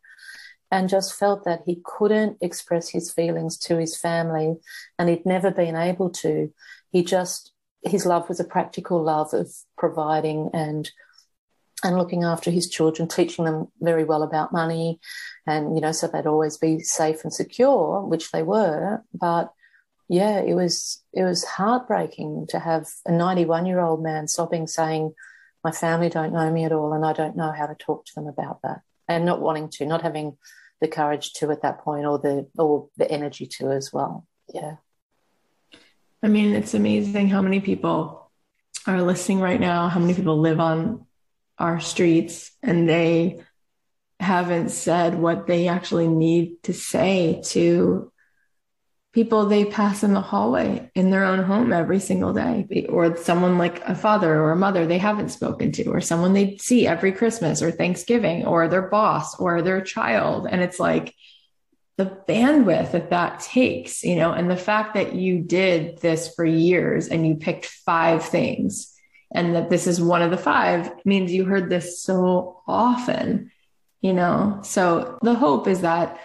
and 0.71 0.89
just 0.89 1.15
felt 1.15 1.45
that 1.45 1.63
he 1.65 1.81
couldn't 1.85 2.37
express 2.41 2.89
his 2.89 3.11
feelings 3.11 3.57
to 3.57 3.79
his 3.79 3.97
family 3.97 4.57
and 4.99 5.09
he'd 5.09 5.25
never 5.25 5.51
been 5.51 5.77
able 5.77 6.11
to. 6.11 6.53
He 6.91 7.03
just, 7.03 7.53
his 7.83 8.05
love 8.05 8.29
was 8.29 8.41
a 8.41 8.45
practical 8.45 9.03
love 9.03 9.33
of 9.33 9.51
providing 9.79 10.51
and 10.53 10.91
and 11.85 11.99
looking 11.99 12.25
after 12.25 12.51
his 12.51 12.69
children, 12.69 13.09
teaching 13.09 13.45
them 13.45 13.69
very 13.81 14.05
well 14.05 14.23
about 14.23 14.53
money, 14.53 15.01
and 15.47 15.75
you 15.75 15.81
know, 15.81 15.93
so 15.93 16.07
they'd 16.07 16.27
always 16.27 16.57
be 16.57 16.81
safe 16.81 17.23
and 17.23 17.33
secure, 17.33 18.01
which 18.03 18.31
they 18.33 18.43
were. 18.43 19.03
But 19.13 19.53
yeah, 20.09 20.41
it 20.41 20.55
was 20.55 21.03
it 21.13 21.25
was 21.25 21.45
heartbreaking 21.45 22.47
to 22.51 22.59
have 22.59 22.89
a 23.05 23.13
91 23.13 23.67
year 23.67 23.81
old 23.81 24.03
man 24.03 24.29
sobbing, 24.29 24.67
saying, 24.67 25.15
"My 25.63 25.73
family 25.73 26.09
don't 26.09 26.33
know 26.33 26.51
me 26.51 26.65
at 26.65 26.73
all, 26.73 26.93
and 26.93 27.05
I 27.05 27.13
don't 27.13 27.37
know 27.37 27.53
how 27.53 27.67
to 27.67 27.75
talk 27.75 28.07
to 28.07 28.15
them 28.15 28.27
about 28.27 28.63
that," 28.63 28.81
and 29.09 29.25
not 29.25 29.41
wanting 29.41 29.69
to, 29.71 29.87
not 29.87 30.03
having 30.03 30.39
the 30.81 30.89
courage 30.89 31.33
to 31.35 31.51
at 31.51 31.63
that 31.63 31.81
point, 31.81 32.07
or 32.07 32.19
the 32.19 32.49
or 32.59 32.89
the 32.97 33.11
energy 33.11 33.47
to 33.59 33.71
as 33.71 33.93
well. 33.93 34.27
Yeah. 34.53 34.77
I 36.23 36.29
mean, 36.29 36.55
it's 36.55 36.75
amazing 36.75 37.29
how 37.29 37.43
many 37.43 37.61
people 37.61 38.31
are 38.87 39.03
listening 39.03 39.41
right 39.41 39.61
now. 39.61 39.89
How 39.89 40.01
many 40.01 40.15
people 40.15 40.39
live 40.39 40.61
on 40.61 41.06
our 41.59 41.81
streets, 41.81 42.53
and 42.63 42.89
they 42.89 43.41
haven't 44.19 44.71
said 44.71 45.19
what 45.19 45.47
they 45.47 45.69
actually 45.69 46.09
need 46.09 46.63
to 46.63 46.73
say 46.73 47.43
to 47.45 48.11
people 49.13 49.47
they 49.47 49.65
pass 49.65 50.03
in 50.03 50.13
the 50.13 50.21
hallway 50.21 50.91
in 50.95 51.11
their 51.11 51.25
own 51.25 51.43
home 51.43 51.73
every 51.73 51.99
single 51.99 52.35
day, 52.35 52.87
or 52.91 53.17
someone 53.17 53.57
like 53.57 53.83
a 53.89 53.95
father 53.95 54.35
or 54.35 54.53
a 54.53 54.57
mother 54.57 54.87
they 54.87 54.99
haven't 54.99 55.31
spoken 55.31 55.73
to, 55.73 55.85
or 55.87 56.01
someone 56.01 56.35
they 56.35 56.57
see 56.59 56.87
every 56.87 57.13
Christmas 57.13 57.63
or 57.63 57.71
Thanksgiving, 57.71 58.45
or 58.45 58.69
their 58.69 58.89
boss 58.89 59.39
or 59.41 59.63
their 59.63 59.81
child. 59.81 60.47
And 60.51 60.61
it's 60.61 60.79
like 60.79 61.15
the 61.97 62.19
bandwidth 62.29 62.93
that 62.93 63.09
that 63.09 63.41
takes, 63.41 64.03
you 64.03 64.17
know, 64.17 64.33
and 64.33 64.51
the 64.51 64.57
fact 64.57 64.95
that 64.95 65.15
you 65.15 65.39
did 65.39 65.99
this 65.99 66.35
for 66.35 66.45
years 66.45 67.09
and 67.09 67.27
you 67.27 67.37
picked 67.37 67.65
five 67.65 68.23
things 68.23 68.93
and 69.35 69.55
that 69.55 69.71
this 69.71 69.87
is 69.87 70.01
one 70.01 70.23
of 70.23 70.31
the 70.31 70.37
five 70.37 70.91
means 71.05 71.33
you 71.33 71.45
heard 71.45 71.69
this 71.69 72.01
so 72.01 72.63
often, 72.67 73.51
you 74.01 74.13
know. 74.13 74.61
So 74.63 75.19
the 75.23 75.35
hope 75.35 75.69
is 75.69 75.81
that 75.83 76.21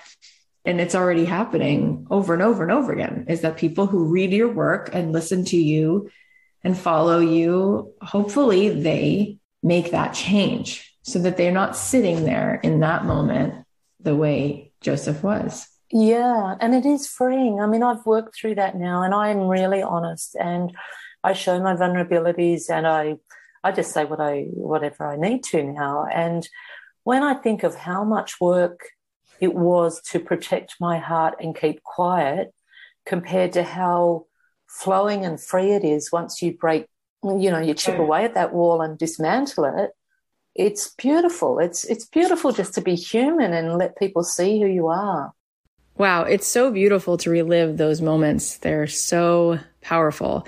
and 0.64 0.80
it's 0.80 0.96
already 0.96 1.26
happening 1.26 2.06
over 2.12 2.34
and 2.34 2.44
over 2.44 2.64
and 2.64 2.72
over 2.72 2.92
again 2.92 3.26
is 3.28 3.42
that 3.42 3.58
people 3.58 3.88
who 3.88 4.06
read 4.06 4.32
your 4.32 4.52
work 4.52 4.90
and 4.94 5.12
listen 5.12 5.44
to 5.46 5.58
you 5.58 6.10
and 6.64 6.78
follow 6.78 7.20
you 7.20 7.94
hopefully 8.02 8.70
they 8.70 9.38
make 9.64 9.92
that 9.92 10.14
change 10.14 10.96
so 11.02 11.18
that 11.18 11.36
they're 11.38 11.52
not 11.52 11.76
sitting 11.76 12.26
there 12.26 12.60
in 12.62 12.82
that 12.82 13.06
moment 13.06 13.66
the 14.00 14.16
way 14.16 14.72
joseph 14.82 15.24
was 15.24 15.68
Yeah, 15.94 16.56
and 16.62 16.74
it 16.74 16.86
is 16.86 17.08
freeing. 17.08 17.60
I 17.60 17.68
mean, 17.68 17.84
I've 17.84 18.06
worked 18.06 18.36
through 18.36 18.56
that 18.56 18.78
now 18.78 19.04
and 19.04 19.14
I 19.14 19.30
am 19.30 19.48
really 19.48 19.82
honest 19.82 20.36
and 20.36 20.72
I 21.24 21.34
show 21.34 21.60
my 21.62 21.76
vulnerabilities 21.76 22.70
and 22.70 22.88
I 22.88 23.18
I 23.64 23.72
just 23.72 23.92
say 23.92 24.06
what 24.06 24.20
I 24.20 24.46
whatever 24.54 25.06
I 25.06 25.18
need 25.18 25.44
to 25.46 25.64
now. 25.64 26.06
And 26.12 26.48
when 27.04 27.24
I 27.24 27.36
think 27.36 27.64
of 27.64 27.76
how 27.76 28.04
much 28.04 28.42
work 28.42 28.80
it 29.40 29.54
was 29.54 30.02
to 30.12 30.20
protect 30.20 30.76
my 30.80 30.98
heart 31.00 31.36
and 31.40 31.56
keep 31.56 31.84
quiet 31.84 32.54
compared 33.06 33.54
to 33.54 33.64
how 33.64 34.26
flowing 34.68 35.26
and 35.26 35.42
free 35.42 35.72
it 35.72 35.84
is 35.84 36.12
once 36.12 36.42
you 36.42 36.56
break 36.58 36.86
you 37.24 37.52
know, 37.52 37.60
you 37.60 37.74
chip 37.74 38.00
away 38.00 38.26
at 38.26 38.34
that 38.34 38.54
wall 38.54 38.82
and 38.82 38.98
dismantle 38.98 39.66
it, 39.66 39.92
it's 40.56 40.90
beautiful. 40.96 41.60
It's 41.60 41.86
it's 41.86 42.06
beautiful 42.06 42.52
just 42.52 42.74
to 42.76 42.82
be 42.82 42.96
human 42.96 43.54
and 43.54 43.78
let 43.78 43.98
people 43.98 44.24
see 44.24 44.60
who 44.60 44.68
you 44.68 44.88
are. 44.88 45.34
Wow, 45.98 46.24
it's 46.24 46.48
so 46.48 46.72
beautiful 46.72 47.18
to 47.18 47.30
relive 47.30 47.78
those 47.78 48.02
moments. 48.02 48.58
They're 48.58 48.88
so 48.88 49.60
powerful. 49.82 50.48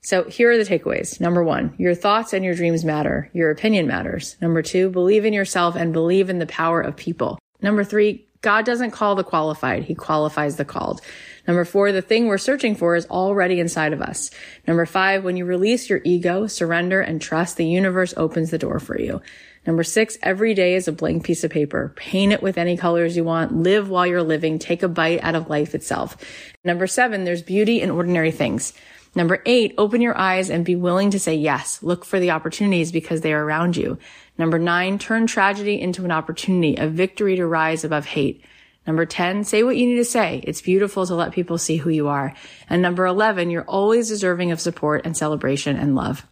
So 0.00 0.24
here 0.24 0.50
are 0.50 0.56
the 0.56 0.64
takeaways. 0.64 1.20
Number 1.20 1.42
one, 1.42 1.74
your 1.78 1.94
thoughts 1.94 2.32
and 2.32 2.44
your 2.44 2.54
dreams 2.54 2.84
matter. 2.84 3.30
Your 3.32 3.50
opinion 3.50 3.86
matters. 3.86 4.36
Number 4.40 4.62
two, 4.62 4.90
believe 4.90 5.24
in 5.24 5.32
yourself 5.32 5.76
and 5.76 5.92
believe 5.92 6.30
in 6.30 6.38
the 6.38 6.46
power 6.46 6.80
of 6.80 6.96
people. 6.96 7.38
Number 7.60 7.84
three, 7.84 8.28
God 8.40 8.64
doesn't 8.64 8.92
call 8.92 9.16
the 9.16 9.24
qualified. 9.24 9.84
He 9.84 9.96
qualifies 9.96 10.56
the 10.56 10.64
called. 10.64 11.00
Number 11.48 11.64
four, 11.64 11.90
the 11.90 12.02
thing 12.02 12.26
we're 12.26 12.38
searching 12.38 12.76
for 12.76 12.94
is 12.94 13.06
already 13.06 13.58
inside 13.58 13.92
of 13.92 14.00
us. 14.00 14.30
Number 14.66 14.86
five, 14.86 15.24
when 15.24 15.36
you 15.36 15.44
release 15.44 15.90
your 15.90 16.00
ego, 16.04 16.46
surrender 16.46 17.00
and 17.00 17.20
trust, 17.20 17.56
the 17.56 17.66
universe 17.66 18.14
opens 18.16 18.50
the 18.50 18.58
door 18.58 18.78
for 18.78 18.98
you. 19.00 19.20
Number 19.66 19.82
six, 19.82 20.16
every 20.22 20.54
day 20.54 20.74
is 20.76 20.86
a 20.86 20.92
blank 20.92 21.24
piece 21.24 21.42
of 21.42 21.50
paper. 21.50 21.92
Paint 21.96 22.32
it 22.32 22.42
with 22.42 22.58
any 22.58 22.76
colors 22.76 23.16
you 23.16 23.24
want. 23.24 23.52
Live 23.52 23.90
while 23.90 24.06
you're 24.06 24.22
living. 24.22 24.58
Take 24.58 24.84
a 24.84 24.88
bite 24.88 25.22
out 25.22 25.34
of 25.34 25.50
life 25.50 25.74
itself. 25.74 26.16
Number 26.64 26.86
seven, 26.86 27.24
there's 27.24 27.42
beauty 27.42 27.80
in 27.80 27.90
ordinary 27.90 28.30
things. 28.30 28.72
Number 29.18 29.42
eight, 29.46 29.74
open 29.78 30.00
your 30.00 30.16
eyes 30.16 30.48
and 30.48 30.64
be 30.64 30.76
willing 30.76 31.10
to 31.10 31.18
say 31.18 31.34
yes. 31.34 31.82
Look 31.82 32.04
for 32.04 32.20
the 32.20 32.30
opportunities 32.30 32.92
because 32.92 33.20
they 33.20 33.32
are 33.32 33.44
around 33.44 33.76
you. 33.76 33.98
Number 34.38 34.60
nine, 34.60 34.96
turn 35.00 35.26
tragedy 35.26 35.80
into 35.80 36.04
an 36.04 36.12
opportunity, 36.12 36.76
a 36.76 36.86
victory 36.86 37.34
to 37.34 37.44
rise 37.44 37.82
above 37.82 38.06
hate. 38.06 38.44
Number 38.86 39.04
10, 39.04 39.42
say 39.42 39.64
what 39.64 39.76
you 39.76 39.88
need 39.88 39.96
to 39.96 40.04
say. 40.04 40.40
It's 40.44 40.60
beautiful 40.60 41.04
to 41.04 41.16
let 41.16 41.32
people 41.32 41.58
see 41.58 41.78
who 41.78 41.90
you 41.90 42.06
are. 42.06 42.32
And 42.70 42.80
number 42.80 43.06
11, 43.06 43.50
you're 43.50 43.64
always 43.64 44.06
deserving 44.06 44.52
of 44.52 44.60
support 44.60 45.04
and 45.04 45.16
celebration 45.16 45.74
and 45.74 45.96
love. 45.96 46.24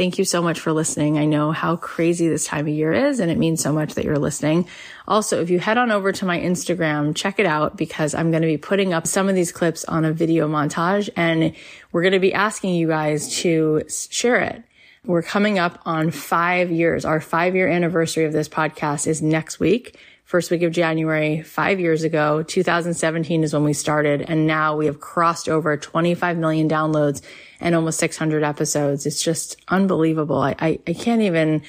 Thank 0.00 0.16
you 0.16 0.24
so 0.24 0.40
much 0.40 0.60
for 0.60 0.72
listening. 0.72 1.18
I 1.18 1.26
know 1.26 1.52
how 1.52 1.76
crazy 1.76 2.26
this 2.26 2.46
time 2.46 2.66
of 2.66 2.72
year 2.72 2.90
is, 2.90 3.20
and 3.20 3.30
it 3.30 3.36
means 3.36 3.62
so 3.62 3.70
much 3.70 3.96
that 3.96 4.04
you're 4.06 4.18
listening. 4.18 4.66
Also, 5.06 5.42
if 5.42 5.50
you 5.50 5.58
head 5.58 5.76
on 5.76 5.90
over 5.90 6.10
to 6.10 6.24
my 6.24 6.40
Instagram, 6.40 7.14
check 7.14 7.38
it 7.38 7.44
out 7.44 7.76
because 7.76 8.14
I'm 8.14 8.30
going 8.30 8.40
to 8.40 8.48
be 8.48 8.56
putting 8.56 8.94
up 8.94 9.06
some 9.06 9.28
of 9.28 9.34
these 9.34 9.52
clips 9.52 9.84
on 9.84 10.06
a 10.06 10.12
video 10.14 10.48
montage 10.48 11.10
and 11.16 11.54
we're 11.92 12.00
going 12.00 12.14
to 12.14 12.18
be 12.18 12.32
asking 12.32 12.76
you 12.76 12.88
guys 12.88 13.40
to 13.40 13.82
share 13.90 14.40
it. 14.40 14.64
We're 15.04 15.22
coming 15.22 15.58
up 15.58 15.80
on 15.86 16.10
five 16.10 16.70
years. 16.70 17.04
Our 17.04 17.20
five 17.20 17.54
year 17.54 17.68
anniversary 17.68 18.24
of 18.24 18.32
this 18.32 18.48
podcast 18.48 19.06
is 19.06 19.22
next 19.22 19.58
week 19.58 19.96
first 20.30 20.52
week 20.52 20.62
of 20.62 20.70
January, 20.70 21.42
five 21.42 21.80
years 21.80 22.04
ago. 22.04 22.44
2017 22.44 23.42
is 23.42 23.52
when 23.52 23.64
we 23.64 23.72
started. 23.72 24.22
And 24.22 24.46
now 24.46 24.76
we 24.76 24.86
have 24.86 25.00
crossed 25.00 25.48
over 25.48 25.76
25 25.76 26.38
million 26.38 26.68
downloads 26.68 27.20
and 27.58 27.74
almost 27.74 27.98
600 27.98 28.44
episodes. 28.44 29.06
It's 29.06 29.20
just 29.20 29.56
unbelievable. 29.66 30.40
I, 30.40 30.54
I, 30.60 30.78
I 30.86 30.92
can't 30.92 31.22
even 31.22 31.62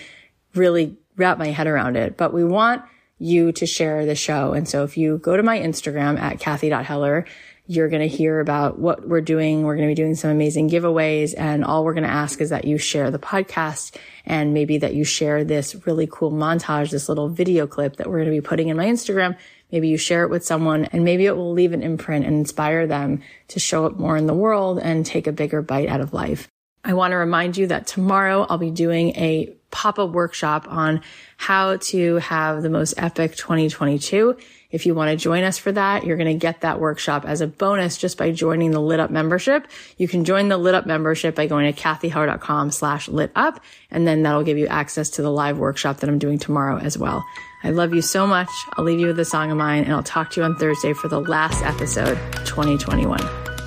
really 0.54 0.96
wrap 1.18 1.40
my 1.40 1.48
head 1.48 1.66
around 1.66 1.96
it, 1.96 2.18
but 2.18 2.36
we 2.36 2.46
want 2.46 2.84
you 3.18 3.52
to 3.54 3.66
share 3.66 4.06
the 4.06 4.14
show. 4.14 4.54
And 4.54 4.70
so 4.70 4.84
if 4.84 4.96
you 4.96 5.18
go 5.18 5.36
to 5.36 5.42
my 5.42 5.58
Instagram 5.58 6.20
at 6.20 6.40
Cathy.Heller, 6.40 7.26
you're 7.68 7.90
going 7.90 8.02
to 8.02 8.08
hear 8.08 8.40
about 8.40 8.80
what 8.80 9.08
we're 9.08 9.22
doing. 9.22 9.64
We're 9.64 9.76
going 9.76 9.88
to 9.88 9.92
be 9.92 10.02
doing 10.02 10.16
some 10.16 10.32
amazing 10.32 10.70
giveaways 10.70 11.34
and 11.38 11.64
all 11.64 11.86
we're 11.86 11.94
going 11.94 12.04
to 12.04 12.10
ask 12.10 12.42
is 12.42 12.50
that 12.50 12.66
you 12.66 12.78
share 12.78 13.12
the 13.12 13.20
podcast 13.20 13.96
and 14.26 14.54
maybe 14.54 14.80
that 14.80 14.94
you 14.94 15.04
share 15.04 15.44
this 15.44 15.76
really 15.86 16.08
cool 16.12 16.32
montage, 16.32 16.92
this 16.92 17.08
little 17.08 17.30
video 17.30 17.68
clip 17.68 17.98
that 17.98 18.08
we're 18.08 18.18
going 18.18 18.26
to 18.26 18.32
be 18.32 18.42
putting 18.42 18.70
in 18.70 18.78
my 18.78 18.86
Instagram. 18.86 19.38
Maybe 19.72 19.88
you 19.88 19.98
share 19.98 20.24
it 20.24 20.30
with 20.30 20.46
someone 20.46 20.86
and 20.86 21.06
maybe 21.06 21.26
it 21.26 21.38
will 21.38 21.54
leave 21.54 21.72
an 21.72 21.84
imprint 21.84 22.26
and 22.26 22.36
inspire 22.36 22.88
them 22.88 23.22
to 23.50 23.60
show 23.60 23.86
up 23.86 23.98
more 23.98 24.18
in 24.18 24.28
the 24.28 24.34
world 24.34 24.80
and 24.80 25.06
take 25.06 25.28
a 25.28 25.32
bigger 25.32 25.62
bite 25.62 25.88
out 25.88 26.02
of 26.02 26.14
life. 26.14 26.48
I 26.84 26.94
want 26.94 27.12
to 27.12 27.18
remind 27.18 27.58
you 27.58 27.68
that 27.68 27.86
tomorrow 27.86 28.46
I'll 28.50 28.58
be 28.58 28.72
doing 28.72 29.10
a 29.12 29.56
pop-up 29.70 30.10
workshop 30.12 30.66
on 30.68 31.02
how 31.38 31.78
to 31.78 32.16
have 32.18 32.64
the 32.64 32.70
most 32.70 32.96
epic 32.98 33.36
2022. 33.36 34.36
If 34.72 34.86
you 34.86 34.96
want 34.96 35.12
to 35.12 35.16
join 35.16 35.44
us 35.44 35.58
for 35.58 35.72
that, 35.72 36.06
you're 36.06 36.18
going 36.18 36.34
to 36.34 36.40
get 36.40 36.62
that 36.62 36.80
workshop 36.80 37.26
as 37.26 37.42
a 37.42 37.48
bonus 37.48 37.98
just 37.98 38.18
by 38.18 38.32
joining 38.32 38.72
the 38.72 38.80
lit 38.80 39.00
up 39.00 39.12
membership. 39.12 39.68
You 39.98 40.08
can 40.08 40.26
join 40.26 40.48
the 40.48 40.58
lit 40.58 40.76
up 40.76 40.86
membership 40.86 41.36
by 41.36 41.48
going 41.48 41.72
to 41.72 41.80
cathyheller.com 41.80 42.72
slash 42.72 43.08
lit 43.08 43.32
up. 43.36 43.62
And 43.90 44.08
then 44.08 44.24
that'll 44.24 44.44
give 44.44 44.58
you 44.58 44.68
access 44.68 45.10
to 45.12 45.22
the 45.22 45.32
live 45.32 45.58
workshop 45.58 45.98
that 45.98 46.10
I'm 46.10 46.20
doing 46.20 46.40
tomorrow 46.40 46.78
as 46.78 46.98
well. 46.98 47.26
I 47.64 47.70
love 47.70 47.94
you 47.94 48.02
so 48.02 48.26
much. 48.26 48.50
I'll 48.74 48.86
leave 48.86 49.00
you 49.00 49.08
with 49.08 49.20
a 49.20 49.26
song 49.26 49.52
of 49.52 49.58
mine 49.58 49.84
and 49.84 49.94
I'll 49.94 50.04
talk 50.04 50.32
to 50.32 50.42
you 50.42 50.46
on 50.46 50.56
Thursday 50.56 50.94
for 50.94 51.08
the 51.08 51.20
last 51.20 51.64
episode 51.64 52.16
2021. 52.46 53.20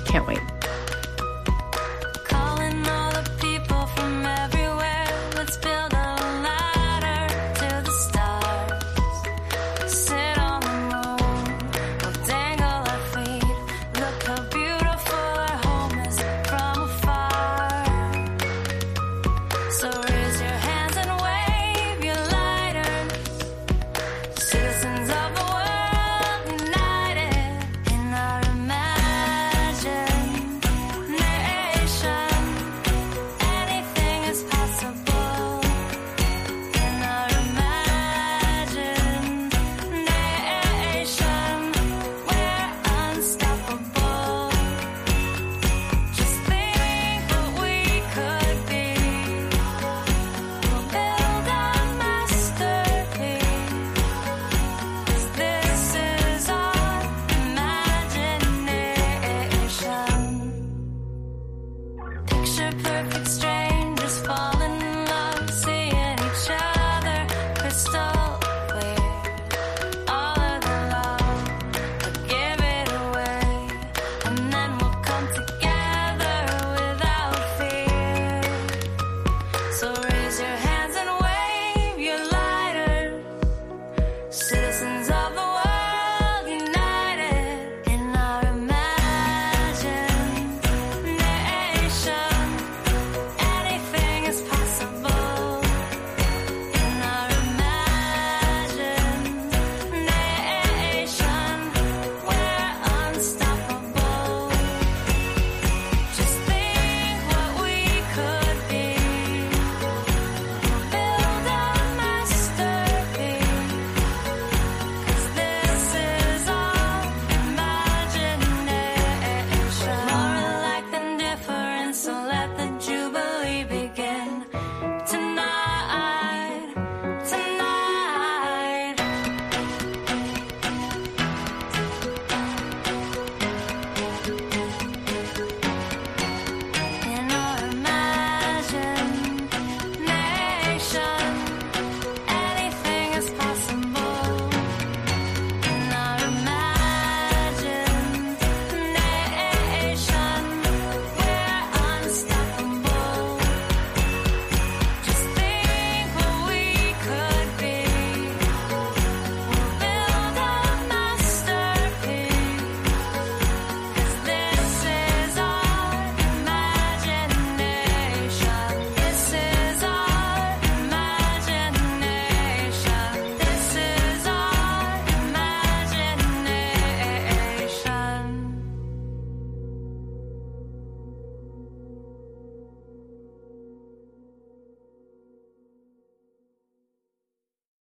Can't 0.05 0.27
wait. 0.27 0.54